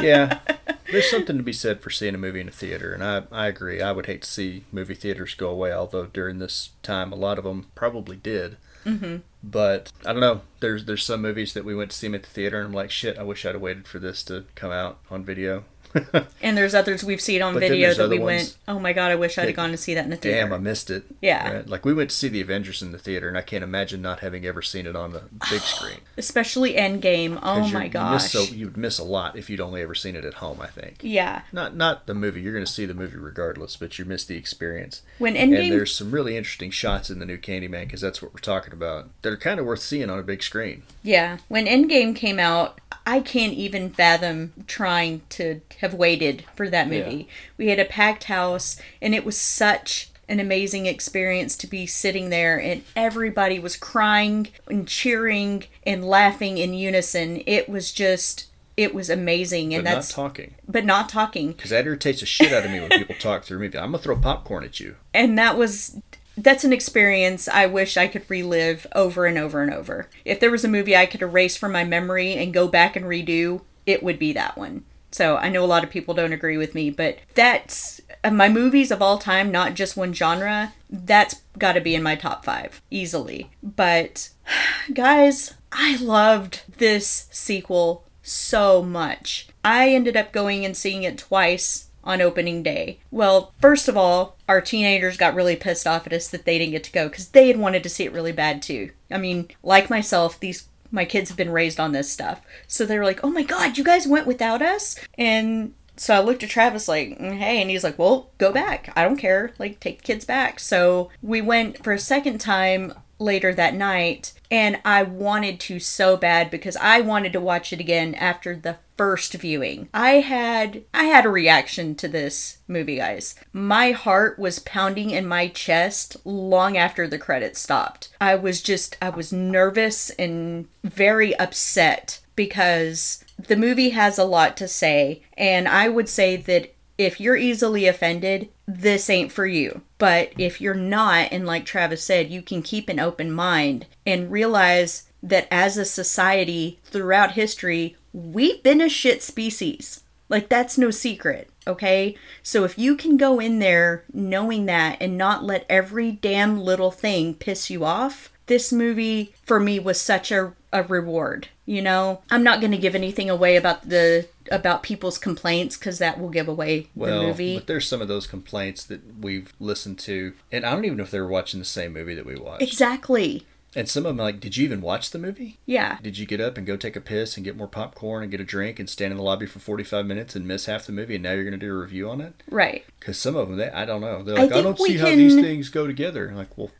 [0.00, 0.38] Yeah,
[0.92, 3.46] there's something to be said for seeing a movie in a theater, and I I
[3.48, 3.80] agree.
[3.80, 7.38] I would hate to see movie theaters go away, although during this time a lot
[7.38, 8.56] of them probably did.
[8.84, 9.16] Mm-hmm.
[9.42, 10.42] But I don't know.
[10.60, 12.72] There's there's some movies that we went to see 'em at the theater, and I'm
[12.72, 13.18] like, shit.
[13.18, 15.64] I wish I'd have waited for this to come out on video.
[16.42, 19.10] and there's others we've seen on But video that we other went, oh my god,
[19.10, 20.40] I wish I'd have gone to see that in the theater.
[20.40, 21.04] Damn, I missed it.
[21.20, 21.52] Yeah.
[21.52, 21.68] Right?
[21.68, 24.20] Like we went to see the Avengers in the theater, and I can't imagine not
[24.20, 25.98] having ever seen it on the big screen.
[26.16, 27.38] Especially Endgame.
[27.42, 28.30] Oh my gosh.
[28.30, 30.60] so you'd miss a lot if you'd only ever seen it at home.
[30.60, 30.98] I think.
[31.02, 31.42] yeah.
[31.52, 32.40] Not not the movie.
[32.40, 35.02] You're going to see the movie regardless, but you miss the experience.
[35.18, 38.32] When and Endgame there's some really interesting shots in the new Candyman because that's what
[38.34, 39.10] we're talking about.
[39.22, 40.82] They're kind of worth seeing on a big screen.
[41.02, 46.88] Yeah, when Endgame came out, I can't even fathom trying to have waited for that
[46.88, 47.28] movie.
[47.58, 52.30] We had a packed house, and it was such an amazing experience to be sitting
[52.30, 57.42] there, and everybody was crying and cheering and laughing in unison.
[57.46, 61.52] It was just, it was amazing, and But not that's, talking but not talking.
[61.52, 63.76] because that irritates the shit out of me when people talk through a movie.
[63.78, 64.96] I'm gonna throw popcorn at you.
[65.12, 66.00] and that was
[66.36, 70.08] that's an experience I wish I could relive over and over and over.
[70.24, 73.04] If there was a movie I could erase from my memory and go back and
[73.06, 74.84] redo, it would be that one.
[75.10, 78.48] So I know a lot of people don't agree with me, but that's of my
[78.48, 80.72] movies of all time, not just one genre.
[80.90, 83.50] That's got to be in my top five easily.
[83.62, 84.30] But
[84.92, 89.48] guys, I loved this sequel so much.
[89.64, 92.98] I ended up going and seeing it twice on opening day.
[93.10, 96.72] Well, first of all, our teenagers got really pissed off at us that they didn't
[96.72, 98.90] get to go because they had wanted to see it really bad too.
[99.10, 102.98] I mean, like myself, these my kids have been raised on this stuff, so they
[102.98, 106.50] were like, "Oh my god, you guys went without us!" And so I looked at
[106.50, 108.92] Travis like, "Mm, "Hey," and he's like, "Well, go back.
[108.94, 109.52] I don't care.
[109.58, 112.92] Like, take the kids back." So we went for a second time
[113.24, 117.80] later that night and I wanted to so bad because I wanted to watch it
[117.80, 119.88] again after the first viewing.
[119.92, 123.34] I had I had a reaction to this movie, guys.
[123.52, 128.10] My heart was pounding in my chest long after the credits stopped.
[128.20, 134.56] I was just I was nervous and very upset because the movie has a lot
[134.58, 139.82] to say and I would say that if you're easily offended, this ain't for you.
[139.98, 144.30] But if you're not, and like Travis said, you can keep an open mind and
[144.30, 150.02] realize that as a society throughout history, we've been a shit species.
[150.28, 152.16] Like, that's no secret, okay?
[152.42, 156.90] So if you can go in there knowing that and not let every damn little
[156.90, 162.20] thing piss you off, this movie for me was such a, a reward you know
[162.30, 166.28] i'm not going to give anything away about the about people's complaints because that will
[166.30, 170.34] give away Well, the movie but there's some of those complaints that we've listened to,
[170.52, 172.62] and I don't even know if they were watching the same movie that we watched.
[172.62, 173.46] exactly
[173.76, 175.58] And some of them, like, did you even watch the movie?
[175.66, 178.30] yeah Did you get up and go take a piss and get more popcorn and
[178.30, 180.92] get a drink and stand in the lobby for 45 minutes and miss half the
[180.92, 182.34] movie and now you're going to do a review on it?
[182.50, 184.22] right Because some of them, they, I don't know.
[184.22, 186.28] They're I like, I, think don't see how these things go together.
[186.28, 186.70] I'm like, well,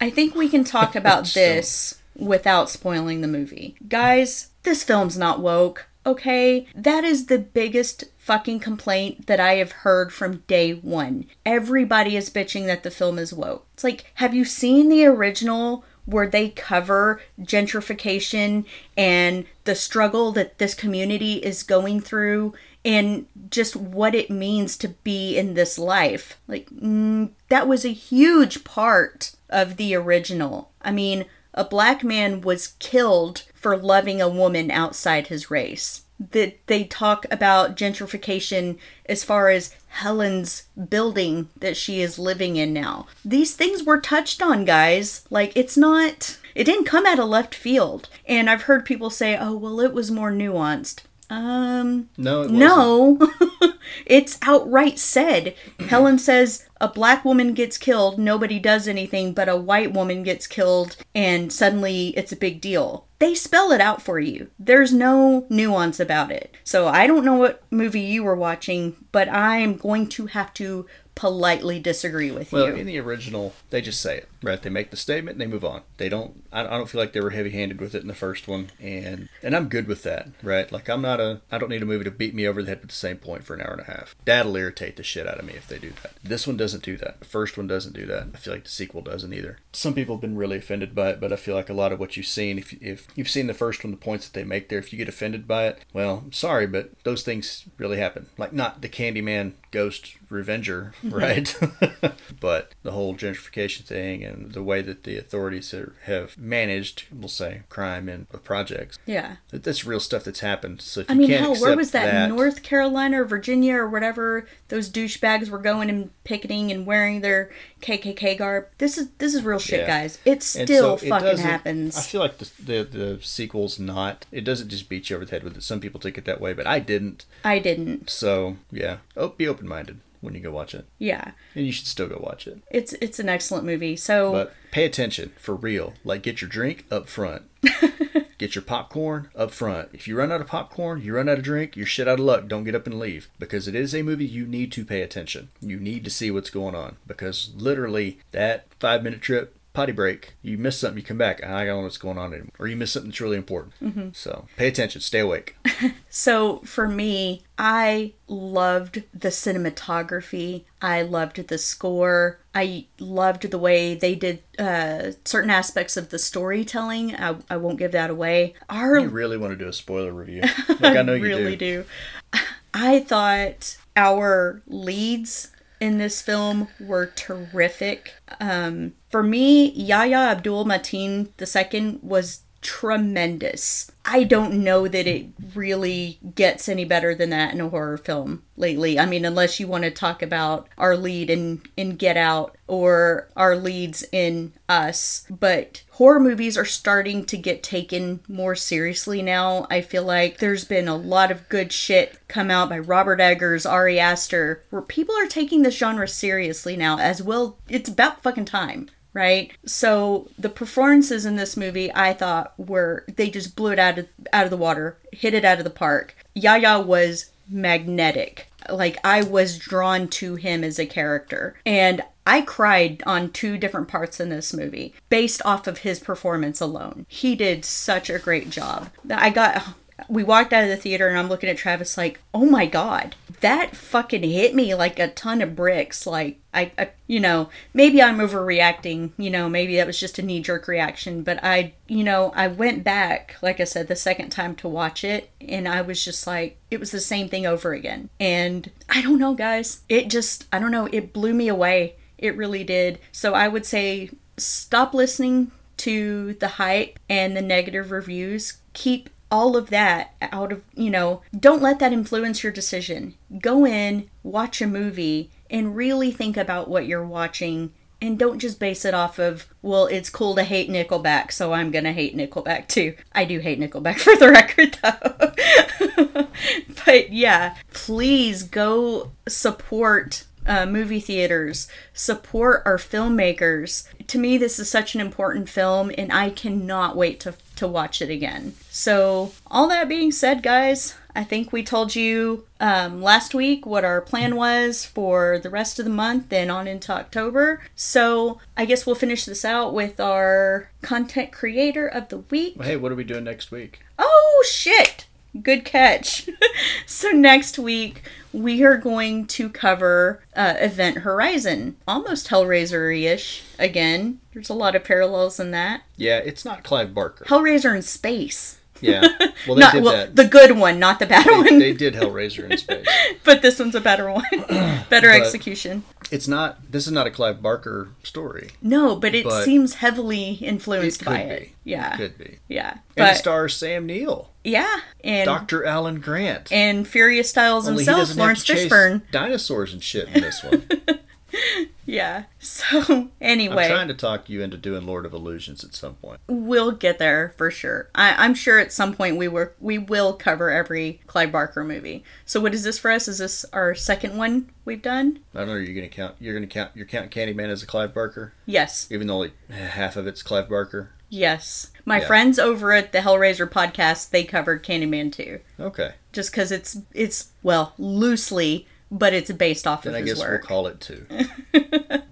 [0.00, 5.40] i think we can talk about this without spoiling the movie guys this film's not
[5.40, 11.26] woke okay that is the biggest fucking complaint that i have heard from day one
[11.44, 15.84] everybody is bitching that the film is woke it's like have you seen the original
[16.06, 18.64] where they cover gentrification
[18.96, 22.54] and the struggle that this community is going through
[22.84, 26.38] and just what it means to be in this life.
[26.46, 30.70] Like, mm, that was a huge part of the original.
[30.80, 36.02] I mean, a black man was killed for loving a woman outside his race.
[36.30, 42.72] That they talk about gentrification as far as Helen's building that she is living in
[42.72, 43.08] now.
[43.24, 45.26] These things were touched on, guys.
[45.30, 48.08] Like, it's not, it didn't come out of left field.
[48.24, 51.00] And I've heard people say, oh, well, it was more nuanced.
[51.28, 52.58] Um, No, it wasn't.
[52.60, 53.32] no,
[54.06, 55.56] it's outright said.
[55.88, 60.46] Helen says a black woman gets killed, nobody does anything, but a white woman gets
[60.46, 63.06] killed, and suddenly it's a big deal.
[63.18, 64.50] They spell it out for you.
[64.58, 66.54] There's no nuance about it.
[66.64, 70.52] So I don't know what movie you were watching, but I am going to have
[70.54, 70.86] to
[71.16, 72.74] politely disagree with Well, you.
[72.76, 74.62] in the original, they just say it, right?
[74.62, 75.82] They make the statement and they move on.
[75.96, 76.44] They don't.
[76.52, 79.28] I, I don't feel like they were heavy-handed with it in the first one, and
[79.42, 80.70] and I'm good with that, right?
[80.70, 81.40] Like I'm not a.
[81.50, 83.42] I don't need a movie to beat me over the head with the same point
[83.44, 84.14] for an hour and a half.
[84.26, 86.12] That'll irritate the shit out of me if they do that.
[86.22, 87.18] This one doesn't do that.
[87.18, 88.28] The first one doesn't do that.
[88.34, 89.58] I feel like the sequel doesn't either.
[89.72, 91.98] Some people have been really offended by it, but I feel like a lot of
[91.98, 94.68] what you've seen, if if you've seen the first one, the points that they make
[94.68, 98.26] there, if you get offended by it, well, sorry, but those things really happen.
[98.36, 101.54] Like not the Candyman ghost revenger, right?
[102.40, 107.62] but the whole gentrification thing and the way that the authorities have managed, we'll say,
[107.68, 108.98] crime and projects.
[109.06, 109.36] yeah.
[109.50, 110.80] That- That's real stuff that's happened.
[110.80, 112.28] So if I mean, hell, where was that?
[112.30, 114.46] North Carolina or Virginia or whatever?
[114.68, 117.50] Those douchebags were going and picketing and wearing their
[117.82, 118.66] KKK garb.
[118.78, 119.86] This is this is real shit, Yeah.
[119.86, 120.18] guys.
[120.24, 121.96] It still so fucking doesn't- happens.
[121.98, 124.26] I feel like the, the the sequel's not.
[124.30, 125.62] It doesn't just beat you over the head with it.
[125.64, 127.24] Some people take it that way, but I didn't.
[127.44, 128.08] I didn't.
[128.10, 131.86] So yeah, oh, be open minded when you go watch it, Yeah, and you should
[131.86, 132.58] still go watch it.
[132.76, 133.96] It's it's an excellent movie.
[133.96, 135.94] So But pay attention for real.
[136.04, 137.42] Like get your drink up front.
[138.38, 139.88] get your popcorn up front.
[139.94, 142.26] If you run out of popcorn, you run out of drink, you're shit out of
[142.26, 142.48] luck.
[142.48, 145.48] Don't get up and leave because it is a movie you need to pay attention.
[145.62, 149.55] You need to see what's going on because literally that five minute trip.
[149.76, 150.36] Potty break.
[150.40, 151.44] You miss something, you come back.
[151.44, 152.52] I don't know what's going on anymore.
[152.58, 154.16] Or you miss something that's really important.
[154.16, 155.02] So pay attention.
[155.02, 155.54] Stay awake.
[156.08, 160.64] So for me, I loved the cinematography.
[160.80, 162.40] I loved the score.
[162.54, 167.14] I loved the way they did uh, certain aspects of the storytelling.
[167.14, 168.54] I, I won't give that away.
[168.70, 170.42] Our You really want to do a spoiler review.
[170.80, 171.84] Like I know you really do.
[172.32, 172.40] do.
[172.72, 178.14] I thought our leads in this film were terrific.
[178.40, 183.92] Um, for me, Yahya Abdul Mateen II was tremendous.
[184.04, 188.42] I don't know that it really gets any better than that in a horror film
[188.56, 188.98] lately.
[188.98, 193.28] I mean, unless you want to talk about our lead in, in Get Out or
[193.36, 195.24] our leads in Us.
[195.30, 199.68] But horror movies are starting to get taken more seriously now.
[199.70, 203.64] I feel like there's been a lot of good shit come out by Robert Eggers,
[203.64, 207.58] Ari Aster, where people are taking this genre seriously now as well.
[207.68, 209.50] It's about fucking time right?
[209.64, 214.08] So the performances in this movie, I thought were they just blew it out of
[214.32, 216.14] out of the water, hit it out of the park.
[216.34, 218.48] Yahya was magnetic.
[218.68, 223.88] Like I was drawn to him as a character, and I cried on two different
[223.88, 227.06] parts in this movie based off of his performance alone.
[227.08, 228.90] He did such a great job.
[229.08, 229.66] I got
[230.08, 233.16] we walked out of the theater and I'm looking at Travis like, "Oh my god,
[233.40, 238.02] that fucking hit me like a ton of bricks." Like I, I you know, maybe
[238.02, 242.04] I'm overreacting, you know, maybe that was just a knee jerk reaction, but I, you
[242.04, 245.82] know, I went back, like I said, the second time to watch it and I
[245.82, 248.10] was just like it was the same thing over again.
[248.20, 249.82] And I don't know, guys.
[249.88, 251.96] It just I don't know, it blew me away.
[252.18, 252.98] It really did.
[253.12, 258.58] So I would say stop listening to the hype and the negative reviews.
[258.72, 263.14] Keep all of that out of, you know, don't let that influence your decision.
[263.40, 267.72] Go in, watch a movie, and really think about what you're watching.
[268.00, 271.70] And don't just base it off of, well, it's cool to hate Nickelback, so I'm
[271.70, 272.94] gonna hate Nickelback too.
[273.12, 276.26] I do hate Nickelback for the record, though.
[276.86, 283.88] but yeah, please go support uh, movie theaters, support our filmmakers.
[284.06, 288.00] To me, this is such an important film, and I cannot wait to, to watch
[288.00, 288.54] it again.
[288.70, 293.84] So, all that being said, guys, I think we told you um, last week what
[293.84, 297.62] our plan was for the rest of the month and on into October.
[297.74, 302.62] So, I guess we'll finish this out with our content creator of the week.
[302.62, 303.80] Hey, what are we doing next week?
[303.98, 305.06] Oh, shit!
[305.42, 306.28] Good catch.
[306.86, 308.02] so next week
[308.32, 314.20] we are going to cover uh, Event Horizon, almost Hellraiser-ish again.
[314.32, 315.82] There's a lot of parallels in that.
[315.96, 317.24] Yeah, it's not Clive Barker.
[317.24, 318.58] Hellraiser in space.
[318.80, 319.06] Yeah.
[319.46, 320.16] Well, they not did well, that.
[320.16, 321.58] the good one, not the bad they, one.
[321.60, 322.86] they did Hellraiser in space.
[323.22, 324.24] but this one's a better one.
[324.90, 325.84] better But- execution.
[326.10, 326.72] It's not.
[326.72, 328.50] This is not a Clive Barker story.
[328.62, 331.40] No, but it but seems heavily influenced It by it.
[331.42, 331.52] be.
[331.64, 331.96] Yeah.
[331.96, 332.38] Could be.
[332.48, 332.70] Yeah.
[332.70, 335.64] And But it stars Sam Neill, yeah, and Dr.
[335.64, 336.50] Alan Grant.
[336.50, 339.02] and Furious Styles Only himself, Laurence have to chase Fishburne.
[339.12, 340.66] dinosaurs and shit in this one.
[341.88, 342.24] Yeah.
[342.40, 346.18] So anyway, I'm trying to talk you into doing Lord of Illusions at some point.
[346.26, 347.88] we'll get there for sure.
[347.94, 352.02] I, I'm sure at some point we were we will cover every Clive Barker movie.
[352.24, 353.06] So what is this for us?
[353.06, 355.20] Is this our second one we've done?
[355.32, 355.54] I don't know.
[355.54, 356.16] You're gonna count.
[356.18, 356.72] You're gonna count.
[356.74, 358.88] You're counting Candyman as a Clive Barker, Yes.
[358.90, 360.90] even though like half of it's Clive Barker.
[361.08, 361.70] Yes.
[361.84, 362.06] My Yeah.
[362.08, 365.38] friends over at the Hellraiser podcast, they covered Candyman too.
[365.60, 365.92] Okay.
[366.12, 370.20] Just because it's it's well loosely, but it's based off Then of I his guess
[370.20, 370.42] work.
[370.42, 371.06] we'll call it two.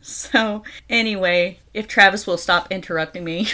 [0.00, 3.48] So anyway, if Travis will stop interrupting me.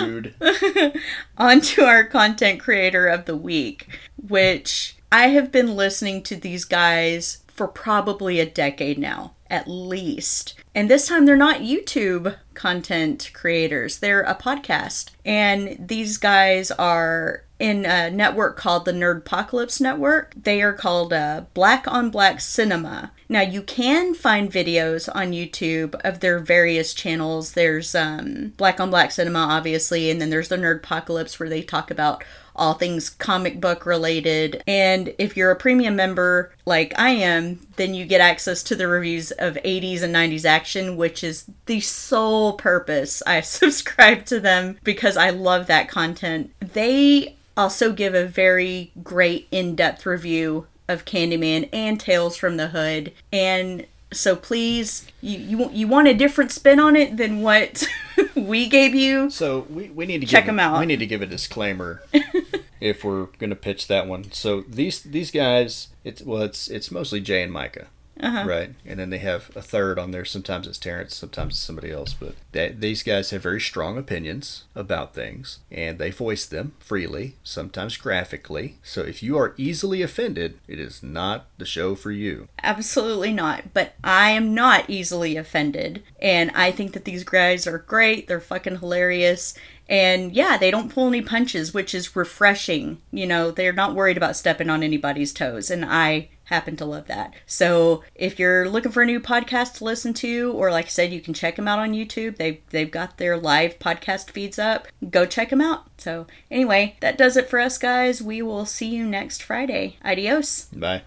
[0.00, 0.34] Rude.
[1.38, 6.64] on to our content creator of the week, which I have been listening to these
[6.64, 10.54] guys for probably a decade now, at least.
[10.74, 15.10] And this time they're not YouTube content creators, they're a podcast.
[15.24, 20.34] And these guys are in a network called the Nerdpocalypse Network.
[20.36, 23.12] They are called uh, Black on Black Cinema.
[23.28, 27.52] Now you can find videos on YouTube of their various channels.
[27.52, 31.90] There's um, Black on Black Cinema, obviously, and then there's the Nerdpocalypse where they talk
[31.90, 32.24] about
[32.58, 34.62] all things comic book related.
[34.66, 38.88] And if you're a premium member like I am, then you get access to the
[38.88, 44.78] reviews of 80s and 90s action, which is the sole purpose I subscribe to them
[44.82, 46.52] because I love that content.
[46.60, 52.68] They also give a very great in depth review of Candyman and Tales from the
[52.68, 53.12] Hood.
[53.32, 57.86] And so please, you, you, you want a different spin on it than what
[58.34, 59.28] we gave you?
[59.28, 60.80] So we, we need to Check give, 'em out.
[60.80, 62.02] We need to give a disclaimer
[62.80, 64.32] if we're going to pitch that one.
[64.32, 67.88] So these these guys, it's well, it's it's mostly Jay and Micah,
[68.20, 68.44] Uh-huh.
[68.46, 68.74] right?
[68.84, 70.24] And then they have a third on there.
[70.24, 72.14] Sometimes it's Terrence, sometimes it's somebody else.
[72.14, 77.36] But they, these guys have very strong opinions about things, and they voice them freely,
[77.42, 78.78] sometimes graphically.
[78.82, 82.48] So if you are easily offended, it is not the show for you.
[82.62, 83.72] Absolutely not.
[83.72, 86.02] But I am not easily offended.
[86.20, 88.26] And I think that these guys are great.
[88.26, 89.54] They're fucking hilarious.
[89.88, 93.00] And yeah, they don't pull any punches, which is refreshing.
[93.10, 95.70] You know, they're not worried about stepping on anybody's toes.
[95.70, 97.34] And I happen to love that.
[97.46, 101.12] So if you're looking for a new podcast to listen to, or like I said,
[101.12, 102.36] you can check them out on YouTube.
[102.36, 104.88] They they've got their live podcast feeds up.
[105.10, 105.84] Go check them out.
[105.98, 108.22] So anyway, that does it for us guys.
[108.22, 109.96] We will see you next Friday.
[110.04, 110.64] Adios.
[110.66, 111.02] Bye.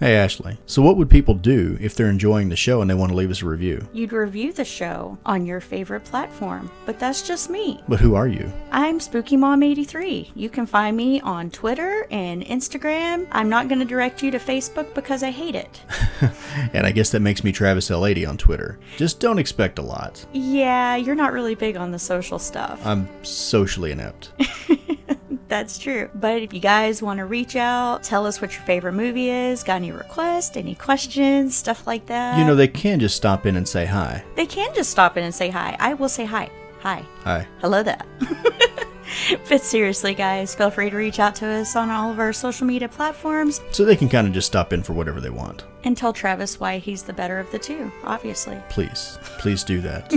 [0.00, 0.56] Hey, Ashley.
[0.66, 3.32] So, what would people do if they're enjoying the show and they want to leave
[3.32, 3.84] us a review?
[3.92, 7.82] You'd review the show on your favorite platform, but that's just me.
[7.88, 8.52] But who are you?
[8.70, 10.30] I'm Spooky Mom 83.
[10.36, 13.26] You can find me on Twitter and Instagram.
[13.32, 15.82] I'm not going to direct you to Facebook because I hate it.
[16.72, 18.78] And I guess that makes me Travis L80 on Twitter.
[18.96, 20.24] Just don't expect a lot.
[20.32, 22.84] yeah, you're not really big on the social stuff.
[22.84, 24.32] I'm socially inept.
[25.48, 26.10] That's true.
[26.14, 29.62] But if you guys want to reach out, tell us what your favorite movie is,
[29.64, 32.38] got any requests, any questions, stuff like that.
[32.38, 34.22] You know, they can just stop in and say hi.
[34.36, 35.76] they can just stop in and say hi.
[35.80, 36.50] I will say hi.
[36.80, 37.02] Hi.
[37.24, 37.46] Hi.
[37.60, 38.02] Hello there.
[39.48, 42.66] but seriously, guys, feel free to reach out to us on all of our social
[42.66, 45.64] media platforms So they can kind of just stop in for whatever they want.
[45.84, 48.58] and tell Travis why he's the better of the two, obviously.
[48.68, 50.12] Please, please do that.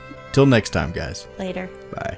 [0.32, 1.26] Till next time, guys.
[1.38, 1.68] Later.
[1.92, 2.16] Bye.